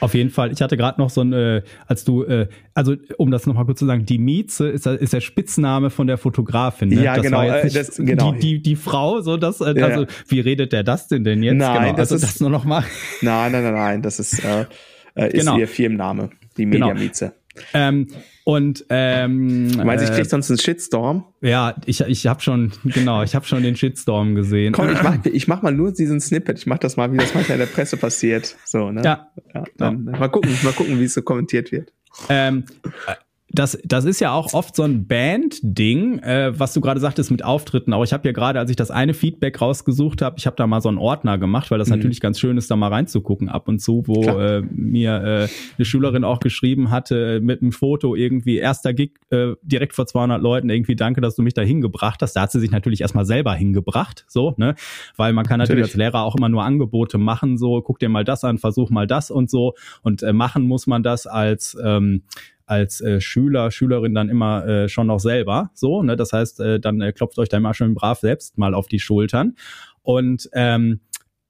Auf 0.00 0.14
jeden 0.14 0.30
Fall. 0.30 0.52
Ich 0.52 0.62
hatte 0.62 0.76
gerade 0.76 1.00
noch 1.00 1.10
so 1.10 1.20
ein, 1.20 1.32
äh, 1.32 1.62
als 1.86 2.04
du, 2.04 2.22
äh, 2.22 2.48
also 2.74 2.94
um 3.18 3.30
das 3.30 3.46
nochmal 3.46 3.64
kurz 3.64 3.80
zu 3.80 3.86
sagen, 3.86 4.06
die 4.06 4.18
Mieze 4.18 4.68
ist, 4.68 4.86
ist 4.86 5.12
der 5.12 5.20
Spitzname 5.20 5.90
von 5.90 6.06
der 6.06 6.16
Fotografin. 6.16 6.90
Ne? 6.90 7.02
Ja, 7.02 7.16
das 7.16 7.24
genau. 7.24 7.42
Äh, 7.42 7.68
das, 7.70 7.96
genau. 7.96 8.32
Die, 8.32 8.38
die, 8.38 8.62
die 8.62 8.76
Frau, 8.76 9.20
so 9.20 9.36
das, 9.36 9.60
äh, 9.60 9.78
ja. 9.78 9.86
also 9.86 10.06
wie 10.28 10.40
redet 10.40 10.72
der 10.72 10.84
das 10.84 11.08
denn 11.08 11.24
denn 11.24 11.42
jetzt? 11.42 11.56
Nein, 11.56 11.82
genau, 11.82 11.96
das 11.96 12.12
also 12.12 12.24
ist, 12.24 12.34
das 12.34 12.40
nur 12.40 12.50
noch 12.50 12.64
mal. 12.64 12.84
Nein, 13.20 13.52
nein, 13.52 13.64
nein, 13.64 13.74
nein, 13.74 14.02
das 14.02 14.20
ist, 14.20 14.44
äh, 14.44 14.66
äh 15.16 15.26
ist 15.28 15.40
genau. 15.40 15.58
ihr 15.58 15.66
Firmenname, 15.66 16.30
die 16.56 16.66
Media 16.66 16.94
Mieze. 16.94 17.26
Genau. 17.26 17.43
Ähm, 17.72 18.08
und 18.44 18.84
ähm, 18.90 19.72
du 19.72 19.84
meinst, 19.84 20.04
ich 20.04 20.10
krieg 20.10 20.26
äh, 20.26 20.28
sonst 20.28 20.50
einen 20.50 20.58
Shitstorm? 20.58 21.24
Ja, 21.40 21.76
ich, 21.86 22.00
ich 22.02 22.26
habe 22.26 22.42
schon, 22.42 22.72
genau, 22.84 23.22
ich 23.22 23.34
habe 23.34 23.46
schon 23.46 23.62
den 23.62 23.74
Shitstorm 23.74 24.34
gesehen. 24.34 24.74
Komm, 24.74 24.92
ich 24.92 25.02
mach, 25.02 25.24
ich 25.24 25.48
mach 25.48 25.62
mal 25.62 25.72
nur 25.72 25.92
diesen 25.92 26.20
Snippet. 26.20 26.58
Ich 26.58 26.66
mach 26.66 26.78
das 26.78 26.96
mal, 26.96 27.10
wie 27.12 27.16
das 27.16 27.34
manchmal 27.34 27.58
in 27.58 27.66
der 27.66 27.72
Presse 27.72 27.96
passiert. 27.96 28.56
So, 28.64 28.90
ne? 28.90 29.02
Ja. 29.02 29.28
ja 29.54 29.64
dann, 29.78 30.08
ja. 30.12 30.18
Mal 30.18 30.28
gucken, 30.28 30.50
mal 30.62 30.72
gucken, 30.72 31.00
wie 31.00 31.04
es 31.04 31.14
so 31.14 31.22
kommentiert 31.22 31.72
wird. 31.72 31.92
Ähm, 32.28 32.64
das, 33.54 33.78
das 33.84 34.04
ist 34.04 34.20
ja 34.20 34.32
auch 34.32 34.52
oft 34.52 34.74
so 34.74 34.82
ein 34.82 35.06
Band-Ding, 35.06 36.18
äh, 36.18 36.58
was 36.58 36.72
du 36.74 36.80
gerade 36.80 36.98
sagtest 36.98 37.30
mit 37.30 37.44
Auftritten. 37.44 37.92
Auch 37.92 38.02
ich 38.02 38.12
habe 38.12 38.26
ja 38.26 38.32
gerade, 38.32 38.58
als 38.58 38.68
ich 38.68 38.76
das 38.76 38.90
eine 38.90 39.14
Feedback 39.14 39.60
rausgesucht 39.60 40.22
habe, 40.22 40.36
ich 40.38 40.46
habe 40.46 40.56
da 40.56 40.66
mal 40.66 40.80
so 40.80 40.88
einen 40.88 40.98
Ordner 40.98 41.38
gemacht, 41.38 41.70
weil 41.70 41.78
das 41.78 41.88
mhm. 41.88 41.96
natürlich 41.96 42.20
ganz 42.20 42.40
schön 42.40 42.58
ist, 42.58 42.70
da 42.70 42.76
mal 42.76 42.88
reinzugucken 42.88 43.48
ab 43.48 43.68
und 43.68 43.78
zu, 43.78 44.02
wo 44.06 44.24
äh, 44.24 44.62
mir 44.72 45.22
äh, 45.22 45.48
eine 45.78 45.84
Schülerin 45.84 46.24
auch 46.24 46.40
geschrieben 46.40 46.90
hatte 46.90 47.40
mit 47.40 47.62
einem 47.62 47.70
Foto 47.70 48.16
irgendwie 48.16 48.56
erster 48.56 48.92
Gig 48.92 49.12
äh, 49.30 49.52
direkt 49.62 49.94
vor 49.94 50.06
200 50.06 50.42
Leuten 50.42 50.68
irgendwie 50.68 50.96
danke, 50.96 51.20
dass 51.20 51.36
du 51.36 51.42
mich 51.42 51.54
da 51.54 51.62
hingebracht 51.62 52.22
hast. 52.22 52.34
Da 52.34 52.42
hat 52.42 52.52
sie 52.52 52.60
sich 52.60 52.72
natürlich 52.72 53.02
erstmal 53.02 53.24
selber 53.24 53.54
hingebracht, 53.54 54.24
so 54.26 54.54
ne, 54.56 54.74
weil 55.16 55.32
man 55.32 55.46
kann 55.46 55.58
natürlich, 55.58 55.82
natürlich 55.82 55.94
als 55.94 56.14
Lehrer 56.14 56.24
auch 56.24 56.34
immer 56.34 56.48
nur 56.48 56.64
Angebote 56.64 57.18
machen, 57.18 57.56
so 57.56 57.80
guck 57.82 58.00
dir 58.00 58.08
mal 58.08 58.24
das 58.24 58.42
an, 58.42 58.58
versuch 58.58 58.90
mal 58.90 59.06
das 59.06 59.30
und 59.30 59.48
so 59.48 59.74
und 60.02 60.24
äh, 60.24 60.32
machen 60.32 60.64
muss 60.64 60.88
man 60.88 61.04
das 61.04 61.28
als 61.28 61.76
ähm, 61.82 62.22
als 62.66 63.00
äh, 63.00 63.20
Schüler, 63.20 63.70
Schülerin 63.70 64.14
dann 64.14 64.28
immer 64.28 64.66
äh, 64.66 64.88
schon 64.88 65.06
noch 65.06 65.20
selber. 65.20 65.70
So, 65.74 66.02
ne? 66.02 66.16
Das 66.16 66.32
heißt, 66.32 66.60
äh, 66.60 66.80
dann 66.80 67.00
äh, 67.00 67.12
klopft 67.12 67.38
euch 67.38 67.48
da 67.48 67.56
immer 67.56 67.74
schön 67.74 67.94
brav 67.94 68.18
selbst 68.20 68.58
mal 68.58 68.74
auf 68.74 68.86
die 68.86 69.00
Schultern. 69.00 69.54
Und 70.02 70.48
ähm, 70.52 71.00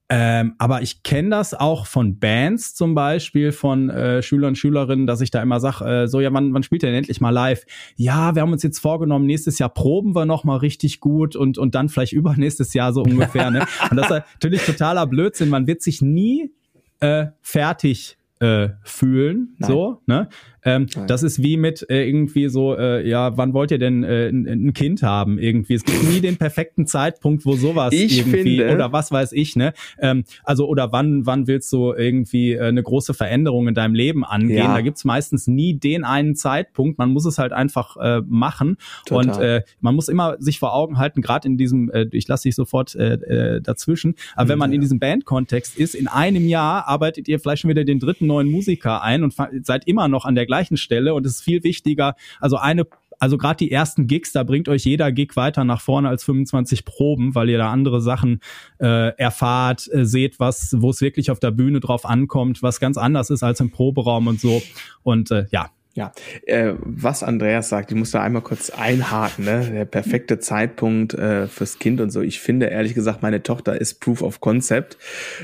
ähm, 0.07 0.53
aber 0.59 0.83
ich 0.83 1.01
kenne 1.01 1.29
das 1.29 1.55
auch 1.55 1.87
von 1.87 2.19
Bands 2.19 2.75
zum 2.75 2.93
Beispiel, 2.93 3.51
von 3.51 3.89
äh, 3.89 4.21
Schülern 4.21 4.49
und 4.49 4.55
Schülerinnen, 4.55 5.07
dass 5.07 5.19
ich 5.19 5.31
da 5.31 5.41
immer 5.41 5.59
sage, 5.59 6.03
äh, 6.03 6.07
so 6.07 6.21
ja, 6.21 6.31
wann, 6.31 6.53
wann 6.53 6.61
spielt 6.61 6.83
ihr 6.83 6.89
denn 6.89 6.97
endlich 6.99 7.21
mal 7.21 7.31
live? 7.31 7.65
Ja, 7.95 8.35
wir 8.35 8.43
haben 8.43 8.51
uns 8.51 8.61
jetzt 8.61 8.77
vorgenommen, 8.77 9.25
nächstes 9.25 9.57
Jahr 9.57 9.69
proben 9.69 10.13
wir 10.13 10.25
noch 10.25 10.43
mal 10.43 10.57
richtig 10.57 10.99
gut 10.99 11.35
und, 11.35 11.57
und 11.57 11.73
dann 11.73 11.89
vielleicht 11.89 12.13
übernächstes 12.13 12.75
Jahr 12.75 12.93
so 12.93 13.01
ungefähr. 13.01 13.49
ne? 13.49 13.65
Und 13.89 13.97
das 13.97 14.11
ist 14.11 14.23
natürlich 14.33 14.63
totaler 14.63 15.07
Blödsinn. 15.07 15.49
Man 15.49 15.65
wird 15.65 15.81
sich 15.81 16.03
nie 16.03 16.51
äh, 16.99 17.27
fertig 17.41 18.19
äh, 18.39 18.69
fühlen, 18.83 19.55
Nein. 19.57 19.71
so, 19.71 20.01
ne? 20.05 20.29
Ähm, 20.65 20.87
das 21.07 21.21
ist 21.23 21.41
wie 21.41 21.57
mit 21.57 21.87
äh, 21.89 22.07
irgendwie 22.07 22.49
so, 22.49 22.75
äh, 22.75 23.07
ja, 23.07 23.37
wann 23.37 23.53
wollt 23.53 23.69
ihr 23.69 23.77
denn 23.77 24.03
äh, 24.03 24.27
ein, 24.29 24.47
ein, 24.47 24.73
Kind 24.73 25.03
haben? 25.03 25.37
Irgendwie. 25.37 25.75
Es 25.75 25.83
gibt 25.83 26.03
nie 26.09 26.19
den 26.21 26.37
perfekten 26.37 26.87
Zeitpunkt, 26.87 27.45
wo 27.45 27.55
sowas 27.55 27.93
ich 27.93 28.17
irgendwie 28.17 28.57
finde, 28.57 28.73
oder 28.73 28.91
was 28.91 29.11
weiß 29.11 29.31
ich, 29.33 29.55
ne? 29.55 29.73
Ähm, 29.99 30.23
also 30.43 30.67
oder 30.67 30.91
wann, 30.91 31.25
wann 31.27 31.45
willst 31.45 31.71
du 31.71 31.93
irgendwie 31.93 32.53
äh, 32.53 32.63
eine 32.63 32.81
große 32.81 33.13
Veränderung 33.13 33.67
in 33.67 33.75
deinem 33.75 33.93
Leben 33.93 34.25
angehen? 34.25 34.57
Ja. 34.57 34.73
Da 34.73 34.81
gibt's 34.81 35.05
meistens 35.05 35.45
nie 35.45 35.75
den 35.75 36.03
einen 36.03 36.35
Zeitpunkt. 36.35 36.97
Man 36.97 37.11
muss 37.11 37.25
es 37.25 37.37
halt 37.37 37.53
einfach 37.53 37.95
äh, 37.97 38.21
machen. 38.25 38.77
Total. 39.05 39.29
Und 39.29 39.41
äh, 39.41 39.61
man 39.81 39.93
muss 39.93 40.09
immer 40.09 40.35
sich 40.39 40.57
vor 40.57 40.73
Augen 40.73 40.97
halten, 40.97 41.21
gerade 41.21 41.47
in 41.47 41.57
diesem, 41.57 41.91
äh, 41.91 42.07
ich 42.11 42.27
lasse 42.27 42.43
dich 42.43 42.55
sofort 42.55 42.95
äh, 42.95 43.13
äh, 43.13 43.61
dazwischen, 43.61 44.15
aber 44.35 44.49
wenn 44.49 44.59
man 44.59 44.71
ja. 44.71 44.75
in 44.75 44.81
diesem 44.81 44.99
Bandkontext 44.99 45.77
ist, 45.77 45.93
in 45.93 46.07
einem 46.07 46.47
Jahr 46.47 46.87
arbeitet 46.87 47.27
ihr 47.27 47.39
vielleicht 47.39 47.61
schon 47.61 47.69
wieder 47.69 47.83
den 47.83 47.99
dritten 47.99 48.25
neuen 48.25 48.49
Musiker 48.49 49.03
ein 49.03 49.23
und 49.23 49.35
seid 49.61 49.87
immer 49.87 50.07
noch 50.07 50.25
an 50.25 50.33
der 50.33 50.45
gleichen 50.45 50.54
Stelle 50.77 51.13
und 51.13 51.25
es 51.25 51.37
ist 51.37 51.43
viel 51.43 51.63
wichtiger, 51.63 52.15
also 52.39 52.57
eine 52.57 52.85
also 53.19 53.37
gerade 53.37 53.57
die 53.57 53.71
ersten 53.71 54.07
Gigs, 54.07 54.31
da 54.33 54.43
bringt 54.43 54.67
euch 54.67 54.83
jeder 54.83 55.11
Gig 55.11 55.35
weiter 55.35 55.63
nach 55.63 55.81
vorne 55.81 56.09
als 56.09 56.23
25 56.23 56.85
Proben, 56.85 57.35
weil 57.35 57.49
ihr 57.49 57.57
da 57.57 57.71
andere 57.71 58.01
Sachen 58.01 58.41
äh, 58.79 59.15
erfahrt, 59.17 59.89
äh, 59.93 60.05
seht, 60.05 60.39
was, 60.39 60.75
wo 60.79 60.89
es 60.89 61.01
wirklich 61.01 61.31
auf 61.31 61.39
der 61.39 61.51
Bühne 61.51 61.79
drauf 61.79 62.05
ankommt, 62.05 62.61
was 62.61 62.79
ganz 62.79 62.97
anders 62.97 63.29
ist 63.29 63.43
als 63.43 63.59
im 63.59 63.71
Proberaum 63.71 64.27
und 64.27 64.39
so. 64.39 64.61
Und 65.03 65.31
äh, 65.31 65.45
ja, 65.51 65.69
ja, 65.95 66.11
äh, 66.45 66.73
was 66.81 67.23
Andreas 67.23 67.69
sagt, 67.69 67.89
ich 67.89 67.97
muss 67.97 68.11
da 68.11 68.21
einmal 68.21 68.41
kurz 68.41 68.69
einhaken, 68.69 69.45
ne? 69.45 69.69
Der 69.71 69.85
perfekte 69.85 70.39
Zeitpunkt 70.39 71.13
äh, 71.13 71.47
fürs 71.47 71.79
Kind 71.79 72.01
und 72.01 72.09
so. 72.09 72.19
Ich 72.19 72.41
finde 72.41 72.65
ehrlich 72.65 72.95
gesagt, 72.95 73.21
meine 73.21 73.43
Tochter 73.43 73.79
ist 73.79 74.01
Proof 74.01 74.21
of 74.21 74.41
Concept, 74.41 74.97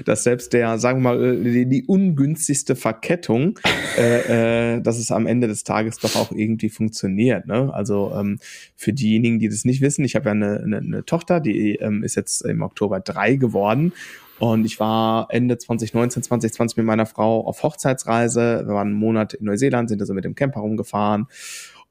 dass 0.03 0.25
selbst 0.25 0.51
der, 0.51 0.77
sagen 0.77 1.01
wir 1.03 1.15
mal, 1.15 1.37
die, 1.37 1.65
die 1.67 1.85
ungünstigste 1.85 2.75
Verkettung, 2.75 3.59
äh, 3.97 4.75
äh, 4.75 4.81
dass 4.81 4.97
es 4.97 5.09
am 5.09 5.25
Ende 5.25 5.47
des 5.47 5.63
Tages 5.63 5.99
doch 5.99 6.17
auch 6.17 6.33
irgendwie 6.33 6.69
funktioniert. 6.69 7.47
Ne? 7.47 7.73
Also 7.73 8.11
ähm, 8.13 8.39
für 8.75 8.91
diejenigen, 8.91 9.39
die 9.39 9.47
das 9.47 9.63
nicht 9.63 9.79
wissen, 9.79 10.03
ich 10.03 10.15
habe 10.15 10.25
ja 10.25 10.31
eine, 10.31 10.59
eine, 10.59 10.77
eine 10.79 11.05
Tochter, 11.05 11.39
die 11.39 11.75
ähm, 11.75 12.03
ist 12.03 12.15
jetzt 12.15 12.41
im 12.41 12.61
Oktober 12.61 12.99
drei 12.99 13.37
geworden 13.37 13.93
und 14.41 14.65
ich 14.65 14.79
war 14.79 15.27
Ende 15.29 15.59
2019, 15.59 16.23
2020 16.23 16.77
mit 16.77 16.87
meiner 16.87 17.05
Frau 17.05 17.45
auf 17.45 17.61
Hochzeitsreise. 17.61 18.63
Wir 18.65 18.73
waren 18.73 18.87
einen 18.87 18.97
Monat 18.97 19.35
in 19.35 19.45
Neuseeland, 19.45 19.87
sind 19.87 20.01
also 20.01 20.15
mit 20.15 20.25
dem 20.25 20.33
Camper 20.33 20.61
rumgefahren 20.61 21.27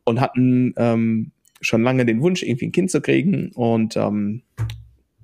und 0.03 0.20
hatten 0.20 0.74
ähm, 0.76 1.30
schon 1.61 1.84
lange 1.84 2.05
den 2.05 2.20
Wunsch, 2.20 2.42
irgendwie 2.42 2.66
ein 2.66 2.72
Kind 2.72 2.90
zu 2.90 3.01
kriegen. 3.01 3.53
Und 3.55 3.96
ähm, 3.96 4.42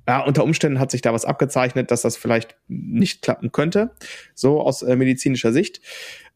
ja, 0.07 0.25
unter 0.25 0.45
Umständen 0.45 0.79
hat 0.79 0.93
sich 0.93 1.03
da 1.03 1.13
was 1.13 1.25
abgezeichnet, 1.25 1.91
dass 1.91 2.03
das 2.03 2.17
vielleicht 2.17 2.55
nicht 2.69 3.23
klappen 3.23 3.51
könnte, 3.51 3.91
so 4.37 4.61
aus 4.61 4.83
äh, 4.83 4.95
medizinischer 4.95 5.53
Sicht. 5.53 5.81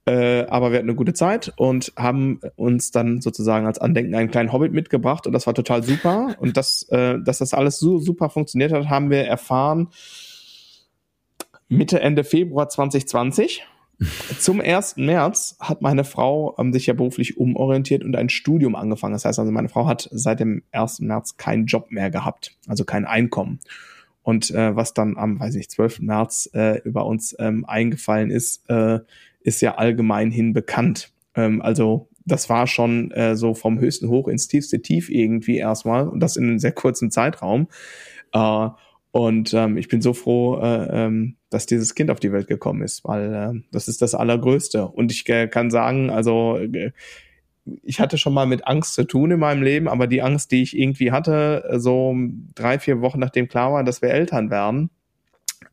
Äh, 0.06 0.46
aber 0.46 0.72
wir 0.72 0.78
hatten 0.78 0.88
eine 0.88 0.96
gute 0.96 1.14
Zeit 1.14 1.52
und 1.56 1.92
haben 1.96 2.40
uns 2.56 2.90
dann 2.90 3.20
sozusagen 3.20 3.64
als 3.64 3.78
Andenken 3.78 4.16
einen 4.16 4.32
kleinen 4.32 4.52
Hobbit 4.52 4.72
mitgebracht 4.72 5.28
und 5.28 5.34
das 5.34 5.46
war 5.46 5.54
total 5.54 5.84
super. 5.84 6.34
Und 6.40 6.56
das, 6.56 6.82
äh, 6.88 7.20
dass 7.24 7.38
das 7.38 7.54
alles 7.54 7.78
so 7.78 8.00
super 8.00 8.28
funktioniert 8.28 8.72
hat, 8.72 8.88
haben 8.88 9.08
wir 9.10 9.24
erfahren 9.24 9.90
Mitte, 11.70 12.00
Ende 12.00 12.24
Februar 12.24 12.68
2020. 12.68 13.64
Zum 14.38 14.60
1. 14.60 14.96
März 14.96 15.56
hat 15.60 15.82
meine 15.82 16.02
Frau 16.04 16.56
ähm, 16.58 16.72
sich 16.72 16.86
ja 16.86 16.94
beruflich 16.94 17.36
umorientiert 17.36 18.02
und 18.02 18.16
ein 18.16 18.28
Studium 18.28 18.74
angefangen. 18.74 19.12
Das 19.12 19.24
heißt 19.24 19.38
also, 19.38 19.52
meine 19.52 19.68
Frau 19.68 19.86
hat 19.86 20.08
seit 20.10 20.40
dem 20.40 20.64
1. 20.72 21.00
März 21.00 21.36
keinen 21.36 21.66
Job 21.66 21.92
mehr 21.92 22.10
gehabt, 22.10 22.56
also 22.66 22.84
kein 22.84 23.04
Einkommen. 23.04 23.60
Und 24.22 24.50
äh, 24.50 24.74
was 24.74 24.94
dann 24.94 25.16
am, 25.16 25.38
weiß 25.38 25.54
ich, 25.54 25.70
12. 25.70 26.00
März 26.00 26.50
äh, 26.54 26.80
über 26.80 27.06
uns 27.06 27.36
ähm, 27.38 27.64
eingefallen 27.66 28.30
ist, 28.30 28.68
äh, 28.68 28.98
ist 29.42 29.60
ja 29.60 29.76
allgemein 29.76 30.32
hin 30.32 30.52
bekannt. 30.52 31.12
Ähm, 31.36 31.62
also 31.62 32.08
das 32.24 32.48
war 32.48 32.66
schon 32.66 33.12
äh, 33.12 33.36
so 33.36 33.54
vom 33.54 33.78
höchsten 33.78 34.08
Hoch 34.08 34.26
ins 34.26 34.48
tiefste 34.48 34.82
Tief 34.82 35.08
irgendwie 35.08 35.58
erstmal 35.58 36.08
und 36.08 36.18
das 36.20 36.36
in 36.36 36.44
einem 36.44 36.58
sehr 36.58 36.72
kurzen 36.72 37.12
Zeitraum. 37.12 37.68
Äh, 38.32 38.68
und 39.12 39.54
ähm, 39.54 39.76
ich 39.76 39.88
bin 39.88 40.02
so 40.02 40.14
froh, 40.14 40.58
äh, 40.60 41.04
ähm, 41.04 41.36
dass 41.50 41.66
dieses 41.66 41.94
Kind 41.94 42.10
auf 42.10 42.20
die 42.20 42.32
Welt 42.32 42.46
gekommen 42.46 42.82
ist, 42.82 43.04
weil 43.04 43.34
äh, 43.34 43.60
das 43.72 43.88
ist 43.88 44.02
das 44.02 44.14
Allergrößte. 44.14 44.86
Und 44.86 45.12
ich 45.12 45.28
äh, 45.28 45.48
kann 45.48 45.70
sagen, 45.70 46.10
also 46.10 46.56
äh, 46.56 46.92
ich 47.82 48.00
hatte 48.00 48.18
schon 48.18 48.32
mal 48.32 48.46
mit 48.46 48.66
Angst 48.66 48.94
zu 48.94 49.04
tun 49.04 49.32
in 49.32 49.40
meinem 49.40 49.62
Leben, 49.62 49.88
aber 49.88 50.06
die 50.06 50.22
Angst, 50.22 50.50
die 50.50 50.62
ich 50.62 50.78
irgendwie 50.78 51.12
hatte, 51.12 51.68
so 51.76 52.14
drei, 52.54 52.78
vier 52.78 53.00
Wochen 53.00 53.18
nachdem 53.18 53.48
klar 53.48 53.72
war, 53.72 53.84
dass 53.84 54.00
wir 54.00 54.10
Eltern 54.10 54.50
werden, 54.50 54.90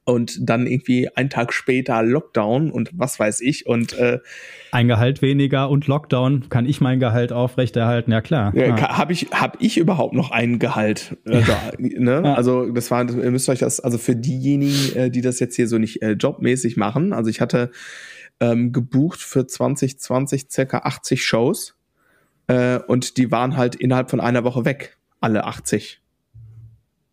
und 0.07 0.49
dann 0.49 0.67
irgendwie 0.67 1.09
einen 1.15 1.29
Tag 1.29 1.51
später 1.51 2.01
Lockdown 2.01 2.71
und 2.71 2.91
was 2.93 3.19
weiß 3.19 3.41
ich 3.41 3.67
und 3.67 3.93
äh, 3.97 4.19
ein 4.71 4.87
Gehalt 4.87 5.21
weniger 5.21 5.69
und 5.69 5.87
Lockdown 5.87 6.47
kann 6.49 6.65
ich 6.65 6.79
mein 6.79 6.99
Gehalt 6.99 7.33
aufrechterhalten 7.33 8.11
ja 8.11 8.21
klar 8.21 8.55
ja. 8.55 8.97
habe 8.97 9.11
ich 9.11 9.27
habe 9.33 9.57
ich 9.59 9.77
überhaupt 9.77 10.13
noch 10.13 10.31
ein 10.31 10.59
Gehalt 10.59 11.17
äh, 11.25 11.41
da, 11.41 11.71
ne? 11.77 12.21
Ja. 12.23 12.33
also 12.35 12.71
das 12.71 12.89
war 12.89 13.09
ihr 13.09 13.31
müsst 13.31 13.49
euch 13.49 13.59
das 13.59 13.81
also 13.81 13.97
für 13.97 14.15
diejenigen 14.15 14.95
äh, 14.95 15.11
die 15.11 15.21
das 15.21 15.41
jetzt 15.41 15.57
hier 15.57 15.67
so 15.67 15.77
nicht 15.77 16.01
äh, 16.01 16.11
jobmäßig 16.11 16.77
machen 16.77 17.11
also 17.11 17.29
ich 17.29 17.41
hatte 17.41 17.71
ähm, 18.39 18.71
gebucht 18.71 19.19
für 19.19 19.45
2020 19.45 20.47
circa 20.49 20.79
80 20.79 21.23
Shows 21.23 21.75
äh, 22.47 22.79
und 22.87 23.17
die 23.17 23.29
waren 23.29 23.57
halt 23.57 23.75
innerhalb 23.75 24.09
von 24.09 24.21
einer 24.21 24.45
Woche 24.45 24.63
weg 24.63 24.97
alle 25.19 25.43
80 25.43 26.01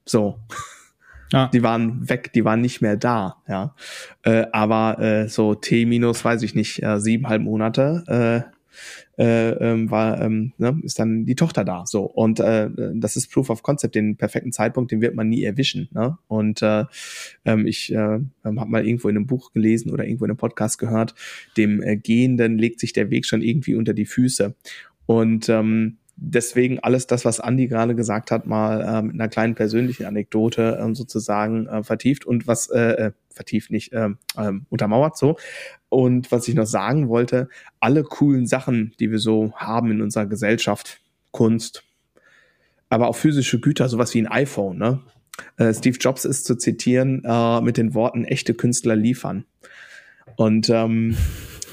so 0.05 0.39
ja. 1.33 1.49
Die 1.49 1.63
waren 1.63 2.09
weg, 2.09 2.33
die 2.33 2.45
waren 2.45 2.61
nicht 2.61 2.81
mehr 2.81 2.97
da, 2.97 3.37
ja. 3.49 3.75
Äh, 4.23 4.47
aber 4.53 4.99
äh, 5.01 5.29
so 5.29 5.55
T 5.55 5.87
minus, 5.87 6.25
weiß 6.25 6.43
ich 6.43 6.55
nicht, 6.55 6.83
äh, 6.83 7.01
siebeneinhalb 7.01 7.43
Monate 7.43 8.05
äh, 8.07 8.55
äh, 9.19 9.51
ähm, 9.51 9.91
war, 9.91 10.21
ähm, 10.21 10.53
ne, 10.59 10.79
ist 10.83 10.99
dann 10.99 11.25
die 11.25 11.35
Tochter 11.35 11.65
da. 11.65 11.87
So. 11.87 12.03
Und 12.05 12.41
äh, 12.41 12.69
das 12.95 13.17
ist 13.17 13.31
Proof 13.31 13.51
of 13.51 13.63
Concept, 13.63 13.95
den 13.95 14.17
perfekten 14.17 14.53
Zeitpunkt, 14.53 14.91
den 14.91 15.01
wird 15.01 15.15
man 15.15 15.29
nie 15.29 15.45
erwischen. 15.45 15.89
Ne? 15.93 16.19
Und 16.27 16.63
äh, 16.63 16.85
ähm, 17.45 17.67
ich 17.67 17.93
äh, 17.93 17.97
ähm, 18.45 18.61
habe 18.61 18.71
mal 18.71 18.87
irgendwo 18.87 19.09
in 19.09 19.17
einem 19.17 19.27
Buch 19.27 19.53
gelesen 19.53 19.91
oder 19.91 20.05
irgendwo 20.05 20.25
in 20.25 20.31
einem 20.31 20.39
Podcast 20.39 20.79
gehört, 20.79 21.15
dem 21.57 21.83
äh, 21.83 21.97
Gehenden 21.97 22.59
legt 22.59 22.81
sich 22.81 22.93
der 22.93 23.11
Weg 23.11 23.27
schon 23.27 23.43
irgendwie 23.43 23.75
unter 23.75 23.95
die 23.95 24.07
Füße. 24.07 24.55
Und 25.07 25.49
ähm, 25.49 25.99
deswegen 26.17 26.79
alles 26.81 27.07
das, 27.07 27.25
was 27.25 27.41
Andi 27.41 27.67
gerade 27.67 27.95
gesagt 27.95 28.31
hat, 28.31 28.47
mal 28.47 28.81
äh, 28.81 29.03
mit 29.03 29.15
einer 29.15 29.29
kleinen 29.29 29.55
persönlichen 29.55 30.07
Anekdote 30.07 30.79
äh, 30.79 30.95
sozusagen 30.95 31.67
äh, 31.67 31.83
vertieft 31.83 32.25
und 32.25 32.47
was 32.47 32.71
äh, 32.71 32.81
äh, 32.81 33.13
vertieft 33.31 33.71
nicht 33.71 33.93
äh, 33.93 34.11
äh, 34.37 34.53
untermauert 34.69 35.17
so. 35.17 35.37
Und 35.89 36.31
was 36.33 36.49
ich 36.49 36.55
noch 36.55 36.67
sagen 36.67 37.09
wollte, 37.09 37.49
alle 37.81 38.03
coolen 38.03 38.47
Sachen, 38.47 38.95
die 39.01 39.11
wir 39.11 39.19
so 39.19 39.53
haben 39.57 39.91
in 39.91 40.03
unserer 40.03 40.27
Gesellschaft, 40.27 41.01
Kunst, 41.31 41.85
aber 42.89 43.09
auch 43.09 43.17
physische 43.17 43.61
Güter, 43.61 43.89
sowas 43.89 44.15
wie 44.15 44.23
ein 44.23 44.29
iPhone, 44.29 44.79
ne? 44.79 45.01
Äh, 45.57 45.75
Steve 45.75 45.99
Jobs 45.99 46.25
ist 46.25 46.45
zu 46.45 46.55
zitieren 46.57 47.23
äh, 47.25 47.61
mit 47.61 47.77
den 47.77 47.95
Worten 47.95 48.25
echte 48.25 48.55
Künstler 48.55 48.95
liefern. 48.95 49.45
Und 50.37 50.71
ähm, 50.71 51.17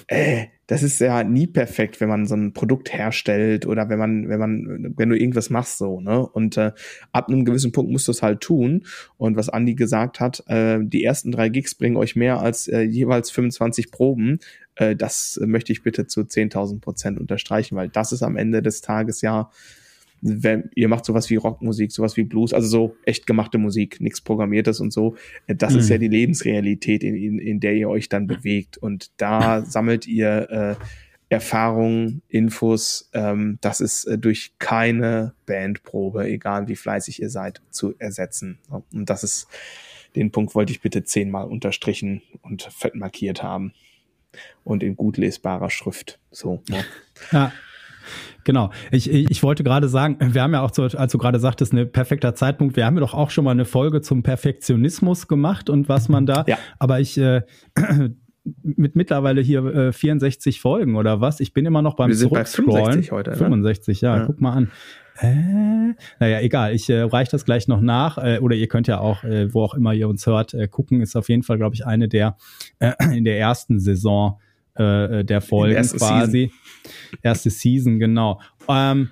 äh, 0.07 0.47
das 0.71 0.83
ist 0.83 1.01
ja 1.01 1.25
nie 1.25 1.47
perfekt, 1.47 1.99
wenn 1.99 2.07
man 2.07 2.25
so 2.25 2.33
ein 2.33 2.53
Produkt 2.53 2.93
herstellt 2.93 3.65
oder 3.65 3.89
wenn 3.89 3.99
man, 3.99 4.29
wenn 4.29 4.39
man, 4.39 4.93
wenn 4.95 5.09
du 5.09 5.17
irgendwas 5.17 5.49
machst 5.49 5.77
so, 5.77 5.99
ne? 5.99 6.25
Und 6.25 6.55
äh, 6.55 6.71
ab 7.11 7.27
einem 7.27 7.43
gewissen 7.43 7.73
Punkt 7.73 7.91
musst 7.91 8.07
du 8.07 8.13
es 8.13 8.21
halt 8.21 8.39
tun. 8.39 8.85
Und 9.17 9.35
was 9.35 9.49
Andi 9.49 9.75
gesagt 9.75 10.21
hat, 10.21 10.41
äh, 10.47 10.79
die 10.81 11.03
ersten 11.03 11.33
drei 11.33 11.49
Gigs 11.49 11.75
bringen 11.75 11.97
euch 11.97 12.15
mehr 12.15 12.39
als 12.39 12.69
äh, 12.69 12.83
jeweils 12.83 13.31
25 13.31 13.91
Proben. 13.91 14.39
Äh, 14.75 14.95
das 14.95 15.37
möchte 15.43 15.73
ich 15.73 15.83
bitte 15.83 16.07
zu 16.07 16.21
10.000 16.21 16.79
Prozent 16.79 17.19
unterstreichen, 17.19 17.75
weil 17.75 17.89
das 17.89 18.13
ist 18.13 18.23
am 18.23 18.37
Ende 18.37 18.61
des 18.61 18.79
Tages 18.79 19.21
ja 19.21 19.51
wenn 20.21 20.69
ihr 20.75 20.87
macht 20.87 21.05
sowas 21.05 21.29
wie 21.29 21.35
Rockmusik, 21.35 21.91
sowas 21.91 22.15
wie 22.15 22.23
Blues, 22.23 22.53
also 22.53 22.67
so 22.67 22.95
echt 23.05 23.25
gemachte 23.25 23.57
Musik, 23.57 23.99
nichts 23.99 24.21
Programmiertes 24.21 24.79
und 24.79 24.93
so. 24.93 25.15
Äh, 25.47 25.55
das 25.55 25.73
mhm. 25.73 25.79
ist 25.79 25.89
ja 25.89 25.97
die 25.97 26.07
Lebensrealität, 26.07 27.03
in, 27.03 27.15
in, 27.15 27.39
in 27.39 27.59
der 27.59 27.73
ihr 27.73 27.89
euch 27.89 28.07
dann 28.09 28.27
bewegt. 28.27 28.77
Und 28.77 29.11
da 29.17 29.65
sammelt 29.65 30.07
ihr 30.07 30.49
äh, 30.49 30.85
Erfahrungen, 31.29 32.21
Infos. 32.27 33.09
Ähm, 33.13 33.57
das 33.61 33.81
ist 33.81 34.05
äh, 34.05 34.17
durch 34.17 34.53
keine 34.59 35.33
Bandprobe, 35.45 36.25
egal 36.25 36.67
wie 36.67 36.75
fleißig 36.75 37.21
ihr 37.21 37.29
seid, 37.29 37.61
zu 37.71 37.95
ersetzen. 37.97 38.59
Und 38.69 39.09
das 39.09 39.23
ist, 39.23 39.47
den 40.15 40.31
Punkt 40.31 40.55
wollte 40.55 40.71
ich 40.71 40.81
bitte 40.81 41.03
zehnmal 41.03 41.47
unterstrichen 41.47 42.21
und 42.41 42.63
fett 42.63 42.95
markiert 42.95 43.41
haben. 43.41 43.73
Und 44.63 44.83
in 44.83 44.95
gut 44.95 45.17
lesbarer 45.17 45.69
Schrift. 45.69 46.19
So. 46.31 46.63
Ne? 46.69 46.85
Ja. 47.31 47.51
Genau. 48.43 48.71
Ich, 48.91 49.09
ich 49.11 49.43
wollte 49.43 49.63
gerade 49.63 49.87
sagen, 49.87 50.17
wir 50.19 50.41
haben 50.41 50.53
ja 50.53 50.61
auch, 50.61 50.71
als 50.77 51.11
du 51.11 51.17
gerade 51.17 51.39
sagtest, 51.39 51.73
ein 51.73 51.91
perfekter 51.91 52.35
Zeitpunkt. 52.35 52.75
Wir 52.75 52.85
haben 52.85 52.95
ja 52.95 53.01
doch 53.01 53.13
auch 53.13 53.29
schon 53.29 53.45
mal 53.45 53.51
eine 53.51 53.65
Folge 53.65 54.01
zum 54.01 54.23
Perfektionismus 54.23 55.27
gemacht 55.27 55.69
und 55.69 55.89
was 55.89 56.09
man 56.09 56.25
da. 56.25 56.43
Ja. 56.47 56.57
Aber 56.79 56.99
ich 56.99 57.17
äh, 57.17 57.41
mit 58.63 58.95
mittlerweile 58.95 59.41
hier 59.41 59.63
äh, 59.65 59.93
64 59.93 60.59
Folgen 60.61 60.95
oder 60.95 61.21
was? 61.21 61.39
Ich 61.39 61.53
bin 61.53 61.65
immer 61.65 61.81
noch 61.81 61.95
beim 61.95 62.09
Wir 62.09 62.15
sind 62.15 62.31
bei 62.31 62.45
65 62.45 63.11
heute. 63.11 63.31
Ne? 63.31 63.35
65, 63.37 64.01
ja, 64.01 64.17
ja, 64.17 64.25
guck 64.25 64.41
mal 64.41 64.53
an. 64.53 64.71
Äh, 65.19 65.93
naja, 66.19 66.39
egal, 66.41 66.73
ich 66.73 66.89
äh, 66.89 67.01
reiche 67.01 67.31
das 67.31 67.45
gleich 67.45 67.67
noch 67.67 67.81
nach. 67.81 68.17
Äh, 68.17 68.39
oder 68.39 68.55
ihr 68.55 68.67
könnt 68.67 68.87
ja 68.87 68.99
auch, 68.99 69.23
äh, 69.23 69.53
wo 69.53 69.63
auch 69.63 69.75
immer 69.75 69.93
ihr 69.93 70.07
uns 70.07 70.25
hört, 70.25 70.53
äh, 70.53 70.67
gucken. 70.67 71.01
Ist 71.01 71.15
auf 71.15 71.29
jeden 71.29 71.43
Fall, 71.43 71.57
glaube 71.57 71.75
ich, 71.75 71.85
eine 71.85 72.07
der 72.07 72.37
äh, 72.79 72.93
in 73.15 73.25
der 73.25 73.37
ersten 73.37 73.79
Saison 73.79 74.39
äh, 74.77 75.19
äh, 75.19 75.23
der 75.23 75.41
Folgen 75.41 75.75
erste 75.75 75.97
quasi. 75.97 76.51
Season. 76.51 77.19
Erste 77.21 77.49
Season, 77.49 77.99
genau. 77.99 78.39
Ähm, 78.67 79.09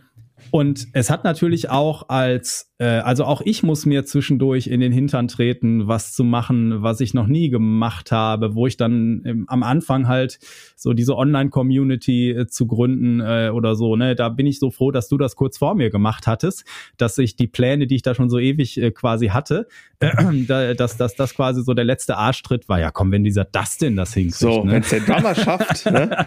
und 0.51 0.88
es 0.93 1.10
hat 1.10 1.24
natürlich 1.24 1.70
auch 1.70 2.10
als 2.10 2.68
also 2.86 3.26
auch 3.26 3.42
ich 3.44 3.64
muss 3.64 3.86
mir 3.86 4.06
zwischendurch 4.06 4.68
in 4.68 4.80
den 4.80 4.92
Hintern 4.92 5.28
treten, 5.28 5.88
was 5.88 6.14
zu 6.14 6.24
machen, 6.24 6.82
was 6.82 7.02
ich 7.02 7.14
noch 7.14 7.28
nie 7.28 7.50
gemacht 7.50 8.12
habe, 8.12 8.56
wo 8.56 8.68
ich 8.68 8.78
dann 8.78 9.22
im, 9.26 9.50
am 9.50 9.64
Anfang 9.64 10.08
halt 10.08 10.40
so 10.76 10.94
diese 10.94 11.18
Online-Community 11.18 12.32
äh, 12.32 12.48
zu 12.48 12.68
gründen 12.68 13.20
äh, 13.20 13.52
oder 13.54 13.76
so, 13.76 13.96
ne, 13.96 14.16
da 14.16 14.30
bin 14.30 14.48
ich 14.48 14.60
so 14.60 14.72
froh, 14.72 14.92
dass 14.92 15.10
du 15.10 15.18
das 15.18 15.36
kurz 15.36 15.58
vor 15.58 15.76
mir 15.76 15.90
gemacht 15.90 16.28
hattest, 16.28 16.66
dass 16.98 17.18
ich 17.18 17.36
die 17.36 17.48
Pläne, 17.48 17.88
die 17.88 17.96
ich 17.96 18.02
da 18.02 18.16
schon 18.16 18.30
so 18.30 18.40
ewig 18.40 18.82
äh, 18.82 18.92
quasi 18.92 19.28
hatte, 19.28 19.68
äh, 20.00 20.76
dass, 20.76 20.98
dass 20.98 21.16
das 21.16 21.36
quasi 21.36 21.64
so 21.64 21.74
der 21.74 21.86
letzte 21.86 22.18
Arschtritt 22.18 22.70
war. 22.70 22.80
Ja, 22.80 22.92
komm, 22.92 23.12
wenn 23.12 23.24
dieser 23.24 23.46
Dustin 23.46 23.96
das 23.96 24.14
hinkriegt. 24.14 24.36
So, 24.36 24.64
ne? 24.64 24.72
wenn 24.72 24.82
es 24.82 24.90
der 24.90 25.02
Drummer 25.02 25.36
schafft, 25.36 25.86
ne? 25.92 26.26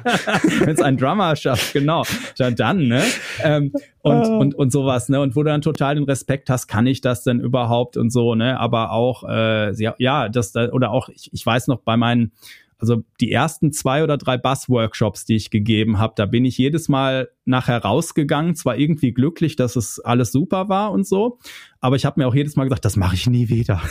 wenn 0.61 0.75
es 0.75 0.81
ein 0.81 0.97
Drummer 0.97 1.35
schafft, 1.37 1.73
genau, 1.73 2.05
dann, 2.37 2.55
dann 2.57 2.89
ne? 2.89 3.03
Ähm, 3.43 3.73
und, 4.03 4.13
ah. 4.13 4.37
und, 4.37 4.55
und 4.55 4.73
sowas, 4.73 5.09
ne? 5.09 5.21
Und 5.21 5.37
wo 5.37 5.43
du 5.43 5.51
dann 5.51 5.63
total 5.63 5.95
den 5.95 6.05
Respekt 6.05 6.42
Respekt 6.43 6.51
hast, 6.51 6.67
kann 6.67 6.87
ich 6.87 7.01
das 7.01 7.23
denn 7.23 7.41
überhaupt 7.41 7.97
und 7.97 8.11
so, 8.11 8.35
ne? 8.35 8.59
Aber 8.59 8.93
auch, 8.93 9.25
äh, 9.29 9.73
ja, 9.99 10.29
das, 10.29 10.55
oder 10.57 10.91
auch, 10.91 11.09
ich, 11.09 11.31
ich 11.33 11.45
weiß 11.45 11.69
noch 11.69 11.81
bei 11.81 11.97
meinen, 11.97 12.33
also 12.79 13.05
die 13.21 13.31
ersten 13.31 13.71
zwei 13.71 14.03
oder 14.03 14.17
drei 14.17 14.37
Bass-Workshops, 14.37 15.25
die 15.25 15.37
ich 15.37 15.51
gegeben 15.51 15.99
habe, 15.99 16.15
da 16.17 16.27
bin 16.27 16.45
ich 16.45 16.59
jedes 16.59 16.89
Mal 16.89 17.29
nachher 17.45 17.79
rausgegangen, 17.79 18.57
zwar 18.57 18.77
irgendwie 18.77 19.13
glücklich, 19.13 19.55
dass 19.55 19.77
es 19.77 20.01
alles 20.01 20.33
super 20.33 20.69
war 20.69 20.91
und 20.91 21.07
so, 21.07 21.39
aber 21.83 21.97
ich 21.97 22.05
habe 22.05 22.21
mir 22.21 22.29
auch 22.29 22.35
jedes 22.35 22.55
Mal 22.55 22.63
gesagt, 22.63 22.85
das 22.85 22.97
mache 22.97 23.17
ich 23.17 23.29
nie 23.29 23.49
wieder. 23.49 23.83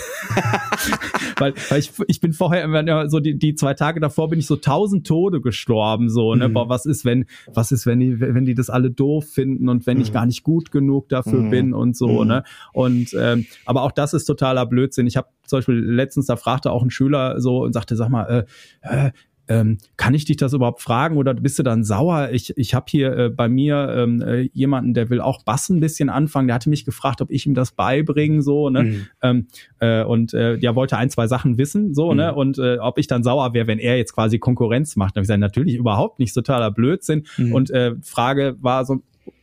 weil, 1.37 1.53
weil 1.67 1.79
ich, 1.79 1.91
ich 2.07 2.21
bin 2.21 2.31
vorher, 2.31 3.09
so 3.09 3.19
die, 3.19 3.37
die 3.37 3.53
zwei 3.53 3.73
Tage 3.73 3.99
davor 3.99 4.29
bin 4.29 4.39
ich 4.39 4.45
so 4.45 4.55
tausend 4.55 5.05
Tode 5.05 5.41
gestorben, 5.41 6.09
so, 6.09 6.33
ne? 6.33 6.47
Mhm. 6.47 6.53
Boah, 6.53 6.69
was 6.69 6.85
ist, 6.85 7.03
wenn, 7.03 7.25
was 7.53 7.73
ist, 7.73 7.85
wenn 7.85 7.99
die, 7.99 8.21
wenn 8.21 8.45
die 8.45 8.55
das 8.55 8.69
alle 8.69 8.91
doof 8.91 9.27
finden 9.27 9.67
und 9.67 9.85
wenn 9.87 9.97
mhm. 9.97 10.03
ich 10.03 10.13
gar 10.13 10.25
nicht 10.25 10.43
gut 10.43 10.71
genug 10.71 11.09
dafür 11.09 11.41
mhm. 11.41 11.49
bin 11.49 11.73
und 11.73 11.97
so, 11.97 12.21
mhm. 12.21 12.27
ne? 12.29 12.43
Und 12.71 13.13
ähm, 13.19 13.45
aber 13.65 13.83
auch 13.83 13.91
das 13.91 14.13
ist 14.13 14.23
totaler 14.23 14.65
Blödsinn. 14.65 15.05
Ich 15.05 15.17
habe 15.17 15.27
zum 15.45 15.57
Beispiel 15.57 15.75
letztens, 15.75 16.27
da 16.27 16.37
fragte 16.37 16.71
auch 16.71 16.83
ein 16.83 16.91
Schüler 16.91 17.41
so 17.41 17.63
und 17.63 17.73
sagte, 17.73 17.97
sag 17.97 18.07
mal, 18.07 18.45
äh, 18.83 19.07
äh, 19.07 19.11
ähm, 19.51 19.77
kann 19.97 20.13
ich 20.13 20.23
dich 20.23 20.37
das 20.37 20.53
überhaupt 20.53 20.81
fragen 20.81 21.17
oder 21.17 21.33
bist 21.33 21.59
du 21.59 21.63
dann 21.63 21.83
sauer? 21.83 22.29
Ich, 22.31 22.57
ich 22.57 22.73
habe 22.73 22.85
hier 22.87 23.17
äh, 23.17 23.29
bei 23.29 23.49
mir 23.49 23.93
ähm, 23.97 24.21
äh, 24.21 24.49
jemanden, 24.53 24.93
der 24.93 25.09
will 25.09 25.19
auch 25.19 25.43
Bass 25.43 25.67
ein 25.69 25.81
bisschen 25.81 26.09
anfangen. 26.09 26.47
Der 26.47 26.55
hatte 26.55 26.69
mich 26.69 26.85
gefragt, 26.85 27.21
ob 27.21 27.29
ich 27.31 27.45
ihm 27.45 27.53
das 27.53 27.71
beibringen, 27.71 28.41
so, 28.41 28.69
ne? 28.69 28.83
Mhm. 28.83 29.07
Ähm, 29.21 29.47
äh, 29.79 30.03
und 30.03 30.33
äh, 30.33 30.57
der 30.57 30.75
wollte 30.75 30.97
ein, 30.97 31.09
zwei 31.09 31.27
Sachen 31.27 31.57
wissen, 31.57 31.93
so, 31.93 32.13
ne? 32.13 32.13
mhm. 32.13 32.17
ne? 32.17 32.35
Und 32.35 32.57
äh, 32.59 32.77
ob 32.77 32.97
ich 32.97 33.07
dann 33.07 33.23
sauer 33.23 33.53
wäre, 33.53 33.67
wenn 33.67 33.79
er 33.79 33.97
jetzt 33.97 34.13
quasi 34.13 34.39
Konkurrenz 34.39 34.95
macht. 34.95 35.15
Da 35.15 35.19
habe 35.19 35.23
ich 35.23 35.27
gesagt, 35.27 35.41
natürlich 35.41 35.75
überhaupt 35.75 36.19
nicht, 36.19 36.33
totaler 36.33 36.71
Blödsinn. 36.71 37.25
Mhm. 37.37 37.53
Und 37.53 37.71
äh, 37.71 37.95
Frage 38.01 38.55
war 38.61 38.85
so, 38.85 39.01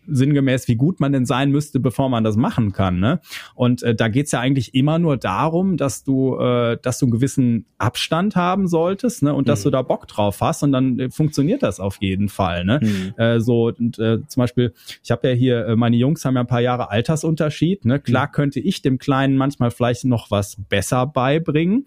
sinngemäß, 0.09 0.69
wie 0.69 0.77
gut 0.77 1.01
man 1.01 1.13
denn 1.13 1.27
sein 1.27 1.51
müsste, 1.51 1.81
bevor 1.81 2.09
man 2.09 2.25
das 2.25 2.37
machen 2.37 2.73
kann. 2.73 2.99
Ne? 2.99 3.21
Und 3.55 3.83
äh, 3.83 3.95
da 3.95 4.09
geht's 4.09 4.33
ja 4.33 4.41
eigentlich 4.41 4.75
immer 4.75 4.99
nur 4.99 5.17
darum, 5.17 5.77
dass 5.77 6.05
du, 6.05 6.37
äh, 6.39 6.79
dass 6.83 6.99
du 6.99 7.07
einen 7.07 7.13
gewissen 7.13 7.67
Abstand 7.79 8.37
haben 8.37 8.67
solltest 8.67 9.23
ne? 9.23 9.35
und 9.35 9.47
mhm. 9.47 9.49
dass 9.49 9.63
du 9.63 9.71
da 9.71 9.83
Bock 9.83 10.09
drauf 10.09 10.41
hast 10.41 10.63
und 10.63 10.73
dann 10.73 10.99
äh, 10.99 11.11
funktioniert 11.11 11.63
das 11.63 11.81
auf 11.81 11.99
jeden 12.01 12.29
Fall. 12.29 12.65
Ne? 12.65 12.81
Mhm. 12.83 13.15
Äh, 13.17 13.41
so 13.41 13.69
und 13.69 13.99
äh, 13.99 14.19
zum 14.27 14.41
Beispiel, 14.41 14.73
ich 15.03 15.11
habe 15.11 15.29
ja 15.29 15.35
hier, 15.35 15.67
äh, 15.67 15.77
meine 15.77 15.97
Jungs 15.97 16.25
haben 16.25 16.35
ja 16.35 16.41
ein 16.41 16.47
paar 16.47 16.61
Jahre 16.61 16.91
Altersunterschied. 16.91 17.85
Ne? 17.85 18.01
Klar 18.01 18.29
mhm. 18.29 18.33
könnte 18.33 18.61
ich 18.61 18.83
dem 18.83 18.99
Kleinen 18.99 19.37
manchmal 19.37 19.71
vielleicht 19.71 20.05
noch 20.05 20.31
was 20.31 20.57
besser 20.69 21.07
beibringen, 21.07 21.87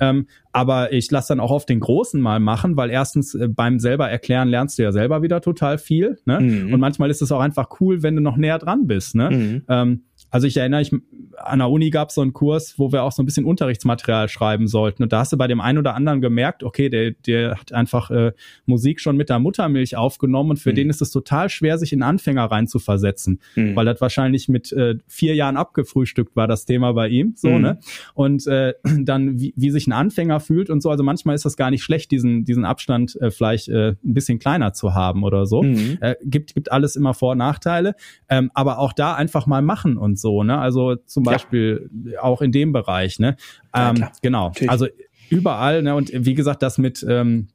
ähm, 0.00 0.26
aber 0.52 0.92
ich 0.92 1.10
lasse 1.10 1.28
dann 1.28 1.40
auch 1.40 1.50
auf 1.50 1.64
den 1.64 1.80
Großen 1.80 2.20
mal 2.20 2.40
machen, 2.40 2.76
weil 2.76 2.90
erstens 2.90 3.34
äh, 3.34 3.48
beim 3.48 3.78
selber 3.78 4.10
erklären 4.10 4.48
lernst 4.48 4.78
du 4.78 4.82
ja 4.82 4.92
selber 4.92 5.22
wieder 5.22 5.40
total 5.40 5.78
viel. 5.78 6.18
Ne? 6.24 6.40
Mhm. 6.40 6.74
Und 6.74 6.80
manchmal 6.80 7.10
ist 7.10 7.22
es 7.22 7.30
auch 7.32 7.40
einfach 7.40 7.59
cool, 7.80 8.02
wenn 8.02 8.16
du 8.16 8.22
noch 8.22 8.36
näher 8.36 8.58
dran 8.58 8.86
bist. 8.86 9.14
Ne? 9.14 9.30
Mhm. 9.30 9.62
Ähm, 9.68 10.02
also 10.30 10.46
ich 10.46 10.56
erinnere, 10.56 10.82
ich, 10.82 10.92
an 11.36 11.58
der 11.58 11.68
Uni 11.68 11.90
gab 11.90 12.10
es 12.10 12.14
so 12.14 12.20
einen 12.20 12.32
Kurs, 12.32 12.78
wo 12.78 12.92
wir 12.92 13.02
auch 13.02 13.12
so 13.12 13.22
ein 13.22 13.26
bisschen 13.26 13.44
Unterrichtsmaterial 13.44 14.28
schreiben 14.28 14.68
sollten. 14.68 15.02
Und 15.02 15.12
da 15.12 15.20
hast 15.20 15.32
du 15.32 15.36
bei 15.36 15.48
dem 15.48 15.60
einen 15.60 15.78
oder 15.78 15.94
anderen 15.94 16.20
gemerkt, 16.20 16.62
okay, 16.62 16.88
der, 16.88 17.12
der 17.12 17.58
hat 17.58 17.72
einfach 17.72 18.10
äh, 18.10 18.32
Musik 18.66 19.00
schon 19.00 19.16
mit 19.16 19.28
der 19.28 19.38
Muttermilch 19.38 19.96
aufgenommen 19.96 20.50
und 20.50 20.56
für 20.58 20.70
mhm. 20.70 20.76
den 20.76 20.90
ist 20.90 21.02
es 21.02 21.10
total 21.10 21.48
schwer, 21.48 21.78
sich 21.78 21.92
in 21.92 22.02
Anfänger 22.02 22.44
rein 22.44 22.68
zu 22.68 22.78
versetzen, 22.78 23.40
mhm. 23.56 23.74
weil 23.74 23.86
das 23.86 24.00
wahrscheinlich 24.00 24.48
mit 24.48 24.72
äh, 24.72 24.96
vier 25.08 25.34
Jahren 25.34 25.56
abgefrühstückt 25.56 26.36
war, 26.36 26.46
das 26.46 26.64
Thema 26.64 26.92
bei 26.92 27.08
ihm. 27.08 27.34
So, 27.36 27.48
mhm. 27.48 27.62
ne? 27.62 27.78
Und 28.14 28.46
äh, 28.46 28.74
dann, 29.00 29.40
wie, 29.40 29.52
wie 29.56 29.70
sich 29.70 29.86
ein 29.86 29.92
Anfänger 29.92 30.40
fühlt 30.40 30.70
und 30.70 30.82
so. 30.82 30.90
Also 30.90 31.02
manchmal 31.02 31.34
ist 31.34 31.44
das 31.44 31.56
gar 31.56 31.70
nicht 31.70 31.82
schlecht, 31.82 32.10
diesen, 32.10 32.44
diesen 32.44 32.64
Abstand 32.64 33.20
äh, 33.20 33.30
vielleicht 33.30 33.68
äh, 33.68 33.90
ein 33.90 34.14
bisschen 34.14 34.38
kleiner 34.38 34.72
zu 34.72 34.94
haben 34.94 35.24
oder 35.24 35.46
so. 35.46 35.62
Mhm. 35.62 35.98
Äh, 36.00 36.14
gibt, 36.22 36.54
gibt 36.54 36.70
alles 36.70 36.94
immer 36.94 37.14
Vor- 37.14 37.32
und 37.32 37.38
Nachteile. 37.38 37.94
Ähm, 38.28 38.50
aber 38.54 38.78
auch 38.78 38.92
da 38.92 39.14
einfach 39.14 39.46
mal 39.46 39.62
machen 39.62 39.96
und 39.96 40.19
so, 40.20 40.42
ne? 40.42 40.58
Also 40.58 40.96
zum 40.96 41.24
Beispiel 41.24 41.90
ja. 42.04 42.22
auch 42.22 42.42
in 42.42 42.52
dem 42.52 42.72
Bereich, 42.72 43.18
ne? 43.18 43.36
Ähm, 43.74 43.96
ja, 43.96 44.12
genau. 44.22 44.48
Natürlich. 44.48 44.70
Also 44.70 44.86
überall, 45.28 45.82
ne? 45.82 45.94
Und 45.94 46.10
wie 46.12 46.34
gesagt, 46.34 46.62
das 46.62 46.78
mit 46.78 47.04
ähm, 47.08 47.48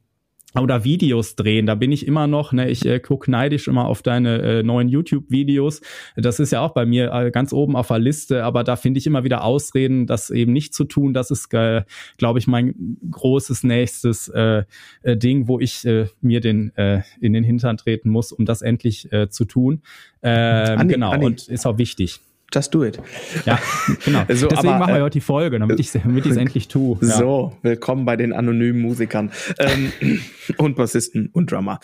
oder 0.62 0.84
Videos 0.84 1.36
drehen. 1.36 1.66
Da 1.66 1.74
bin 1.74 1.92
ich 1.92 2.06
immer 2.06 2.26
noch, 2.26 2.52
ne, 2.52 2.68
ich 2.70 2.84
äh, 2.86 3.00
guck 3.00 3.28
neidisch 3.28 3.68
immer 3.68 3.86
auf 3.86 4.02
deine 4.02 4.40
äh, 4.42 4.62
neuen 4.62 4.88
YouTube-Videos. 4.88 5.80
Das 6.16 6.40
ist 6.40 6.52
ja 6.52 6.60
auch 6.60 6.72
bei 6.72 6.86
mir 6.86 7.12
äh, 7.12 7.30
ganz 7.30 7.52
oben 7.52 7.76
auf 7.76 7.88
der 7.88 7.98
Liste, 7.98 8.44
aber 8.44 8.64
da 8.64 8.76
finde 8.76 8.98
ich 8.98 9.06
immer 9.06 9.24
wieder 9.24 9.44
Ausreden, 9.44 10.06
das 10.06 10.30
eben 10.30 10.52
nicht 10.52 10.74
zu 10.74 10.84
tun. 10.84 11.14
Das 11.14 11.30
ist, 11.30 11.52
äh, 11.52 11.82
glaube 12.16 12.38
ich, 12.38 12.46
mein 12.46 12.98
großes 13.10 13.64
nächstes 13.64 14.28
äh, 14.28 14.64
äh, 15.02 15.16
Ding, 15.16 15.48
wo 15.48 15.60
ich 15.60 15.84
äh, 15.84 16.06
mir 16.20 16.40
den 16.40 16.74
äh, 16.76 17.02
in 17.20 17.32
den 17.32 17.44
Hintern 17.44 17.76
treten 17.76 18.10
muss, 18.10 18.32
um 18.32 18.44
das 18.44 18.62
endlich 18.62 19.12
äh, 19.12 19.28
zu 19.28 19.44
tun. 19.44 19.82
Äh, 20.20 20.84
genau, 20.86 21.10
Andi. 21.10 21.26
und 21.26 21.48
ist 21.48 21.66
auch 21.66 21.78
wichtig. 21.78 22.20
Just 22.56 22.72
do 22.72 22.84
it. 22.84 22.98
Ja, 23.44 23.58
genau. 24.02 24.20
so, 24.32 24.48
Deswegen 24.48 24.68
aber, 24.68 24.78
machen 24.78 24.94
wir 24.94 25.00
äh, 25.00 25.02
heute 25.02 25.18
die 25.18 25.20
Folge, 25.20 25.58
damit 25.58 25.78
ich 25.78 25.94
es 25.94 25.94
endlich 26.36 26.68
tue. 26.68 26.96
Ja. 27.02 27.08
So, 27.08 27.52
willkommen 27.60 28.06
bei 28.06 28.16
den 28.16 28.32
anonymen 28.32 28.80
Musikern 28.80 29.30
ähm, 29.58 29.92
und 30.56 30.74
Bassisten 30.74 31.28
und 31.34 31.52
Drummer. 31.52 31.80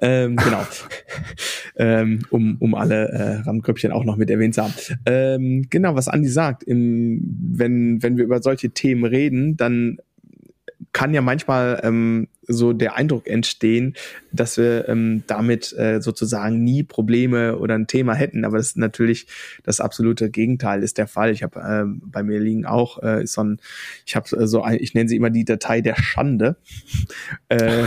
Ähm, 0.00 0.34
genau. 0.34 0.66
ähm, 1.76 2.22
um, 2.30 2.56
um 2.58 2.74
alle 2.74 3.08
äh, 3.08 3.34
Randgrüppchen 3.42 3.92
auch 3.92 4.02
noch 4.02 4.16
mit 4.16 4.28
erwähnt 4.28 4.56
zu 4.56 4.64
haben. 4.64 4.74
Ähm, 5.06 5.66
genau, 5.70 5.94
was 5.94 6.08
Andi 6.08 6.28
sagt, 6.28 6.64
im, 6.64 7.20
wenn, 7.52 8.02
wenn 8.02 8.16
wir 8.16 8.24
über 8.24 8.42
solche 8.42 8.70
Themen 8.70 9.04
reden, 9.04 9.56
dann 9.56 9.98
kann 10.96 11.12
ja 11.12 11.20
manchmal 11.20 11.78
ähm, 11.82 12.28
so 12.48 12.72
der 12.72 12.96
Eindruck 12.96 13.26
entstehen, 13.26 13.96
dass 14.32 14.56
wir 14.56 14.88
ähm, 14.88 15.24
damit 15.26 15.74
äh, 15.74 16.00
sozusagen 16.00 16.64
nie 16.64 16.84
Probleme 16.84 17.58
oder 17.58 17.74
ein 17.74 17.86
Thema 17.86 18.14
hätten. 18.14 18.46
Aber 18.46 18.56
das 18.56 18.68
ist 18.68 18.78
natürlich 18.78 19.26
das 19.62 19.78
absolute 19.80 20.30
Gegenteil 20.30 20.82
ist 20.82 20.96
der 20.96 21.06
Fall. 21.06 21.32
Ich 21.32 21.42
habe 21.42 21.60
äh, 21.60 21.84
bei 22.02 22.22
mir 22.22 22.40
liegen 22.40 22.64
auch 22.64 23.02
äh, 23.02 23.24
ist 23.24 23.34
so 23.34 23.44
ein, 23.44 23.60
ich 24.06 24.16
habe 24.16 24.34
äh, 24.34 24.46
so 24.46 24.62
ein, 24.62 24.78
ich 24.80 24.94
nenne 24.94 25.06
sie 25.10 25.16
immer 25.16 25.28
die 25.28 25.44
Datei 25.44 25.82
der 25.82 25.96
Schande. 25.96 26.56
äh, 27.50 27.84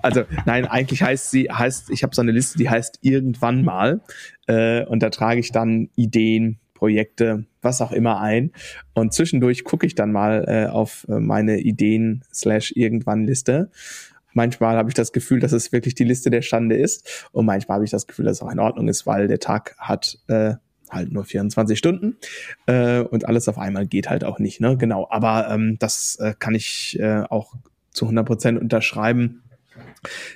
also 0.00 0.22
nein, 0.46 0.64
eigentlich 0.64 1.02
heißt 1.02 1.30
sie 1.30 1.50
heißt, 1.50 1.90
ich 1.90 2.02
habe 2.02 2.14
so 2.14 2.22
eine 2.22 2.32
Liste, 2.32 2.56
die 2.56 2.70
heißt 2.70 3.00
irgendwann 3.02 3.62
mal 3.62 4.00
äh, 4.46 4.86
und 4.86 5.02
da 5.02 5.10
trage 5.10 5.40
ich 5.40 5.52
dann 5.52 5.90
Ideen, 5.96 6.61
Projekte, 6.82 7.44
was 7.60 7.80
auch 7.80 7.92
immer 7.92 8.20
ein. 8.20 8.50
Und 8.92 9.14
zwischendurch 9.14 9.62
gucke 9.62 9.86
ich 9.86 9.94
dann 9.94 10.10
mal 10.10 10.44
äh, 10.48 10.66
auf 10.68 11.06
äh, 11.08 11.20
meine 11.20 11.60
Ideen 11.60 12.24
slash 12.34 12.72
irgendwann 12.74 13.22
Liste. 13.22 13.70
Manchmal 14.32 14.74
habe 14.76 14.90
ich 14.90 14.96
das 14.96 15.12
Gefühl, 15.12 15.38
dass 15.38 15.52
es 15.52 15.70
wirklich 15.70 15.94
die 15.94 16.02
Liste 16.02 16.28
der 16.28 16.42
Schande 16.42 16.74
ist. 16.74 17.28
Und 17.30 17.46
manchmal 17.46 17.76
habe 17.76 17.84
ich 17.84 17.92
das 17.92 18.08
Gefühl, 18.08 18.24
dass 18.24 18.38
es 18.38 18.42
auch 18.42 18.50
in 18.50 18.58
Ordnung 18.58 18.88
ist, 18.88 19.06
weil 19.06 19.28
der 19.28 19.38
Tag 19.38 19.76
hat 19.78 20.18
äh, 20.26 20.54
halt 20.90 21.12
nur 21.12 21.24
24 21.24 21.78
Stunden 21.78 22.16
äh, 22.66 22.98
und 22.98 23.28
alles 23.28 23.46
auf 23.46 23.58
einmal 23.58 23.86
geht 23.86 24.10
halt 24.10 24.24
auch 24.24 24.40
nicht. 24.40 24.60
Ne? 24.60 24.76
Genau, 24.76 25.06
aber 25.08 25.48
ähm, 25.50 25.76
das 25.78 26.16
äh, 26.16 26.34
kann 26.36 26.56
ich 26.56 26.98
äh, 26.98 27.22
auch 27.30 27.54
zu 27.92 28.06
100 28.06 28.26
Prozent 28.26 28.60
unterschreiben, 28.60 29.44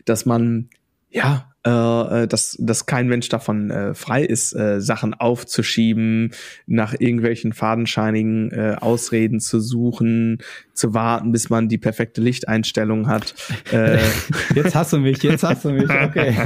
dass 0.05 0.27
man 0.27 0.71
ja 1.11 1.51
äh, 1.67 2.23
äh, 2.23 2.29
dass, 2.29 2.57
dass 2.61 2.87
kein 2.87 3.09
Mensch 3.09 3.29
davon 3.29 3.71
äh, 3.71 3.93
frei 3.93 4.25
ist, 4.25 4.55
äh, 4.55 4.81
Sachen 4.81 5.14
aufzuschieben, 5.14 6.31
nach 6.67 6.95
irgendwelchen 6.97 7.53
fadenscheinigen 7.53 8.53
äh, 8.53 8.77
Ausreden 8.81 9.41
zu 9.41 9.59
suchen, 9.59 10.39
zu 10.75 10.95
warten, 10.95 11.33
bis 11.33 11.51
man 11.51 11.69
die 11.69 11.79
perfekte 11.79 12.21
Lichteinstellung 12.21 13.09
hat. 13.09 13.35
Äh, 13.73 13.99
jetzt 14.55 14.77
hast 14.77 14.93
du 14.93 14.99
mich, 14.99 15.21
jetzt 15.25 15.43
hast 15.43 15.64
du 15.64 15.71
mich, 15.71 15.91
okay. 15.91 16.37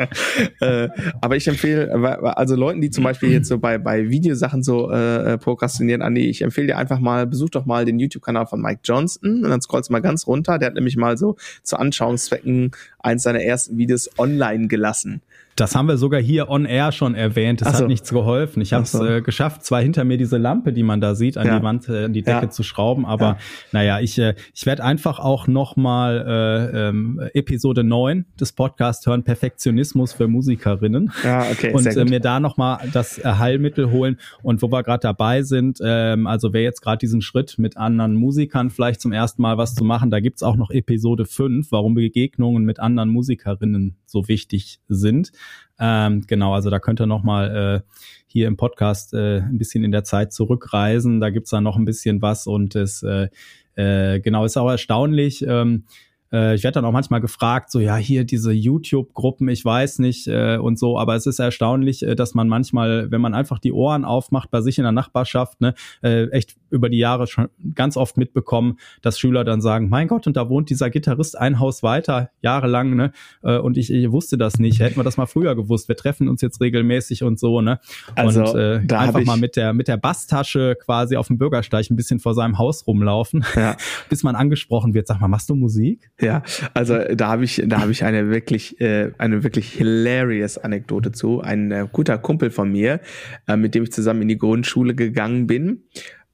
äh, 0.60 0.88
aber 1.20 1.36
ich 1.36 1.46
empfehle, 1.48 1.92
also 2.36 2.56
Leuten, 2.56 2.80
die 2.80 2.88
zum 2.88 3.04
Beispiel 3.04 3.30
jetzt 3.30 3.48
so 3.48 3.58
bei, 3.58 3.76
bei 3.76 4.08
Videosachen 4.08 4.62
so 4.62 4.90
äh, 4.90 5.36
prokrastinieren, 5.36 6.00
Andi, 6.00 6.30
ich 6.30 6.40
empfehle 6.40 6.68
dir 6.68 6.78
einfach 6.78 6.98
mal, 6.98 7.26
besuch 7.26 7.50
doch 7.50 7.66
mal 7.66 7.84
den 7.84 7.98
YouTube-Kanal 7.98 8.46
von 8.46 8.62
Mike 8.62 8.80
Johnston 8.84 9.44
und 9.44 9.50
dann 9.50 9.60
scrollst 9.60 9.90
du 9.90 9.92
mal 9.92 10.00
ganz 10.00 10.26
runter. 10.26 10.58
Der 10.58 10.68
hat 10.68 10.74
nämlich 10.74 10.96
mal 10.96 11.18
so 11.18 11.36
zu 11.62 11.76
Anschauungszwecken 11.76 12.70
eins 13.00 13.24
seiner 13.24 13.42
ersten 13.42 13.76
Videos 13.76 14.08
online 14.18 14.61
gelassen. 14.68 15.22
Das 15.56 15.74
haben 15.74 15.86
wir 15.86 15.98
sogar 15.98 16.20
hier 16.20 16.48
on 16.48 16.64
air 16.64 16.92
schon 16.92 17.14
erwähnt. 17.14 17.60
Es 17.60 17.68
so. 17.68 17.78
hat 17.80 17.88
nichts 17.88 18.10
geholfen. 18.10 18.62
Ich 18.62 18.72
habe 18.72 18.84
es 18.84 18.92
so. 18.92 19.04
äh, 19.04 19.20
geschafft, 19.20 19.64
zwar 19.64 19.82
hinter 19.82 20.04
mir 20.04 20.16
diese 20.16 20.38
Lampe, 20.38 20.72
die 20.72 20.82
man 20.82 21.00
da 21.00 21.14
sieht, 21.14 21.36
an 21.36 21.46
ja. 21.46 21.58
die 21.58 21.64
Wand, 21.64 21.88
äh, 21.88 22.04
an 22.04 22.12
die 22.12 22.22
Decke 22.22 22.46
ja. 22.46 22.50
zu 22.50 22.62
schrauben. 22.62 23.04
Aber 23.04 23.24
ja. 23.24 23.38
naja, 23.72 24.00
ich, 24.00 24.18
äh, 24.18 24.34
ich 24.54 24.64
werde 24.64 24.82
einfach 24.82 25.18
auch 25.18 25.46
nochmal 25.46 26.24
äh, 26.72 26.88
ähm, 26.88 27.20
Episode 27.34 27.84
9 27.84 28.24
des 28.40 28.52
Podcasts 28.52 29.06
hören, 29.06 29.24
Perfektionismus 29.24 30.14
für 30.14 30.26
Musikerinnen. 30.26 31.12
Ja, 31.22 31.42
okay, 31.50 31.72
und 31.74 31.86
äh, 31.86 32.04
mir 32.06 32.20
da 32.20 32.40
nochmal 32.40 32.88
das 32.92 33.18
äh, 33.18 33.24
Heilmittel 33.24 33.90
holen. 33.90 34.18
Und 34.42 34.62
wo 34.62 34.72
wir 34.72 34.82
gerade 34.82 35.02
dabei 35.02 35.42
sind, 35.42 35.80
ähm, 35.84 36.26
also 36.26 36.54
wer 36.54 36.62
jetzt 36.62 36.80
gerade 36.80 36.98
diesen 36.98 37.20
Schritt 37.20 37.58
mit 37.58 37.76
anderen 37.76 38.14
Musikern 38.14 38.70
vielleicht 38.70 39.02
zum 39.02 39.12
ersten 39.12 39.42
Mal 39.42 39.58
was 39.58 39.74
zu 39.74 39.84
machen, 39.84 40.10
da 40.10 40.20
gibt's 40.20 40.42
auch 40.42 40.56
noch 40.56 40.70
Episode 40.70 41.26
5, 41.26 41.70
warum 41.70 41.94
Begegnungen 41.94 42.64
mit 42.64 42.80
anderen 42.80 43.10
Musikerinnen 43.10 43.96
so 44.12 44.28
wichtig 44.28 44.80
sind. 44.88 45.32
Ähm, 45.80 46.22
genau, 46.28 46.54
also 46.54 46.70
da 46.70 46.78
könnt 46.78 47.00
ihr 47.00 47.06
nochmal 47.06 47.82
äh, 47.84 47.92
hier 48.26 48.46
im 48.46 48.56
Podcast 48.56 49.14
äh, 49.14 49.40
ein 49.40 49.58
bisschen 49.58 49.82
in 49.82 49.90
der 49.90 50.04
Zeit 50.04 50.32
zurückreisen. 50.32 51.20
Da 51.20 51.30
gibt's 51.30 51.50
dann 51.50 51.64
noch 51.64 51.76
ein 51.76 51.84
bisschen 51.84 52.22
was 52.22 52.46
und 52.46 52.76
es 52.76 53.02
äh, 53.02 53.28
äh, 53.74 54.20
genau 54.20 54.44
ist 54.44 54.56
auch 54.56 54.70
erstaunlich. 54.70 55.44
Ähm, 55.46 55.84
äh, 56.32 56.54
ich 56.54 56.64
werde 56.64 56.76
dann 56.76 56.84
auch 56.84 56.92
manchmal 56.92 57.20
gefragt, 57.20 57.70
so 57.70 57.80
ja, 57.80 57.96
hier 57.96 58.24
diese 58.24 58.52
YouTube-Gruppen, 58.52 59.48
ich 59.48 59.64
weiß 59.64 59.98
nicht 59.98 60.26
äh, 60.28 60.56
und 60.56 60.78
so, 60.78 60.98
aber 60.98 61.14
es 61.14 61.26
ist 61.26 61.38
erstaunlich, 61.38 62.02
äh, 62.02 62.14
dass 62.14 62.34
man 62.34 62.48
manchmal, 62.48 63.10
wenn 63.10 63.20
man 63.20 63.34
einfach 63.34 63.58
die 63.58 63.72
Ohren 63.72 64.04
aufmacht 64.04 64.50
bei 64.50 64.60
sich 64.60 64.78
in 64.78 64.84
der 64.84 64.92
Nachbarschaft, 64.92 65.60
ne, 65.60 65.74
äh, 66.02 66.28
echt 66.28 66.56
über 66.70 66.88
die 66.88 66.98
Jahre 66.98 67.26
schon 67.26 67.48
ganz 67.74 67.96
oft 67.96 68.16
mitbekommen, 68.16 68.78
dass 69.02 69.18
Schüler 69.18 69.44
dann 69.44 69.60
sagen, 69.60 69.88
mein 69.88 70.08
Gott, 70.08 70.26
und 70.26 70.36
da 70.36 70.48
wohnt 70.48 70.70
dieser 70.70 70.90
Gitarrist 70.90 71.38
ein 71.38 71.60
Haus 71.60 71.82
weiter, 71.82 72.30
jahrelang, 72.40 72.96
ne? 72.96 73.12
Äh, 73.42 73.58
und 73.58 73.76
ich, 73.76 73.92
ich 73.92 74.10
wusste 74.10 74.38
das 74.38 74.58
nicht. 74.58 74.80
Hätten 74.80 74.96
wir 74.96 75.04
das 75.04 75.16
mal 75.16 75.26
früher 75.26 75.54
gewusst. 75.54 75.88
Wir 75.88 75.96
treffen 75.96 76.28
uns 76.28 76.40
jetzt 76.40 76.60
regelmäßig 76.60 77.22
und 77.22 77.38
so, 77.38 77.60
ne? 77.60 77.78
Also, 78.16 78.44
und 78.44 78.90
äh, 78.90 78.94
einfach 78.94 79.24
mal 79.24 79.36
mit 79.36 79.56
der 79.56 79.74
mit 79.74 79.88
der 79.88 79.98
Basstasche 79.98 80.76
quasi 80.76 81.16
auf 81.16 81.26
dem 81.26 81.38
Bürgersteig 81.38 81.90
ein 81.90 81.96
bisschen 81.96 82.20
vor 82.20 82.34
seinem 82.34 82.58
Haus 82.58 82.86
rumlaufen, 82.86 83.44
ja. 83.54 83.76
bis 84.08 84.22
man 84.22 84.34
angesprochen 84.34 84.94
wird. 84.94 85.06
Sag 85.06 85.20
mal, 85.20 85.28
machst 85.28 85.50
du 85.50 85.54
Musik? 85.54 86.10
Ja, 86.22 86.44
also 86.72 86.98
da 86.98 87.28
habe 87.28 87.44
ich, 87.44 87.60
da 87.66 87.80
habe 87.80 87.90
ich 87.90 88.04
eine 88.04 88.30
wirklich, 88.30 88.80
äh, 88.80 89.10
eine 89.18 89.42
wirklich 89.42 89.72
hilarious 89.72 90.56
Anekdote 90.56 91.10
zu. 91.10 91.40
Ein 91.40 91.72
äh, 91.72 91.86
guter 91.90 92.16
Kumpel 92.16 92.52
von 92.52 92.70
mir, 92.70 93.00
äh, 93.48 93.56
mit 93.56 93.74
dem 93.74 93.82
ich 93.82 93.90
zusammen 93.90 94.22
in 94.22 94.28
die 94.28 94.38
Grundschule 94.38 94.94
gegangen 94.94 95.48
bin 95.48 95.82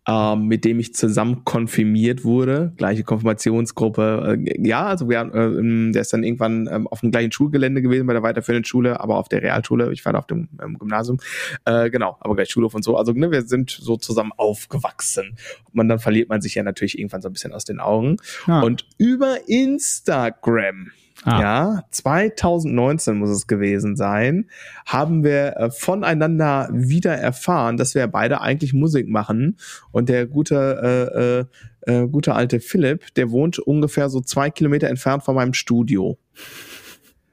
ähm, 0.09 0.47
mit 0.47 0.65
dem 0.65 0.81
ich 0.81 0.95
zusammen 0.95 1.45
konfirmiert 1.45 2.25
wurde, 2.25 2.73
gleiche 2.79 3.05
Konfirmationsgruppe. 3.05 4.39
Äh, 4.43 4.67
ja, 4.67 4.87
also 4.87 5.11
wir, 5.11 5.21
äh, 5.21 5.93
der 5.93 6.01
ist 6.01 6.13
dann 6.15 6.25
irgendwann 6.25 6.67
äh, 6.67 6.81
auf 6.91 7.01
dem 7.01 7.11
gleichen 7.11 7.31
Schulgelände 7.31 7.83
gewesen 7.83 8.07
bei 8.07 8.15
der 8.15 8.23
weiterführenden 8.23 8.65
Schule, 8.65 9.01
aber 9.01 9.19
auf 9.19 9.29
der 9.29 9.43
Realschule. 9.43 9.93
Ich 9.93 10.05
war 10.07 10.15
da 10.15 10.21
auf 10.21 10.27
dem 10.27 10.49
ähm, 10.63 10.79
Gymnasium. 10.79 11.19
Äh, 11.67 11.91
genau, 11.91 12.17
aber 12.21 12.37
gleich 12.37 12.49
Schulhof 12.49 12.75
und 12.75 12.83
so. 12.83 12.97
Also 12.97 13.13
ne, 13.13 13.31
wir 13.31 13.43
sind 13.43 13.71
so 13.71 13.99
zusammen 13.99 14.33
aufgewachsen. 14.39 15.37
Und 15.75 15.89
dann 15.89 15.99
verliert 15.99 16.31
man 16.31 16.41
sich 16.41 16.55
ja 16.55 16.63
natürlich 16.63 16.99
irgendwann 16.99 17.21
so 17.21 17.29
ein 17.29 17.35
bisschen 17.35 17.53
aus 17.53 17.67
den 17.67 17.79
Augen. 17.79 18.17
Ja. 18.47 18.63
Und 18.63 18.87
über 18.97 19.37
Instagram 19.47 20.91
Ah. 21.25 21.41
Ja, 21.41 21.83
2019 21.91 23.19
muss 23.19 23.31
es 23.31 23.47
gewesen 23.47 23.97
sein, 23.97 24.49
haben 24.87 25.25
wir 25.25 25.57
äh, 25.57 25.71
voneinander 25.71 26.69
wieder 26.73 27.15
erfahren, 27.15 27.77
dass 27.77 27.95
wir 27.95 28.07
beide 28.07 28.41
eigentlich 28.41 28.73
Musik 28.73 29.09
machen. 29.09 29.57
Und 29.91 30.09
der 30.09 30.27
gute, 30.27 31.49
äh, 31.87 31.91
äh, 31.91 32.03
äh, 32.03 32.09
gute 32.09 32.35
alte 32.35 32.61
Philipp, 32.61 33.15
der 33.15 33.31
wohnt 33.31 33.59
ungefähr 33.59 34.09
so 34.11 34.21
zwei 34.21 34.51
Kilometer 34.51 34.89
entfernt 34.89 35.25
von 35.25 35.35
meinem 35.35 35.55
Studio. 35.55 36.19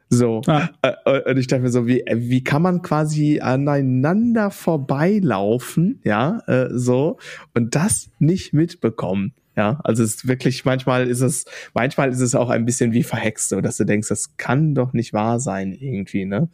So. 0.10 0.42
Ah. 0.48 0.70
Äh, 0.82 1.32
und 1.32 1.38
ich 1.38 1.48
dachte 1.48 1.64
mir 1.64 1.70
so, 1.70 1.88
wie, 1.88 2.04
wie 2.12 2.44
kann 2.44 2.62
man 2.62 2.82
quasi 2.82 3.40
aneinander 3.40 4.52
vorbeilaufen, 4.52 6.00
ja, 6.04 6.40
äh, 6.48 6.70
so, 6.72 7.18
und 7.54 7.76
das 7.76 8.10
nicht 8.20 8.54
mitbekommen? 8.54 9.34
Ja, 9.56 9.80
also 9.84 10.04
es 10.04 10.16
ist 10.16 10.28
wirklich, 10.28 10.66
manchmal 10.66 11.08
ist 11.08 11.22
es, 11.22 11.46
manchmal 11.74 12.10
ist 12.10 12.20
es 12.20 12.36
auch 12.36 12.50
ein 12.50 12.66
bisschen 12.66 12.92
wie 12.92 13.04
verhext, 13.04 13.50
so 13.50 13.62
dass 13.62 13.78
du 13.78 13.86
denkst, 13.86 14.10
das 14.10 14.36
kann 14.38 14.76
doch 14.76 14.94
nicht 14.94 15.14
wahr 15.14 15.40
sein, 15.40 15.72
irgendwie, 15.74 16.26
ne? 16.26 16.50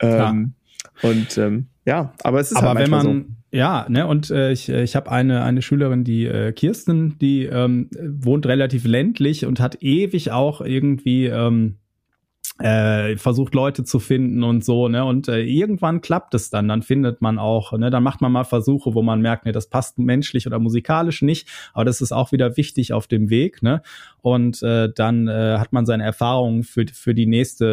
Ähm, 0.00 0.52
und 1.02 1.38
ähm, 1.38 1.68
ja, 1.86 2.12
aber 2.22 2.40
es 2.40 2.50
ist 2.50 2.58
aber 2.58 2.68
halt 2.68 2.78
wenn 2.80 2.90
man 2.90 3.02
so. 3.02 3.24
Ja, 3.50 3.86
ne, 3.88 4.06
und 4.06 4.30
äh, 4.30 4.50
ich, 4.50 4.68
ich 4.68 4.96
habe 4.96 5.12
eine, 5.12 5.44
eine 5.44 5.62
Schülerin, 5.62 6.02
die 6.02 6.26
äh, 6.26 6.52
Kirsten, 6.52 7.18
die 7.20 7.44
ähm, 7.44 7.88
wohnt 8.00 8.46
relativ 8.46 8.84
ländlich 8.84 9.46
und 9.46 9.60
hat 9.60 9.80
ewig 9.80 10.32
auch 10.32 10.60
irgendwie 10.60 11.26
ähm, 11.26 11.76
äh, 12.60 13.16
versucht 13.16 13.54
Leute 13.54 13.82
zu 13.82 13.98
finden 13.98 14.44
und 14.44 14.64
so, 14.64 14.88
ne? 14.88 15.04
Und 15.04 15.28
äh, 15.28 15.42
irgendwann 15.42 16.00
klappt 16.00 16.34
es 16.34 16.50
dann, 16.50 16.68
dann 16.68 16.82
findet 16.82 17.20
man 17.20 17.38
auch, 17.38 17.72
ne? 17.72 17.90
Dann 17.90 18.02
macht 18.02 18.20
man 18.20 18.30
mal 18.30 18.44
Versuche, 18.44 18.94
wo 18.94 19.02
man 19.02 19.20
merkt, 19.20 19.44
ne, 19.44 19.52
das 19.52 19.68
passt 19.68 19.98
menschlich 19.98 20.46
oder 20.46 20.60
musikalisch 20.60 21.22
nicht, 21.22 21.48
aber 21.72 21.84
das 21.84 22.00
ist 22.00 22.12
auch 22.12 22.30
wieder 22.30 22.56
wichtig 22.56 22.92
auf 22.92 23.08
dem 23.08 23.28
Weg, 23.28 23.62
ne? 23.62 23.82
Und 24.24 24.62
äh, 24.62 24.88
dann 24.90 25.28
äh, 25.28 25.58
hat 25.58 25.74
man 25.74 25.84
seine 25.84 26.02
Erfahrungen 26.02 26.62
für 26.62 26.86
für 26.90 27.14
die 27.14 27.26
nächste 27.26 27.66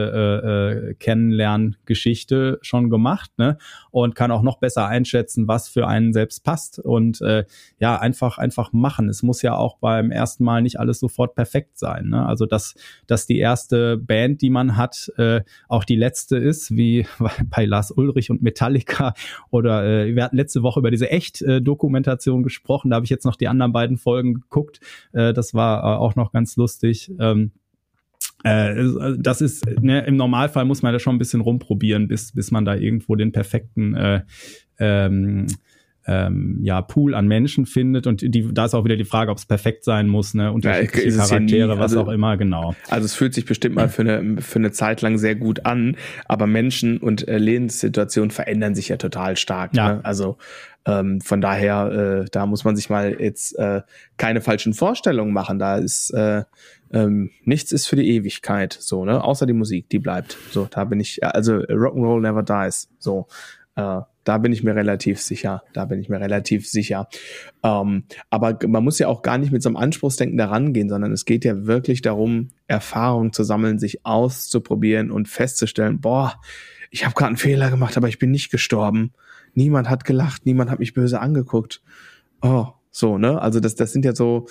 äh, 0.43 0.89
äh, 0.89 0.93
Kennenlerngeschichte 0.95 2.59
schon 2.61 2.89
gemacht, 2.89 3.31
ne? 3.37 3.57
Und 3.89 4.15
kann 4.15 4.31
auch 4.31 4.41
noch 4.41 4.59
besser 4.59 4.85
einschätzen, 4.85 5.47
was 5.47 5.69
für 5.69 5.87
einen 5.87 6.11
selbst 6.11 6.43
passt 6.43 6.77
und 6.77 7.21
äh, 7.21 7.45
ja 7.79 7.97
einfach 7.97 8.37
einfach 8.37 8.73
machen. 8.73 9.07
Es 9.07 9.23
muss 9.23 9.41
ja 9.41 9.55
auch 9.55 9.77
beim 9.77 10.11
ersten 10.11 10.43
Mal 10.43 10.61
nicht 10.61 10.77
alles 10.77 10.99
sofort 10.99 11.35
perfekt 11.35 11.79
sein, 11.79 12.09
ne? 12.09 12.25
Also 12.25 12.45
dass 12.45 12.75
dass 13.07 13.25
die 13.25 13.37
erste 13.37 13.95
Band, 13.95 14.41
die 14.41 14.49
man 14.49 14.75
hat, 14.75 15.09
äh, 15.15 15.43
auch 15.69 15.85
die 15.85 15.95
letzte 15.95 16.35
ist, 16.35 16.75
wie 16.75 17.07
bei 17.45 17.63
Lars 17.63 17.91
Ulrich 17.91 18.29
und 18.29 18.41
Metallica. 18.41 19.13
Oder 19.51 19.85
äh, 19.85 20.15
wir 20.15 20.25
hatten 20.25 20.35
letzte 20.35 20.63
Woche 20.63 20.81
über 20.81 20.91
diese 20.91 21.09
Echt-Dokumentation 21.09 22.43
gesprochen. 22.43 22.89
Da 22.89 22.97
habe 22.97 23.05
ich 23.05 23.09
jetzt 23.09 23.23
noch 23.23 23.37
die 23.37 23.47
anderen 23.47 23.71
beiden 23.71 23.95
Folgen 23.95 24.33
geguckt. 24.33 24.81
Äh, 25.13 25.31
das 25.31 25.53
war 25.53 25.79
äh, 25.79 25.97
auch 25.97 26.17
noch 26.17 26.33
ganz 26.33 26.40
lustig. 26.55 27.11
Ähm, 27.19 27.51
äh, 28.43 28.83
das 29.17 29.41
ist, 29.41 29.65
ne, 29.81 30.05
im 30.05 30.15
Normalfall 30.15 30.65
muss 30.65 30.81
man 30.81 30.93
da 30.93 30.99
schon 30.99 31.15
ein 31.15 31.19
bisschen 31.19 31.41
rumprobieren, 31.41 32.07
bis, 32.07 32.31
bis 32.33 32.51
man 32.51 32.65
da 32.65 32.75
irgendwo 32.75 33.15
den 33.15 33.31
perfekten 33.31 33.95
äh, 33.95 34.21
ähm, 34.79 35.47
ähm, 36.07 36.59
ja, 36.63 36.81
Pool 36.81 37.13
an 37.13 37.27
Menschen 37.27 37.65
findet 37.65 38.07
und 38.07 38.21
die, 38.21 38.53
da 38.53 38.65
ist 38.65 38.73
auch 38.73 38.83
wieder 38.85 38.97
die 38.97 39.05
Frage, 39.05 39.29
ob 39.31 39.37
es 39.37 39.45
perfekt 39.45 39.83
sein 39.83 40.07
muss, 40.07 40.33
ne, 40.33 40.51
unterschiedliche 40.51 41.09
ja, 41.09 41.17
Charaktere, 41.17 41.59
ja 41.59 41.65
nie, 41.67 41.71
also, 41.71 41.95
was 41.95 41.95
auch 41.95 42.11
immer, 42.11 42.37
genau. 42.37 42.75
Also 42.89 43.05
es 43.05 43.13
fühlt 43.13 43.35
sich 43.35 43.45
bestimmt 43.45 43.75
mal 43.75 43.87
für 43.87 44.01
eine, 44.01 44.41
für 44.41 44.57
eine 44.57 44.71
Zeit 44.71 45.01
lang 45.01 45.19
sehr 45.19 45.35
gut 45.35 45.65
an, 45.65 45.95
aber 46.25 46.47
Menschen 46.47 46.97
und 46.97 47.27
äh, 47.27 47.37
Lebenssituationen 47.37 48.31
verändern 48.31 48.73
sich 48.73 48.89
ja 48.89 48.97
total 48.97 49.37
stark. 49.37 49.75
Ja. 49.75 49.95
Ne? 49.95 49.99
Also 50.03 50.37
ähm, 50.85 51.21
von 51.21 51.41
daher, 51.41 52.23
äh, 52.23 52.29
da 52.31 52.45
muss 52.45 52.63
man 52.63 52.75
sich 52.75 52.89
mal 52.89 53.19
jetzt 53.19 53.57
äh, 53.57 53.81
keine 54.17 54.41
falschen 54.41 54.73
Vorstellungen 54.73 55.33
machen. 55.33 55.59
Da 55.59 55.77
ist 55.77 56.11
äh, 56.11 56.43
ähm, 56.91 57.31
nichts 57.43 57.71
ist 57.71 57.87
für 57.87 57.95
die 57.95 58.09
Ewigkeit, 58.09 58.77
so 58.79 59.05
ne, 59.05 59.23
außer 59.23 59.45
die 59.45 59.53
Musik, 59.53 59.89
die 59.89 59.99
bleibt. 59.99 60.37
So, 60.51 60.67
da 60.69 60.85
bin 60.85 60.99
ich, 60.99 61.23
also 61.23 61.53
Rock'n'Roll 61.55 62.21
never 62.21 62.43
dies. 62.43 62.89
So, 62.99 63.27
äh, 63.75 64.01
da 64.23 64.37
bin 64.37 64.53
ich 64.53 64.63
mir 64.63 64.75
relativ 64.75 65.19
sicher. 65.19 65.63
Da 65.73 65.85
bin 65.85 65.99
ich 65.99 66.09
mir 66.09 66.19
relativ 66.19 66.67
sicher. 66.69 67.07
Ähm, 67.63 68.03
aber 68.29 68.57
man 68.67 68.83
muss 68.83 68.99
ja 68.99 69.07
auch 69.07 69.21
gar 69.21 69.37
nicht 69.37 69.51
mit 69.51 69.63
so 69.63 69.69
einem 69.69 69.77
Anspruchsdenken 69.77 70.37
daran 70.37 70.73
gehen, 70.73 70.89
sondern 70.89 71.11
es 71.11 71.25
geht 71.25 71.45
ja 71.45 71.65
wirklich 71.65 72.01
darum, 72.01 72.49
Erfahrung 72.67 73.33
zu 73.33 73.43
sammeln, 73.43 73.79
sich 73.79 74.05
auszuprobieren 74.05 75.11
und 75.11 75.27
festzustellen, 75.27 76.01
boah, 76.01 76.39
ich 76.91 77.05
habe 77.05 77.15
gerade 77.15 77.29
einen 77.29 77.37
Fehler 77.37 77.69
gemacht, 77.69 77.97
aber 77.97 78.09
ich 78.09 78.19
bin 78.19 78.31
nicht 78.31 78.51
gestorben. 78.51 79.13
Niemand 79.53 79.89
hat 79.89 80.05
gelacht, 80.05 80.45
niemand 80.45 80.69
hat 80.69 80.79
mich 80.79 80.93
böse 80.93 81.19
angeguckt. 81.19 81.81
Oh, 82.41 82.67
so, 82.89 83.17
ne? 83.17 83.41
Also 83.41 83.59
das, 83.59 83.75
das 83.75 83.93
sind 83.93 84.05
ja 84.05 84.15
so 84.15 84.47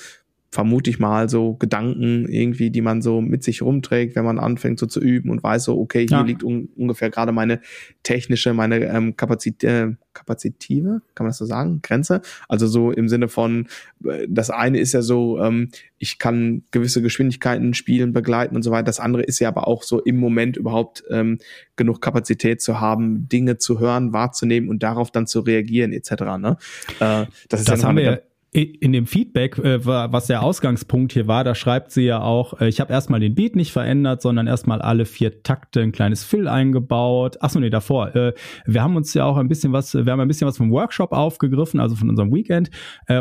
vermute 0.51 0.91
ich 0.91 0.99
mal, 0.99 1.29
so 1.29 1.55
Gedanken 1.55 2.29
irgendwie, 2.29 2.71
die 2.71 2.81
man 2.81 3.03
so 3.03 3.21
mit 3.21 3.45
sich 3.45 3.63
rumträgt, 3.63 4.17
wenn 4.17 4.25
man 4.25 4.41
anfängt 4.41 4.81
so 4.81 4.87
zu 4.87 5.01
üben 5.01 5.31
und 5.31 5.43
weiß 5.45 5.65
so, 5.65 5.79
okay, 5.79 6.07
hier 6.09 6.19
ja. 6.19 6.23
liegt 6.23 6.43
un 6.43 6.69
ungefähr 6.77 7.09
gerade 7.09 7.31
meine 7.31 7.61
technische, 8.03 8.53
meine 8.53 8.85
ähm, 8.87 9.17
Kapazität, 9.17 9.71
äh, 9.71 9.95
Kapazitive, 10.13 11.03
kann 11.15 11.25
man 11.25 11.31
das 11.31 11.39
so 11.39 11.45
sagen, 11.45 11.81
Grenze. 11.83 12.21
Also 12.49 12.67
so 12.67 12.91
im 12.91 13.09
Sinne 13.09 13.29
von, 13.29 13.69
äh, 14.05 14.27
das 14.29 14.51
eine 14.51 14.81
ist 14.81 14.93
ja 14.93 15.03
so, 15.03 15.41
ähm, 15.41 15.71
ich 15.99 16.19
kann 16.19 16.65
gewisse 16.73 17.01
Geschwindigkeiten 17.01 17.73
spielen, 17.73 18.13
begleiten 18.13 18.57
und 18.57 18.63
so 18.63 18.73
weiter. 18.73 18.85
Das 18.85 18.99
andere 18.99 19.23
ist 19.23 19.39
ja 19.39 19.49
aber 19.49 19.69
auch 19.69 19.85
so 19.85 20.01
im 20.01 20.17
Moment 20.17 20.57
überhaupt 20.57 21.05
ähm, 21.11 21.39
genug 21.77 22.01
Kapazität 22.01 22.61
zu 22.61 22.81
haben, 22.81 23.29
Dinge 23.29 23.59
zu 23.59 23.79
hören, 23.79 24.13
wahrzunehmen 24.13 24.69
und 24.69 24.83
darauf 24.83 25.13
dann 25.13 25.29
zu 25.29 25.41
reagieren 25.41 25.93
etc. 25.93 26.11
Ne? 26.39 26.57
Äh, 26.99 27.27
das 27.49 27.61
ist 27.61 27.69
das 27.69 27.83
ja 27.83 27.89
haben 27.89 27.97
wir 27.97 28.23
in 28.53 28.93
dem 28.93 29.07
Feedback, 29.07 29.59
äh, 29.59 29.87
was 29.87 30.27
der 30.27 30.43
Ausgangspunkt 30.43 31.13
hier 31.13 31.29
war, 31.29 31.45
da 31.45 31.55
schreibt 31.55 31.93
sie 31.93 32.03
ja 32.03 32.21
auch, 32.21 32.61
äh, 32.61 32.69
ich 32.69 32.81
habe 32.81 32.93
erstmal 32.93 33.21
den 33.21 33.37
Beat 33.37 33.55
nicht 33.55 33.71
verändert, 33.71 34.23
sondern 34.23 34.49
erstmal 34.49 34.83
alle 34.83 35.05
vier 35.05 35.45
Takte 35.45 35.81
ein 35.81 35.93
kleines 35.93 36.25
Fill 36.25 36.49
eingebaut. 36.49 37.41
Achso, 37.41 37.61
nee, 37.61 37.71
davor. 37.71 38.13
Äh, 38.17 38.35
wir 38.67 38.83
haben 38.83 38.97
uns 38.97 39.15
ja 39.15 39.25
auch 39.25 39.37
ein 39.37 39.47
bisschen 39.47 39.73
was, 39.73 39.95
wir 39.95 40.11
haben 40.11 40.19
ein 40.19 40.27
bisschen 40.27 40.49
was 40.49 40.57
vom 40.57 40.73
Workshop 40.73 41.13
aufgegriffen, 41.13 41.79
also 41.79 41.95
von 41.95 42.09
unserem 42.09 42.35
Weekend, 42.35 42.71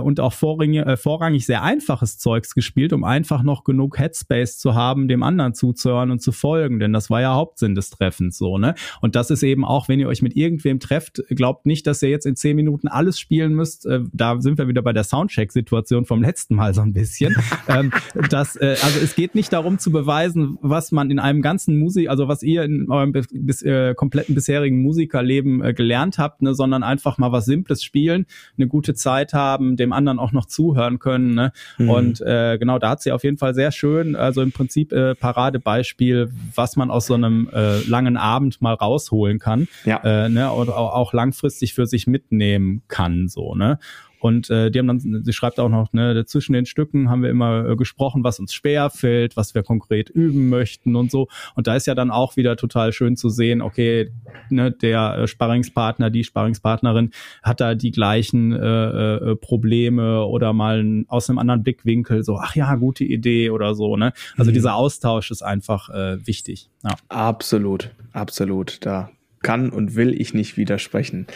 und 0.04 0.20
auch 0.20 0.34
vorrangig, 0.34 1.46
sehr 1.46 1.64
einfaches 1.64 2.18
Zeugs 2.18 2.56
gespielt, 2.56 2.94
um 2.94 3.04
einfach 3.04 3.44
noch 3.44 3.64
genug 3.64 4.00
Headspace 4.00 4.58
zu 4.58 4.74
haben, 4.74 5.08
dem 5.08 5.24
anderen 5.24 5.54
zuzuhören 5.54 6.12
und 6.12 6.22
zu 6.22 6.32
folgen, 6.32 6.80
denn 6.80 6.94
das 6.94 7.10
war 7.10 7.22
ja 7.22 7.34
Hauptsinn 7.34 7.76
des 7.76 7.90
Treffens 7.90 8.38
so, 8.38 8.58
ne? 8.58 8.76
Und 9.02 9.16
das 9.16 9.30
ist 9.30 9.44
eben 9.44 9.66
auch, 9.66 9.88
wenn 9.88 10.00
ihr 10.00 10.08
euch 10.08 10.22
mit 10.22 10.36
irgendwem 10.36 10.80
trefft, 10.80 11.24
glaubt 11.30 11.66
nicht, 11.66 11.88
dass 11.88 12.02
ihr 12.02 12.10
jetzt 12.10 12.26
in 12.26 12.36
zehn 12.36 12.56
Minuten 12.56 12.88
alles 12.88 13.20
spielen 13.20 13.54
müsst. 13.54 13.88
Da 14.14 14.42
sind 14.42 14.58
wir 14.58 14.68
wieder 14.68 14.82
bei 14.82 14.94
der 14.94 15.04
Sound 15.04 15.19
Soundcheck-Situation 15.20 16.06
vom 16.06 16.22
letzten 16.22 16.56
Mal 16.56 16.74
so 16.74 16.82
ein 16.82 16.94
bisschen. 16.94 17.36
ähm, 17.68 17.92
das, 18.30 18.56
äh, 18.56 18.76
also 18.82 19.00
es 19.04 19.16
geht 19.16 19.36
nicht 19.36 19.52
darum 19.52 19.80
zu 19.80 19.92
beweisen, 19.92 20.58
was 20.62 20.92
man 20.92 21.12
in 21.12 21.20
einem 21.20 21.42
ganzen 21.42 21.78
Musik, 21.78 22.10
also 22.10 22.28
was 22.28 22.44
ihr 22.44 22.64
in 22.64 22.90
eurem 22.90 23.12
bis, 23.12 23.62
äh, 23.62 23.94
kompletten 23.96 24.36
bisherigen 24.36 24.82
Musikerleben 24.82 25.64
äh, 25.64 25.74
gelernt 25.74 26.18
habt, 26.18 26.42
ne, 26.42 26.54
sondern 26.54 26.84
einfach 26.84 27.18
mal 27.18 27.32
was 27.32 27.46
Simples 27.46 27.84
spielen, 27.84 28.26
eine 28.58 28.68
gute 28.68 28.94
Zeit 28.94 29.34
haben, 29.34 29.76
dem 29.76 29.94
anderen 29.94 30.20
auch 30.20 30.32
noch 30.32 30.46
zuhören 30.46 31.00
können. 31.00 31.34
Ne? 31.36 31.52
Mhm. 31.78 31.90
Und 31.90 32.22
äh, 32.22 32.58
genau, 32.58 32.80
da 32.80 32.92
hat 32.92 33.02
sie 33.02 33.12
auf 33.12 33.24
jeden 33.24 33.38
Fall 33.38 33.54
sehr 33.54 33.72
schön, 33.72 34.16
also 34.16 34.42
im 34.42 34.52
Prinzip 34.52 34.92
äh, 34.92 35.16
Paradebeispiel, 35.16 36.32
was 36.56 36.76
man 36.76 36.92
aus 36.92 37.08
so 37.08 37.14
einem 37.14 37.50
äh, 37.54 37.80
langen 37.82 38.18
Abend 38.18 38.62
mal 38.62 38.74
rausholen 38.74 39.40
kann. 39.40 39.68
Ja. 39.86 39.98
Äh, 40.04 40.30
ne, 40.30 40.52
und 40.52 40.70
auch, 40.70 40.94
auch 40.94 41.14
langfristig 41.14 41.74
für 41.74 41.86
sich 41.86 42.08
mitnehmen 42.08 42.84
kann. 42.88 43.28
so 43.28 43.56
ne 43.56 43.80
und 44.20 44.50
äh, 44.50 44.70
die 44.70 44.80
haben 44.80 44.88
dann, 44.88 45.00
sie 45.00 45.34
schreibt 45.34 45.60
auch 45.60 45.70
noch, 45.70 45.94
ne, 45.94 46.26
zwischen 46.26 46.54
den 46.54 46.66
Stücken 46.66 47.10
haben 47.10 47.24
wir 47.24 47.30
immer 47.30 47.70
äh, 47.70 47.76
gesprochen, 47.76 48.24
was 48.24 48.40
uns 48.40 48.54
schwer 48.54 48.90
fällt, 48.90 49.38
was 49.38 49.56
wir 49.56 49.64
konkret 49.64 50.10
üben 50.10 50.50
möchten 50.50 50.96
und 50.96 51.12
so. 51.12 51.28
Und 51.56 51.68
da 51.68 51.76
ist 51.76 51.88
ja 51.88 51.96
dann 51.96 52.12
auch 52.12 52.36
wieder 52.36 52.58
total 52.58 52.92
schön 52.92 53.16
zu 53.16 53.30
sehen, 53.30 53.62
okay, 53.62 54.12
ne, 54.50 54.72
der 54.72 55.20
äh, 55.20 55.28
Sparringspartner, 55.28 56.10
die 56.10 56.24
Sparringspartnerin 56.24 57.12
hat 57.44 57.62
da 57.62 57.76
die 57.76 57.92
gleichen 57.92 58.52
äh, 58.52 59.16
äh, 59.16 59.36
Probleme 59.36 60.26
oder 60.26 60.54
mal 60.54 61.06
aus 61.08 61.30
einem 61.30 61.40
anderen 61.40 61.64
Blickwinkel 61.64 62.24
so, 62.24 62.38
ach 62.38 62.56
ja, 62.56 62.76
gute 62.76 63.04
Idee 63.04 63.50
oder 63.50 63.76
so. 63.76 63.96
Ne? 63.98 64.14
Also 64.38 64.52
mhm. 64.52 64.56
dieser 64.56 64.76
Austausch 64.76 65.32
ist 65.32 65.42
einfach 65.42 65.90
äh, 65.90 66.26
wichtig. 66.26 66.70
Ja. 66.84 66.96
Absolut, 67.08 67.92
absolut. 68.14 68.86
Da 68.86 69.10
kann 69.42 69.70
und 69.70 69.96
will 69.96 70.20
ich 70.20 70.34
nicht 70.34 70.58
widersprechen. 70.58 71.28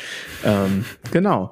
Ähm, 0.43 0.85
genau. 1.11 1.51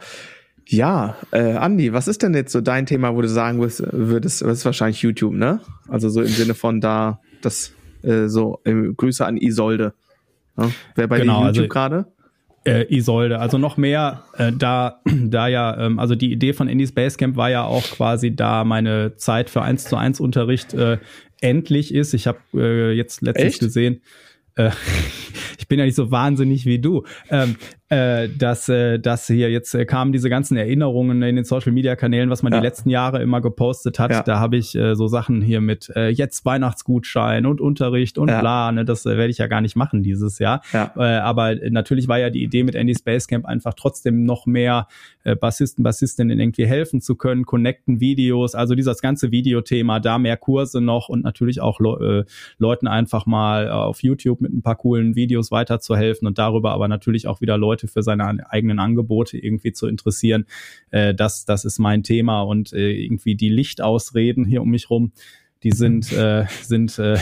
Ja, 0.72 1.17
äh, 1.32 1.55
Andi, 1.55 1.91
was 1.91 2.07
ist 2.07 2.24
denn 2.24 2.34
jetzt 2.34 2.53
so 2.53 2.61
dein 2.61 2.86
Thema, 2.86 3.13
wo 3.13 3.22
du 3.22 3.28
sagen 3.28 3.59
würdest, 3.59 3.84
würdest 3.91 4.41
das 4.41 4.59
ist 4.59 4.65
wahrscheinlich 4.65 5.01
YouTube, 5.01 5.34
ne? 5.34 5.59
Also 5.89 6.07
so 6.07 6.22
im 6.22 6.28
Sinne 6.28 6.53
von 6.53 6.80
da, 6.80 7.19
das 7.41 7.74
äh, 8.03 8.28
so 8.28 8.61
äh, 8.63 8.93
Grüße 8.95 9.26
an 9.26 9.36
Isolde. 9.36 9.93
Ne? 10.55 10.72
Wer 10.95 11.07
bei 11.07 11.19
genau, 11.19 11.45
YouTube 11.45 11.63
also, 11.63 11.67
gerade? 11.67 12.05
Äh, 12.63 12.95
Isolde, 12.95 13.39
also 13.39 13.57
noch 13.57 13.76
mehr, 13.76 14.24
äh, 14.38 14.53
da, 14.53 15.01
da 15.05 15.49
ja, 15.49 15.78
ähm, 15.78 15.99
also 15.99 16.15
die 16.15 16.32
Idee 16.32 16.53
von 16.53 16.69
Indies 16.69 16.93
Basecamp 16.93 17.36
war 17.36 17.49
ja 17.49 17.65
auch 17.65 17.84
quasi, 17.84 18.34
da 18.34 18.63
meine 18.63 19.17
Zeit 19.17 19.49
für 19.49 19.63
1 19.63 19.84
zu 19.84 19.97
1 19.97 20.22
Unterricht 20.22 20.74
äh, 20.74 20.99
endlich 21.41 21.93
ist. 21.93 22.13
Ich 22.13 22.28
habe 22.28 22.39
äh, 22.53 22.93
jetzt 22.93 23.22
letztlich 23.22 23.47
Echt? 23.47 23.59
gesehen, 23.59 24.01
äh, 24.55 24.69
ich 25.59 25.67
bin 25.67 25.80
ja 25.80 25.86
nicht 25.86 25.95
so 25.95 26.11
wahnsinnig 26.11 26.65
wie 26.65 26.80
du. 26.80 27.03
Ähm, 27.30 27.57
äh, 27.92 28.30
dass, 28.30 28.70
äh, 28.70 29.00
dass 29.00 29.28
hier 29.28 29.52
jetzt 29.52 29.76
äh, 29.76 29.86
kamen 29.86 30.14
diese 30.14 30.30
ganzen 30.30 30.56
Erinnerungen 30.56 31.22
in 31.24 31.36
den 31.36 31.44
Social 31.44 31.74
Media 31.74 31.98
Kanälen, 31.98 32.30
was 32.30 32.42
man 32.42 32.54
ja. 32.54 32.60
die 32.62 32.66
letzten 32.66 32.89
Jahre 32.89 33.22
immer 33.22 33.42
gepostet 33.42 34.00
hat. 34.00 34.12
Ja. 34.12 34.24
Da 34.24 34.39
habe 34.39 34.56
ich 34.56 34.76
äh, 34.76 34.96
so 34.96 35.08
Sachen 35.08 35.42
hier 35.42 35.60
mit 35.60 35.92
äh, 35.98 36.08
jetzt 36.08 36.46
Weihnachtsgutschein 36.46 37.46
und 37.46 37.60
Unterricht 37.60 38.18
und 38.18 38.30
ja. 38.30 38.39
bla, 38.39 38.72
ne, 38.72 38.86
das 38.86 39.06
äh, 39.06 39.18
werde 39.18 39.30
ich 39.30 39.39
ja 39.39 39.48
gar 39.48 39.60
nicht 39.60 39.76
machen 39.76 40.04
dieses 40.04 40.39
Jahr. 40.39 40.62
Ja. 40.72 40.94
Äh, 40.96 41.20
aber 41.20 41.56
natürlich 41.70 42.08
war 42.08 42.18
ja 42.18 42.30
die 42.30 42.44
Idee 42.44 42.64
mit 42.64 42.76
Andy 42.76 42.96
Space 42.96 43.28
Camp 43.28 43.46
einfach 43.46 43.74
trotzdem 43.74 44.24
noch 44.24 44.46
mehr 44.46 44.88
äh, 45.26 45.36
Bassisten, 45.36 45.84
Bassistinnen 45.84 46.39
irgendwie 46.39 46.66
helfen 46.66 47.02
zu 47.02 47.16
können, 47.16 47.46
connecten 47.46 48.00
Videos, 48.00 48.56
also 48.56 48.74
dieses 48.74 49.02
ganze 49.02 49.32
Videothema, 49.32 50.00
da 50.00 50.18
mehr 50.18 50.38
Kurse 50.38 50.80
noch 50.80 51.10
und 51.10 51.26
natürlich 51.26 51.60
auch 51.60 51.82
Le 51.82 52.26
äh, 52.26 52.32
Leuten 52.58 52.88
einfach 52.88 53.26
mal 53.26 53.70
auf 53.70 54.02
YouTube 54.02 54.39
mit 54.39 54.54
ein 54.54 54.62
paar 54.62 54.78
coolen 54.78 55.16
Videos 55.16 55.52
weiterzuhelfen 55.52 56.26
und 56.26 56.38
darüber 56.38 56.72
aber 56.72 56.88
natürlich 56.88 57.28
auch 57.28 57.42
wieder 57.42 57.58
Leute 57.58 57.80
Leute 57.82 57.88
für 57.88 58.03
seine 58.03 58.51
eigenen 58.51 58.79
Angebote 58.79 59.38
irgendwie 59.38 59.73
zu 59.73 59.88
interessieren. 59.88 60.45
Äh, 60.91 61.13
das, 61.13 61.45
das 61.45 61.65
ist 61.65 61.79
mein 61.79 62.03
Thema 62.03 62.41
und 62.41 62.73
äh, 62.73 62.91
irgendwie 62.91 63.36
die 63.36 63.49
Lichtausreden 63.49 64.45
hier 64.45 64.61
um 64.61 64.69
mich 64.69 64.89
rum, 64.89 65.11
die 65.63 65.71
sind 65.71 66.11
äh, 66.11 66.45
sind 66.63 66.97
äh, 66.97 67.19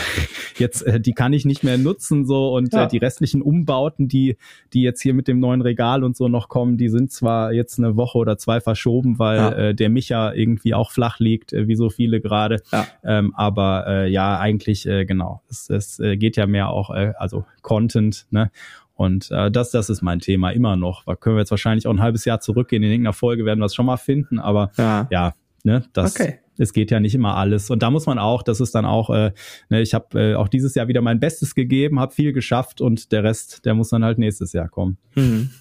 jetzt 0.57 0.81
äh, 0.83 1.01
die 1.01 1.11
kann 1.11 1.33
ich 1.33 1.43
nicht 1.43 1.65
mehr 1.65 1.77
nutzen 1.77 2.25
so 2.25 2.55
und 2.55 2.73
ja. 2.73 2.85
äh, 2.85 2.87
die 2.87 2.97
restlichen 2.97 3.41
Umbauten 3.41 4.07
die 4.07 4.37
die 4.71 4.81
jetzt 4.81 5.01
hier 5.01 5.13
mit 5.13 5.27
dem 5.27 5.41
neuen 5.41 5.59
Regal 5.61 6.05
und 6.05 6.15
so 6.15 6.29
noch 6.29 6.47
kommen 6.47 6.77
die 6.77 6.87
sind 6.87 7.11
zwar 7.11 7.51
jetzt 7.51 7.79
eine 7.79 7.97
Woche 7.97 8.17
oder 8.17 8.37
zwei 8.37 8.61
verschoben 8.61 9.19
weil 9.19 9.37
ja. 9.37 9.51
äh, 9.51 9.75
der 9.75 9.89
Micha 9.89 10.31
irgendwie 10.31 10.73
auch 10.73 10.91
flach 10.91 11.19
liegt 11.19 11.51
äh, 11.51 11.67
wie 11.67 11.75
so 11.75 11.89
viele 11.89 12.21
gerade 12.21 12.61
ja. 12.71 12.87
ähm, 13.03 13.35
aber 13.35 13.85
äh, 13.87 14.09
ja 14.09 14.39
eigentlich 14.39 14.87
äh, 14.87 15.03
genau 15.03 15.41
es, 15.49 15.69
es 15.69 15.99
äh, 15.99 16.15
geht 16.15 16.37
ja 16.37 16.47
mehr 16.47 16.69
auch 16.69 16.91
äh, 16.91 17.11
also 17.17 17.43
Content 17.61 18.25
ne 18.29 18.51
und 18.99 19.31
äh, 19.31 19.49
das, 19.49 19.71
das 19.71 19.89
ist 19.89 20.01
mein 20.01 20.19
Thema 20.19 20.49
immer 20.49 20.75
noch. 20.75 21.05
Da 21.05 21.15
können 21.15 21.37
wir 21.37 21.39
jetzt 21.39 21.51
wahrscheinlich 21.51 21.87
auch 21.87 21.91
ein 21.91 22.01
halbes 22.01 22.25
Jahr 22.25 22.41
zurückgehen. 22.41 22.83
In 22.83 22.91
irgendeiner 22.91 23.13
Folge 23.13 23.45
werden 23.45 23.59
wir 23.59 23.65
es 23.67 23.73
schon 23.73 23.85
mal 23.85 23.95
finden, 23.95 24.39
aber 24.39 24.71
ja, 24.77 25.07
ja 25.09 25.33
ne, 25.63 25.85
das. 25.93 26.19
Okay. 26.19 26.39
Es 26.57 26.73
geht 26.73 26.91
ja 26.91 26.99
nicht 26.99 27.15
immer 27.15 27.37
alles. 27.37 27.69
Und 27.69 27.81
da 27.81 27.91
muss 27.91 28.05
man 28.07 28.19
auch, 28.19 28.43
das 28.43 28.59
ist 28.59 28.75
dann 28.75 28.83
auch, 28.83 29.09
äh, 29.09 29.31
ne, 29.69 29.79
ich 29.79 29.93
habe 29.93 30.19
äh, 30.19 30.35
auch 30.35 30.49
dieses 30.49 30.75
Jahr 30.75 30.89
wieder 30.89 30.99
mein 30.99 31.21
Bestes 31.21 31.55
gegeben, 31.55 32.01
habe 32.01 32.13
viel 32.13 32.33
geschafft 32.33 32.81
und 32.81 33.13
der 33.13 33.23
Rest, 33.23 33.63
der 33.63 33.73
muss 33.73 33.87
dann 33.87 34.03
halt 34.03 34.17
nächstes 34.17 34.51
Jahr 34.51 34.67
kommen. 34.67 34.97
Mhm. 35.15 35.51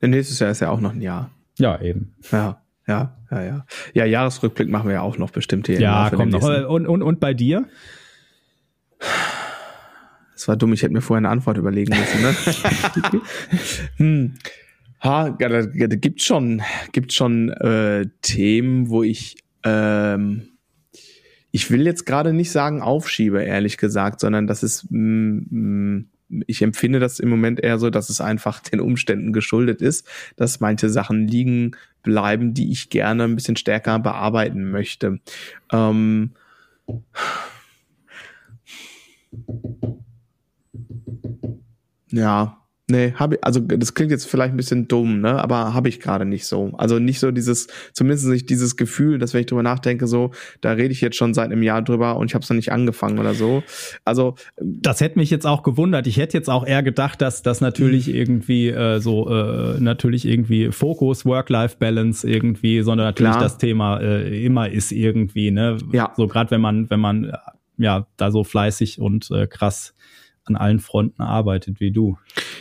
Nächstes 0.00 0.38
Jahr 0.38 0.52
ist 0.52 0.60
ja 0.60 0.70
auch 0.70 0.80
noch 0.80 0.92
ein 0.92 1.02
Jahr. 1.02 1.32
Ja, 1.58 1.80
eben. 1.80 2.14
Ja, 2.30 2.62
ja, 2.86 3.16
ja, 3.32 3.42
ja. 3.42 3.66
Ja, 3.94 4.04
Jahresrückblick 4.04 4.68
machen 4.68 4.86
wir 4.86 4.94
ja 4.94 5.02
auch 5.02 5.18
noch 5.18 5.32
bestimmt 5.32 5.66
hier. 5.66 5.80
Ja, 5.80 6.10
kommt 6.10 6.30
noch. 6.30 6.68
Und, 6.68 6.86
und, 6.86 7.02
und 7.02 7.18
bei 7.18 7.34
dir? 7.34 7.64
Das 10.44 10.48
war 10.48 10.56
dumm, 10.58 10.74
ich 10.74 10.82
hätte 10.82 10.92
mir 10.92 11.00
vorher 11.00 11.20
eine 11.20 11.30
Antwort 11.30 11.56
überlegen 11.56 11.96
müssen. 11.96 12.20
Ne? 12.20 13.22
hm. 13.96 14.34
Ha, 15.00 15.30
da, 15.30 15.48
da 15.48 15.96
gibt 15.96 16.20
schon, 16.20 16.60
gibt 16.92 17.14
schon 17.14 17.48
äh, 17.48 18.04
Themen, 18.20 18.90
wo 18.90 19.02
ich 19.02 19.36
ähm, 19.62 20.42
ich 21.50 21.70
will 21.70 21.86
jetzt 21.86 22.04
gerade 22.04 22.34
nicht 22.34 22.50
sagen 22.50 22.82
aufschiebe, 22.82 23.42
ehrlich 23.42 23.78
gesagt, 23.78 24.20
sondern 24.20 24.46
das 24.46 24.62
ist 24.62 24.86
mm, 24.90 25.38
mm, 25.48 26.10
ich 26.46 26.60
empfinde 26.60 27.00
das 27.00 27.20
im 27.20 27.30
Moment 27.30 27.60
eher 27.60 27.78
so, 27.78 27.88
dass 27.88 28.10
es 28.10 28.20
einfach 28.20 28.60
den 28.60 28.80
Umständen 28.80 29.32
geschuldet 29.32 29.80
ist, 29.80 30.06
dass 30.36 30.60
manche 30.60 30.90
Sachen 30.90 31.26
liegen 31.26 31.74
bleiben, 32.02 32.52
die 32.52 32.70
ich 32.70 32.90
gerne 32.90 33.24
ein 33.24 33.34
bisschen 33.34 33.56
stärker 33.56 33.98
bearbeiten 33.98 34.70
möchte. 34.70 35.20
Ähm, 35.72 36.32
ja, 42.14 42.64
Nee, 42.86 43.14
habe 43.14 43.36
ich, 43.36 43.44
also 43.44 43.60
das 43.60 43.94
klingt 43.94 44.10
jetzt 44.10 44.26
vielleicht 44.26 44.52
ein 44.52 44.58
bisschen 44.58 44.88
dumm, 44.88 45.22
ne? 45.22 45.42
Aber 45.42 45.72
habe 45.72 45.88
ich 45.88 46.00
gerade 46.00 46.26
nicht 46.26 46.44
so. 46.46 46.72
Also 46.76 46.98
nicht 46.98 47.18
so 47.18 47.30
dieses, 47.30 47.68
zumindest 47.94 48.26
nicht 48.26 48.50
dieses 48.50 48.76
Gefühl, 48.76 49.18
dass 49.18 49.32
wenn 49.32 49.40
ich 49.40 49.46
drüber 49.46 49.62
nachdenke, 49.62 50.06
so, 50.06 50.32
da 50.60 50.72
rede 50.72 50.92
ich 50.92 51.00
jetzt 51.00 51.16
schon 51.16 51.32
seit 51.32 51.50
einem 51.50 51.62
Jahr 51.62 51.80
drüber 51.80 52.18
und 52.18 52.26
ich 52.26 52.34
habe 52.34 52.42
es 52.42 52.50
noch 52.50 52.56
nicht 52.56 52.72
angefangen 52.72 53.18
oder 53.18 53.32
so. 53.32 53.62
Also 54.04 54.34
das 54.60 55.00
hätte 55.00 55.18
mich 55.18 55.30
jetzt 55.30 55.46
auch 55.46 55.62
gewundert. 55.62 56.06
Ich 56.06 56.18
hätte 56.18 56.36
jetzt 56.36 56.50
auch 56.50 56.66
eher 56.66 56.82
gedacht, 56.82 57.22
dass 57.22 57.40
das 57.40 57.62
natürlich 57.62 58.08
mhm. 58.08 58.14
irgendwie 58.14 58.68
äh, 58.68 59.00
so 59.00 59.30
äh, 59.30 59.80
natürlich 59.80 60.26
irgendwie 60.26 60.70
Fokus, 60.70 61.24
Work-Life-Balance 61.24 62.28
irgendwie, 62.28 62.82
sondern 62.82 63.06
natürlich 63.06 63.32
Klar. 63.32 63.42
das 63.42 63.56
Thema 63.56 64.00
äh, 64.00 64.44
immer 64.44 64.68
ist 64.68 64.92
irgendwie, 64.92 65.50
ne? 65.50 65.78
Ja. 65.92 66.12
So 66.18 66.26
gerade 66.26 66.50
wenn 66.50 66.60
man 66.60 66.90
wenn 66.90 67.00
man 67.00 67.32
ja 67.78 68.06
da 68.18 68.30
so 68.30 68.44
fleißig 68.44 69.00
und 69.00 69.30
äh, 69.30 69.46
krass 69.46 69.94
an 70.44 70.56
allen 70.56 70.80
Fronten 70.80 71.22
arbeitet 71.22 71.80
wie 71.80 71.90
du. 71.90 72.18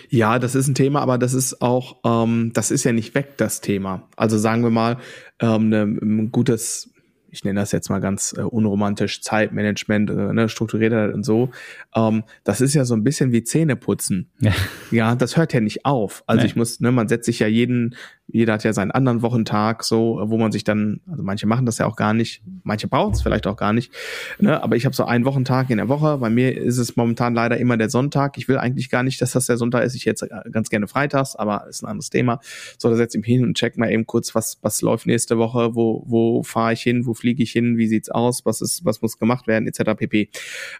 Ja, 0.09 0.39
das 0.39 0.55
ist 0.55 0.67
ein 0.67 0.75
Thema, 0.75 1.01
aber 1.01 1.17
das 1.17 1.33
ist 1.33 1.61
auch, 1.61 1.97
ähm, 2.05 2.51
das 2.53 2.71
ist 2.71 2.83
ja 2.83 2.93
nicht 2.93 3.15
weg, 3.15 3.37
das 3.37 3.61
Thema. 3.61 4.07
Also 4.15 4.37
sagen 4.37 4.63
wir 4.63 4.69
mal, 4.69 4.97
ähm, 5.39 5.69
ne, 5.69 5.83
ein 5.83 6.31
gutes 6.31 6.92
ich 7.33 7.43
nenne 7.43 7.59
das 7.59 7.71
jetzt 7.71 7.89
mal 7.89 7.99
ganz 7.99 8.35
äh, 8.37 8.41
unromantisch, 8.41 9.21
Zeitmanagement, 9.21 10.11
äh, 10.11 10.33
ne, 10.33 10.49
strukturiert 10.49 11.13
und 11.13 11.23
so. 11.23 11.49
Ähm, 11.95 12.23
das 12.43 12.61
ist 12.61 12.75
ja 12.75 12.85
so 12.85 12.93
ein 12.93 13.03
bisschen 13.03 13.31
wie 13.31 13.43
Zähneputzen. 13.43 14.29
Ja, 14.39 14.51
ja 14.91 15.15
das 15.15 15.35
hört 15.35 15.51
ja 15.51 15.59
nicht 15.59 15.83
auf. 15.83 16.23
Also 16.27 16.41
nee. 16.41 16.47
ich 16.47 16.55
muss, 16.55 16.79
ne, 16.79 16.91
man 16.91 17.07
setzt 17.07 17.25
sich 17.25 17.39
ja 17.39 17.47
jeden, 17.47 17.95
jeder 18.27 18.53
hat 18.53 18.63
ja 18.63 18.71
seinen 18.71 18.91
anderen 18.91 19.23
Wochentag, 19.23 19.83
so, 19.83 20.21
wo 20.25 20.37
man 20.37 20.51
sich 20.51 20.63
dann, 20.63 21.01
also 21.09 21.23
manche 21.23 21.47
machen 21.47 21.65
das 21.65 21.79
ja 21.79 21.87
auch 21.87 21.95
gar 21.95 22.13
nicht, 22.13 22.43
manche 22.63 22.87
brauchen 22.87 23.13
es 23.13 23.23
vielleicht 23.23 23.47
auch 23.47 23.57
gar 23.57 23.73
nicht. 23.73 23.91
Ne, 24.39 24.61
aber 24.61 24.75
ich 24.75 24.85
habe 24.85 24.95
so 24.95 25.05
einen 25.05 25.25
Wochentag 25.25 25.71
in 25.71 25.77
der 25.77 25.89
Woche. 25.89 26.19
Bei 26.19 26.29
mir 26.29 26.55
ist 26.55 26.77
es 26.77 26.95
momentan 26.95 27.33
leider 27.33 27.57
immer 27.57 27.77
der 27.77 27.89
Sonntag. 27.89 28.37
Ich 28.37 28.47
will 28.47 28.59
eigentlich 28.59 28.91
gar 28.91 29.01
nicht, 29.01 29.19
dass 29.21 29.31
das 29.31 29.47
der 29.47 29.57
Sonntag 29.57 29.83
ist. 29.83 29.95
Ich 29.95 30.05
jetzt 30.05 30.23
ganz 30.51 30.69
gerne 30.69 30.87
freitags, 30.87 31.35
aber 31.35 31.65
ist 31.67 31.81
ein 31.81 31.87
anderes 31.87 32.11
Thema. 32.11 32.39
So, 32.77 32.89
da 32.89 32.95
setze 32.95 33.17
ich 33.17 33.23
mich 33.23 33.31
hin 33.35 33.43
und 33.43 33.57
check 33.57 33.75
mal 33.77 33.91
eben 33.91 34.05
kurz, 34.05 34.35
was, 34.35 34.59
was 34.61 34.83
läuft 34.83 35.07
nächste 35.07 35.39
Woche, 35.39 35.73
wo, 35.73 36.03
wo 36.05 36.43
fahre 36.43 36.73
ich 36.73 36.81
hin, 36.81 37.07
wo 37.07 37.15
fliege 37.23 37.41
ich 37.41 37.53
hin, 37.53 37.77
wie 37.77 37.87
sieht's 37.87 38.09
aus, 38.09 38.43
was 38.43 38.59
ist, 38.59 38.83
was 38.83 39.01
muss 39.01 39.17
gemacht 39.17 39.47
werden, 39.47 39.65
etc. 39.65 39.95
pp. 39.95 40.29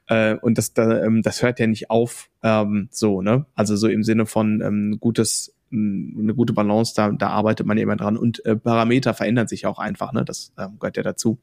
Äh, 0.08 0.36
und 0.36 0.58
das, 0.58 0.74
da, 0.74 1.02
ähm, 1.06 1.22
das 1.22 1.42
hört 1.42 1.58
ja 1.62 1.68
nicht 1.68 1.90
auf, 1.90 2.30
ähm, 2.44 2.90
so, 2.92 3.22
ne? 3.22 3.46
Also 3.56 3.78
so 3.78 3.88
im 3.88 4.04
Sinne 4.04 4.26
von 4.26 4.60
ähm, 4.60 4.98
gutes 5.00 5.56
eine 5.72 6.36
gute 6.36 6.54
Balance, 6.54 6.94
da, 6.96 7.10
da 7.12 7.30
arbeitet 7.30 7.66
man 7.66 7.78
immer 7.78 7.96
dran 7.96 8.16
und 8.16 8.46
äh, 8.46 8.56
Parameter 8.56 9.16
verändern 9.16 9.48
sich 9.48 9.66
auch 9.66 9.80
einfach, 9.80 10.12
ne? 10.12 10.26
Das 10.26 10.54
ähm, 10.60 10.78
gehört 10.80 10.98
ja 10.98 11.04
dazu. 11.04 11.40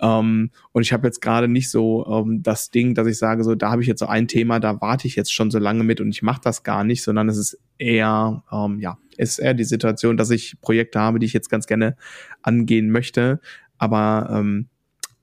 Ähm, 0.00 0.50
und 0.72 0.82
ich 0.82 0.92
habe 0.94 1.06
jetzt 1.06 1.20
gerade 1.20 1.46
nicht 1.46 1.70
so 1.70 2.06
ähm, 2.06 2.42
das 2.42 2.70
Ding, 2.70 2.94
dass 2.94 3.06
ich 3.06 3.18
sage, 3.18 3.44
so 3.44 3.54
da 3.54 3.70
habe 3.70 3.82
ich 3.82 3.88
jetzt 3.88 4.00
so 4.00 4.06
ein 4.06 4.28
Thema, 4.28 4.58
da 4.60 4.80
warte 4.80 5.06
ich 5.06 5.14
jetzt 5.14 5.32
schon 5.32 5.50
so 5.50 5.58
lange 5.58 5.84
mit 5.84 6.00
und 6.00 6.08
ich 6.08 6.22
mache 6.22 6.40
das 6.42 6.62
gar 6.62 6.84
nicht, 6.84 7.02
sondern 7.02 7.28
es 7.28 7.36
ist 7.36 7.58
eher, 7.78 8.42
ähm, 8.50 8.80
ja, 8.80 8.98
ist 9.16 9.38
eher 9.38 9.54
die 9.54 9.64
Situation, 9.64 10.16
dass 10.16 10.30
ich 10.30 10.60
Projekte 10.60 10.98
habe, 10.98 11.18
die 11.18 11.26
ich 11.26 11.32
jetzt 11.32 11.50
ganz 11.50 11.66
gerne 11.66 11.96
angehen 12.42 12.90
möchte, 12.90 13.40
aber 13.82 14.28
ähm, 14.30 14.68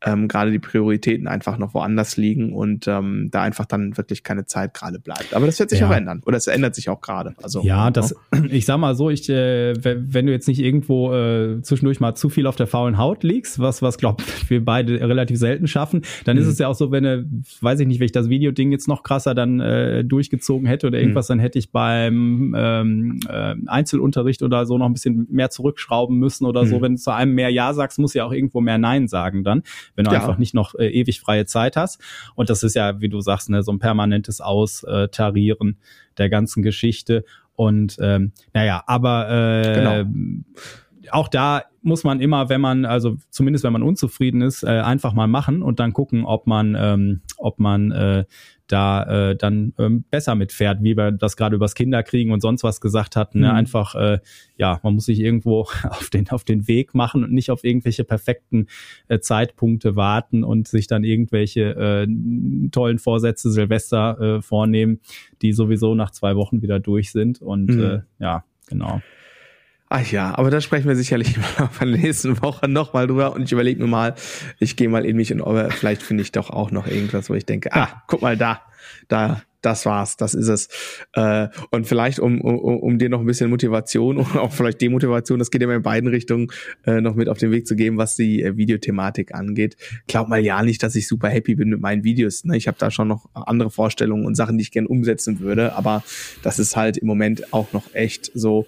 ähm, 0.05 0.27
gerade 0.27 0.51
die 0.51 0.59
Prioritäten 0.59 1.27
einfach 1.27 1.57
noch 1.57 1.73
woanders 1.73 2.15
liegen 2.15 2.53
und 2.53 2.87
ähm, 2.87 3.29
da 3.31 3.41
einfach 3.41 3.65
dann 3.65 3.97
wirklich 3.97 4.23
keine 4.23 4.45
Zeit 4.45 4.73
gerade 4.73 4.99
bleibt. 4.99 5.33
Aber 5.33 5.45
das 5.45 5.59
wird 5.59 5.69
sich 5.69 5.81
ja. 5.81 5.89
auch 5.89 5.93
ändern 5.93 6.21
oder 6.25 6.37
es 6.37 6.47
ändert 6.47 6.75
sich 6.75 6.89
auch 6.89 7.01
gerade. 7.01 7.33
Also 7.43 7.61
ja, 7.63 7.91
das 7.91 8.15
ja. 8.33 8.43
ich 8.49 8.65
sag 8.65 8.77
mal 8.77 8.95
so, 8.95 9.09
ich 9.09 9.29
äh, 9.29 9.73
wenn 9.83 10.25
du 10.25 10.31
jetzt 10.31 10.47
nicht 10.47 10.59
irgendwo 10.59 11.13
äh, 11.13 11.61
zwischendurch 11.61 11.99
mal 11.99 12.15
zu 12.15 12.29
viel 12.29 12.47
auf 12.47 12.55
der 12.55 12.67
faulen 12.67 12.97
Haut 12.97 13.23
liegst, 13.23 13.59
was 13.59 13.81
was 13.81 13.97
glaubt 13.97 14.23
wir 14.49 14.63
beide 14.63 15.01
relativ 15.01 15.37
selten 15.37 15.67
schaffen, 15.67 16.03
dann 16.23 16.37
mhm. 16.37 16.43
ist 16.43 16.47
es 16.47 16.59
ja 16.59 16.67
auch 16.67 16.75
so, 16.75 16.91
wenn 16.91 17.03
du, 17.03 17.25
weiß 17.61 17.81
ich 17.81 17.87
nicht, 17.87 17.99
wenn 17.99 18.05
ich 18.05 18.11
das 18.13 18.29
Videoding 18.29 18.71
jetzt 18.71 18.87
noch 18.87 19.03
krasser 19.03 19.35
dann 19.35 19.59
äh, 19.59 20.05
durchgezogen 20.05 20.65
hätte 20.65 20.87
oder 20.87 20.99
irgendwas, 20.99 21.27
mhm. 21.27 21.33
dann 21.33 21.39
hätte 21.39 21.59
ich 21.59 21.71
beim 21.71 22.55
ähm, 22.57 23.19
äh, 23.27 23.55
Einzelunterricht 23.67 24.43
oder 24.43 24.65
so 24.65 24.77
noch 24.77 24.85
ein 24.85 24.93
bisschen 24.93 25.27
mehr 25.29 25.49
zurückschrauben 25.49 26.17
müssen 26.17 26.45
oder 26.45 26.63
mhm. 26.63 26.67
so. 26.67 26.81
Wenn 26.81 26.95
du 26.95 27.01
zu 27.01 27.11
einem 27.11 27.33
mehr 27.33 27.49
Ja 27.49 27.73
sagst, 27.73 27.99
muss 27.99 28.13
ja 28.13 28.23
auch 28.23 28.31
irgendwo 28.31 28.61
mehr 28.61 28.77
Nein 28.77 29.09
sagen 29.09 29.43
dann 29.43 29.63
wenn 29.99 30.05
du 30.05 30.11
ja. 30.11 30.21
einfach 30.21 30.37
nicht 30.37 30.53
noch 30.53 30.75
äh, 30.75 30.87
ewig 30.87 31.19
freie 31.19 31.45
Zeit 31.45 31.75
hast. 31.75 31.99
Und 32.33 32.49
das 32.49 32.63
ist 32.63 32.73
ja, 32.73 33.01
wie 33.01 33.09
du 33.09 33.19
sagst, 33.19 33.49
ne, 33.49 33.63
so 33.63 33.73
ein 33.73 33.79
permanentes 33.79 34.39
Austarieren 34.39 35.77
der 36.17 36.29
ganzen 36.29 36.63
Geschichte. 36.63 37.25
Und 37.53 37.97
ähm, 37.99 38.31
naja, 38.53 38.81
aber 38.87 39.29
äh, 39.29 39.73
genau. 39.73 41.11
auch 41.11 41.27
da 41.27 41.63
muss 41.81 42.05
man 42.05 42.21
immer, 42.21 42.47
wenn 42.47 42.61
man, 42.61 42.85
also 42.85 43.17
zumindest 43.29 43.65
wenn 43.65 43.73
man 43.73 43.83
unzufrieden 43.83 44.41
ist, 44.41 44.63
äh, 44.63 44.67
einfach 44.67 45.11
mal 45.11 45.27
machen 45.27 45.61
und 45.61 45.81
dann 45.81 45.91
gucken, 45.91 46.23
ob 46.23 46.47
man, 46.47 46.77
ähm, 46.79 47.19
ob 47.37 47.59
man 47.59 47.91
äh, 47.91 48.23
da 48.69 49.31
äh, 49.31 49.35
dann 49.35 49.73
ähm, 49.79 50.05
besser 50.11 50.35
mitfährt, 50.35 50.83
wie 50.83 50.95
wir 50.95 51.11
das 51.11 51.35
gerade 51.35 51.55
übers 51.55 51.73
Kinderkriegen 51.73 52.31
und 52.31 52.39
sonst 52.39 52.63
was 52.63 52.79
gesagt 52.79 53.15
hatten. 53.15 53.39
Ne? 53.39 53.49
Mhm. 53.49 53.55
Einfach, 53.55 53.95
äh, 53.95 54.19
ja, 54.57 54.79
man 54.83 54.93
muss 54.93 55.05
sich 55.05 55.19
irgendwo 55.19 55.61
auf 55.89 56.09
den, 56.09 56.29
auf 56.29 56.43
den 56.43 56.67
Weg 56.67 56.93
machen 56.93 57.23
und 57.23 57.33
nicht 57.33 57.49
auf 57.49 57.63
irgendwelche 57.63 58.03
perfekten 58.03 58.67
äh, 59.07 59.19
Zeitpunkte 59.19 59.95
warten 59.95 60.43
und 60.43 60.67
sich 60.67 60.85
dann 60.87 61.03
irgendwelche 61.03 61.61
äh, 61.75 62.07
tollen 62.71 62.99
Vorsätze 62.99 63.51
Silvester 63.51 64.19
äh, 64.37 64.41
vornehmen, 64.43 64.99
die 65.41 65.51
sowieso 65.51 65.95
nach 65.95 66.11
zwei 66.11 66.35
Wochen 66.35 66.61
wieder 66.61 66.79
durch 66.79 67.11
sind. 67.11 67.41
Und 67.41 67.71
mhm. 67.71 67.83
äh, 67.83 67.99
ja, 68.19 68.43
genau. 68.67 69.01
Ach 69.91 70.05
ja, 70.11 70.37
aber 70.37 70.51
da 70.51 70.61
sprechen 70.61 70.87
wir 70.87 70.95
sicherlich 70.95 71.35
in 71.81 71.91
der 71.91 71.99
nächsten 71.99 72.39
Woche 72.43 72.67
nochmal 72.67 73.07
drüber 73.07 73.33
und 73.33 73.41
ich 73.43 73.51
überlege 73.51 73.81
mir 73.81 73.87
mal, 73.87 74.13
ich 74.59 74.75
gehe 74.75 74.87
mal 74.87 75.03
in 75.03 75.15
mich 75.15 75.33
und 75.33 75.43
vielleicht 75.71 76.03
finde 76.03 76.21
ich 76.21 76.31
doch 76.31 76.51
auch 76.51 76.69
noch 76.69 76.85
irgendwas, 76.85 77.29
wo 77.29 77.33
ich 77.33 77.45
denke, 77.45 77.73
ah, 77.73 78.03
guck 78.05 78.21
mal 78.21 78.37
da, 78.37 78.61
da, 79.07 79.41
das 79.61 79.87
war's, 79.87 80.15
das 80.15 80.35
ist 80.35 80.47
es. 80.47 80.69
Äh, 81.13 81.47
und 81.71 81.87
vielleicht, 81.87 82.19
um, 82.19 82.39
um, 82.39 82.59
um 82.59 82.99
dir 82.99 83.09
noch 83.09 83.19
ein 83.19 83.25
bisschen 83.25 83.49
Motivation 83.49 84.17
und 84.17 84.37
auch 84.37 84.53
vielleicht 84.53 84.79
Demotivation, 84.79 85.39
das 85.39 85.49
geht 85.49 85.63
immer 85.63 85.73
in 85.73 85.81
beiden 85.81 86.07
Richtungen, 86.07 86.47
äh, 86.85 87.01
noch 87.01 87.15
mit 87.15 87.27
auf 87.27 87.39
den 87.39 87.49
Weg 87.49 87.65
zu 87.65 87.75
geben, 87.75 87.97
was 87.97 88.15
die 88.15 88.43
äh, 88.43 88.55
Videothematik 88.57 89.33
angeht. 89.33 89.75
Glaub 90.07 90.29
mal 90.29 90.39
ja 90.39 90.61
nicht, 90.61 90.83
dass 90.83 90.95
ich 90.95 91.07
super 91.07 91.29
happy 91.29 91.55
bin 91.55 91.69
mit 91.69 91.81
meinen 91.81 92.03
Videos. 92.03 92.45
Ne? 92.45 92.55
Ich 92.57 92.67
habe 92.67 92.77
da 92.79 92.91
schon 92.91 93.07
noch 93.07 93.27
andere 93.33 93.71
Vorstellungen 93.71 94.27
und 94.27 94.35
Sachen, 94.35 94.59
die 94.59 94.61
ich 94.61 94.71
gern 94.71 94.85
umsetzen 94.85 95.39
würde, 95.39 95.75
aber 95.75 96.03
das 96.43 96.59
ist 96.59 96.75
halt 96.75 96.97
im 96.97 97.07
Moment 97.07 97.53
auch 97.53 97.73
noch 97.73 97.95
echt 97.95 98.31
so, 98.35 98.67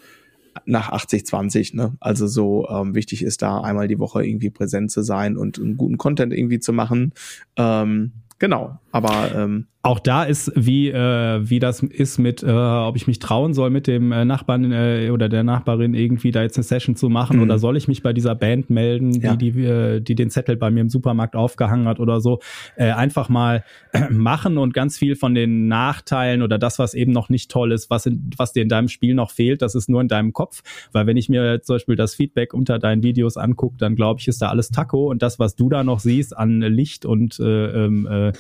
nach 0.66 0.92
80-20, 0.92 1.76
ne? 1.76 1.94
Also 2.00 2.28
so 2.28 2.68
ähm, 2.70 2.96
wichtig 2.96 3.24
ist 3.24 3.42
da 3.42 3.62
einmal 3.62 3.88
die 3.88 4.00
Woche 4.00 4.26
irgendwie 4.26 4.50
präsent 4.50 4.92
zu 4.92 5.02
sein 5.02 5.38
und 5.38 5.60
einen 5.60 5.78
guten 5.78 5.98
Content 5.98 6.34
irgendwie 6.34 6.60
zu 6.60 6.74
machen. 6.74 7.14
Ähm, 7.56 8.12
genau, 8.40 8.80
aber 8.92 9.34
ähm, 9.36 9.68
auch 9.84 10.00
da 10.00 10.24
ist, 10.24 10.52
wie, 10.56 10.90
äh, 10.90 11.50
wie 11.50 11.58
das 11.58 11.82
ist 11.82 12.20
mit, 12.20 12.44
äh, 12.44 12.52
ob 12.52 12.96
ich 12.96 13.08
mich 13.08 13.18
trauen 13.18 13.56
soll, 13.56 13.72
mit 13.72 13.88
dem 13.88 14.12
äh, 14.12 14.26
Nachbarn 14.26 14.72
äh, 14.72 15.10
oder 15.12 15.28
der 15.28 15.44
Nachbarin 15.44 15.96
irgendwie 15.96 16.32
da 16.32 16.44
jetzt 16.44 16.58
eine 16.58 16.64
Session 16.64 16.96
zu 16.96 17.10
machen 17.10 17.38
mhm. 17.38 17.44
oder 17.44 17.58
soll 17.58 17.76
ich 17.78 17.88
mich 17.88 18.04
bei 18.04 18.14
dieser 18.14 18.36
Band 18.36 18.70
melden, 18.70 19.12
ja. 19.12 19.36
die, 19.36 19.52
die, 19.52 19.64
äh, 19.64 20.00
die 20.00 20.14
den 20.14 20.30
Zettel 20.30 20.56
bei 20.56 20.70
mir 20.70 20.82
im 20.82 20.90
Supermarkt 20.90 21.36
aufgehangen 21.36 21.88
hat 21.88 22.00
oder 22.00 22.22
so. 22.22 22.42
Äh, 22.76 22.92
einfach 22.92 23.28
mal 23.28 23.64
äh, 23.92 24.08
machen 24.12 24.60
und 24.60 24.76
ganz 24.76 25.00
viel 25.00 25.16
von 25.16 25.34
den 25.34 25.68
Nachteilen 25.68 26.44
oder 26.44 26.60
das, 26.60 26.78
was 26.78 26.94
eben 26.94 27.12
noch 27.12 27.30
nicht 27.30 27.50
toll 27.50 27.72
ist, 27.72 27.90
was, 27.90 28.06
in, 28.06 28.30
was 28.38 28.54
dir 28.54 28.62
in 28.62 28.70
deinem 28.70 28.88
Spiel 28.88 29.16
noch 29.16 29.32
fehlt, 29.32 29.64
das 29.64 29.74
ist 29.74 29.90
nur 29.90 30.02
in 30.02 30.08
deinem 30.08 30.32
Kopf. 30.32 30.62
Weil 30.92 31.08
wenn 31.08 31.18
ich 31.18 31.28
mir 31.28 31.64
zum 31.64 31.78
Beispiel 31.78 31.96
das 31.96 32.14
Feedback 32.14 32.54
unter 32.54 32.78
deinen 32.78 33.02
Videos 33.02 33.36
angucke, 33.36 33.78
dann 33.80 33.96
glaube 33.96 34.20
ich, 34.20 34.28
ist 34.28 34.44
da 34.44 34.50
alles 34.50 34.70
Taco 34.70 35.10
und 35.10 35.24
das, 35.24 35.40
was 35.40 35.56
du 35.56 35.70
da 35.70 35.84
noch 35.84 36.00
siehst 36.00 36.38
an 36.38 36.62
Licht 36.62 37.06
und 37.06 37.40
äh, 37.40 37.86
ähm, 37.86 38.06
äh, 38.06 38.32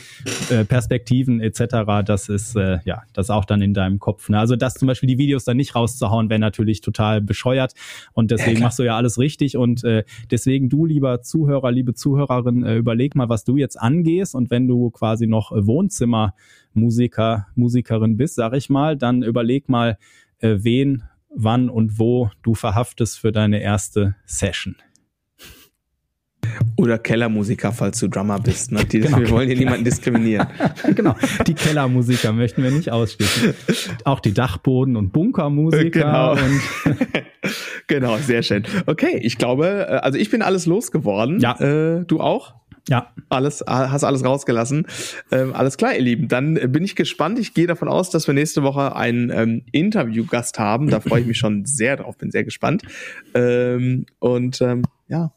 äh, 0.52 0.66
Perspektiven, 0.66 1.31
Perspektiven 1.40 1.40
etc., 1.40 2.06
das 2.06 2.30
ist 2.30 2.56
äh, 2.56 2.80
ja 2.86 3.04
das 3.14 3.30
auch 3.30 3.46
dann 3.46 3.62
in 3.62 3.74
deinem 3.74 4.00
Kopf. 4.00 4.30
Ne? 4.30 4.40
Also 4.40 4.56
das 4.56 4.74
zum 4.74 4.88
Beispiel 4.88 5.08
die 5.08 5.18
Videos 5.18 5.46
dann 5.46 5.58
nicht 5.58 5.76
rauszuhauen, 5.76 6.30
wäre 6.30 6.40
natürlich 6.40 6.82
total 6.82 7.22
bescheuert 7.22 7.74
und 8.14 8.32
deswegen 8.32 8.58
ja, 8.58 8.64
machst 8.64 8.80
du 8.80 8.84
ja 8.84 8.98
alles 8.98 9.18
richtig 9.18 9.58
und 9.58 9.84
äh, 9.84 10.04
deswegen 10.30 10.70
du 10.70 10.86
lieber 10.86 11.22
Zuhörer, 11.22 11.72
liebe 11.72 11.94
Zuhörerin, 11.94 12.64
äh, 12.64 12.76
überleg 12.76 13.16
mal, 13.16 13.30
was 13.30 13.44
du 13.44 13.58
jetzt 13.58 13.80
angehst 13.80 14.36
und 14.36 14.50
wenn 14.52 14.68
du 14.68 14.90
quasi 14.90 15.28
noch 15.28 15.52
Wohnzimmermusiker, 15.52 17.48
Musikerin 17.56 18.18
bist, 18.18 18.36
sag 18.36 18.54
ich 18.54 18.70
mal, 18.70 18.98
dann 18.98 19.24
überleg 19.24 19.70
mal, 19.70 19.98
äh, 20.40 20.58
wen, 20.60 21.04
wann 21.34 21.70
und 21.70 21.98
wo 21.98 22.30
du 22.44 22.56
verhaftest 22.56 23.20
für 23.20 23.32
deine 23.32 23.62
erste 23.62 24.16
Session. 24.26 24.76
Oder 26.78 26.97
Kellermusiker, 26.97 27.72
falls 27.72 27.99
du 27.99 28.08
Drummer 28.08 28.39
bist. 28.39 28.72
Ne? 28.72 28.84
Die, 28.86 29.02
genau. 29.02 29.20
Wir 29.20 29.30
wollen 29.30 29.47
hier 29.47 29.58
niemanden 29.58 29.84
diskriminieren. 29.84 30.47
genau, 30.95 31.16
die 31.45 31.54
Kellermusiker 31.54 32.34
möchten 32.34 32.64
wir 32.64 32.72
nicht 32.72 32.91
ausschließen. 32.91 33.54
Auch 34.04 34.20
die 34.20 34.34
Dachboden- 34.34 34.95
und 34.95 35.12
Bunkermusiker. 35.12 35.89
Genau. 35.89 36.32
Und 36.34 36.62
genau, 37.88 38.18
sehr 38.18 38.43
schön. 38.43 38.64
Okay, 38.86 39.20
ich 39.22 39.38
glaube, 39.38 39.88
äh, 39.89 39.93
also 39.97 40.18
ich 40.18 40.30
bin 40.30 40.41
alles 40.41 40.66
losgeworden. 40.66 41.39
Ja. 41.39 41.60
Äh, 41.60 42.06
du 42.06 42.20
auch? 42.20 42.56
Ja. 42.89 43.14
Alles, 43.30 43.64
hast 43.68 44.04
alles 44.04 44.26
rausgelassen. 44.26 44.88
Ähm, 45.32 45.54
alles 45.54 45.78
klar, 45.78 45.95
ihr 45.95 46.02
Lieben. 46.02 46.28
Dann 46.28 46.56
bin 46.56 46.84
ich 46.84 46.95
gespannt. 46.95 47.39
Ich 47.39 47.54
gehe 47.54 47.68
davon 47.68 47.88
aus, 47.88 48.10
dass 48.10 48.28
wir 48.28 48.34
nächste 48.34 48.64
Woche 48.64 48.95
einen 48.95 49.30
ähm, 49.30 49.64
Interviewgast 49.72 50.58
haben. 50.60 50.89
Da 50.89 50.99
freue 50.99 51.22
ich 51.22 51.28
mich 51.28 51.38
schon 51.38 51.66
sehr 51.66 51.97
drauf, 51.97 52.18
bin 52.18 52.32
sehr 52.32 52.43
gespannt. 52.43 52.84
Ähm, 53.34 54.06
und 54.20 54.62
ähm, 54.62 54.82
ja, 55.08 55.32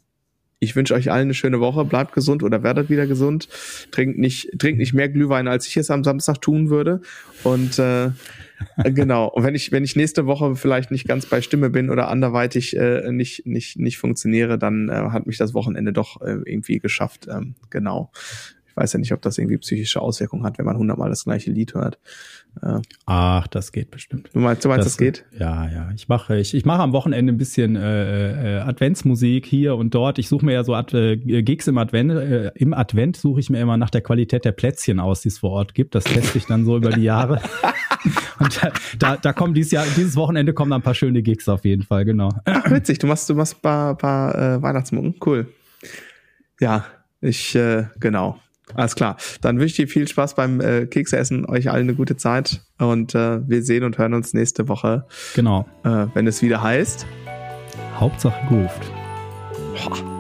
ich 0.64 0.74
wünsche 0.76 0.94
euch 0.94 1.10
allen 1.10 1.24
eine 1.24 1.34
schöne 1.34 1.60
Woche. 1.60 1.84
Bleibt 1.84 2.12
gesund 2.12 2.42
oder 2.42 2.62
werdet 2.62 2.90
wieder 2.90 3.06
gesund. 3.06 3.48
Trinkt 3.90 4.18
nicht, 4.18 4.58
trinkt 4.58 4.78
nicht 4.78 4.94
mehr 4.94 5.08
Glühwein, 5.08 5.48
als 5.48 5.66
ich 5.66 5.76
es 5.76 5.90
am 5.90 6.04
Samstag 6.04 6.40
tun 6.40 6.70
würde. 6.70 7.00
Und 7.44 7.78
äh, 7.78 8.10
genau. 8.84 9.28
Und 9.28 9.44
wenn 9.44 9.54
ich, 9.54 9.72
wenn 9.72 9.84
ich 9.84 9.96
nächste 9.96 10.26
Woche 10.26 10.56
vielleicht 10.56 10.90
nicht 10.90 11.06
ganz 11.06 11.26
bei 11.26 11.40
Stimme 11.40 11.70
bin 11.70 11.90
oder 11.90 12.08
anderweitig 12.08 12.76
äh, 12.76 13.10
nicht, 13.12 13.46
nicht, 13.46 13.78
nicht 13.78 13.98
funktioniere, 13.98 14.58
dann 14.58 14.88
äh, 14.88 15.10
hat 15.10 15.26
mich 15.26 15.38
das 15.38 15.54
Wochenende 15.54 15.92
doch 15.92 16.20
äh, 16.20 16.38
irgendwie 16.44 16.78
geschafft. 16.78 17.28
Ähm, 17.30 17.54
genau. 17.70 18.10
Ich 18.66 18.76
weiß 18.76 18.92
ja 18.94 18.98
nicht, 18.98 19.12
ob 19.12 19.22
das 19.22 19.38
irgendwie 19.38 19.58
psychische 19.58 20.00
Auswirkungen 20.00 20.44
hat, 20.44 20.58
wenn 20.58 20.66
man 20.66 20.76
hundertmal 20.76 21.08
das 21.08 21.24
gleiche 21.24 21.52
Lied 21.52 21.74
hört. 21.74 21.98
Äh, 22.62 22.80
Ach, 23.06 23.46
das 23.48 23.72
geht 23.72 23.90
bestimmt. 23.90 24.30
Du 24.32 24.40
meinst, 24.40 24.64
du 24.64 24.68
meinst 24.68 24.86
das, 24.86 24.92
das 24.94 24.98
geht? 24.98 25.24
Ja, 25.38 25.68
ja. 25.68 25.90
Ich 25.94 26.08
mache, 26.08 26.36
ich, 26.38 26.54
ich 26.54 26.64
mache 26.64 26.82
am 26.82 26.92
Wochenende 26.92 27.32
ein 27.32 27.36
bisschen 27.36 27.76
äh, 27.76 28.58
äh, 28.58 28.60
Adventsmusik 28.60 29.46
hier 29.46 29.76
und 29.76 29.94
dort. 29.94 30.18
Ich 30.18 30.28
suche 30.28 30.44
mir 30.44 30.52
ja 30.52 30.64
so 30.64 30.74
Ad, 30.74 30.96
äh, 30.96 31.42
Gigs 31.42 31.66
im 31.66 31.78
Advent. 31.78 32.12
Äh, 32.12 32.52
Im 32.54 32.74
Advent 32.74 33.16
suche 33.16 33.40
ich 33.40 33.50
mir 33.50 33.60
immer 33.60 33.76
nach 33.76 33.90
der 33.90 34.00
Qualität 34.00 34.44
der 34.44 34.52
Plätzchen 34.52 35.00
aus, 35.00 35.22
die 35.22 35.28
es 35.28 35.38
vor 35.38 35.50
Ort 35.50 35.74
gibt. 35.74 35.94
Das 35.94 36.04
teste 36.04 36.38
ich 36.38 36.46
dann 36.46 36.64
so 36.64 36.76
über 36.76 36.90
die 36.90 37.02
Jahre. 37.02 37.40
und 38.38 38.62
da, 38.62 38.72
da, 38.98 39.16
da 39.16 39.32
kommen 39.32 39.54
dieses 39.54 39.72
Jahr, 39.72 39.84
dieses 39.96 40.16
Wochenende 40.16 40.52
kommen 40.52 40.70
dann 40.70 40.80
ein 40.80 40.84
paar 40.84 40.94
schöne 40.94 41.22
Gigs 41.22 41.48
auf 41.48 41.64
jeden 41.64 41.82
Fall, 41.82 42.04
genau. 42.04 42.30
Ach, 42.44 42.70
witzig. 42.70 42.98
Du 42.98 43.06
machst, 43.06 43.28
du 43.28 43.34
machst 43.34 43.56
ein 43.56 43.62
paar, 43.62 43.96
paar 43.96 44.34
äh, 44.34 44.62
Weihnachtsmucken. 44.62 45.14
Cool. 45.24 45.48
Ja, 46.60 46.86
ich, 47.20 47.54
äh, 47.54 47.86
genau. 47.98 48.38
Alles 48.74 48.94
klar. 48.94 49.16
Dann 49.42 49.58
wünsche 49.58 49.72
ich 49.72 49.76
dir 49.76 49.88
viel 49.88 50.08
Spaß 50.08 50.34
beim 50.34 50.60
äh, 50.60 50.86
Kekseessen, 50.86 51.46
euch 51.46 51.70
allen 51.70 51.84
eine 51.84 51.94
gute 51.94 52.16
Zeit 52.16 52.62
und 52.78 53.14
äh, 53.14 53.46
wir 53.46 53.62
sehen 53.62 53.84
und 53.84 53.98
hören 53.98 54.14
uns 54.14 54.32
nächste 54.32 54.68
Woche. 54.68 55.06
Genau. 55.34 55.66
Äh, 55.84 56.06
wenn 56.14 56.26
es 56.26 56.42
wieder 56.42 56.62
heißt. 56.62 57.06
Hauptsache. 57.98 58.40
Boah. 58.48 60.13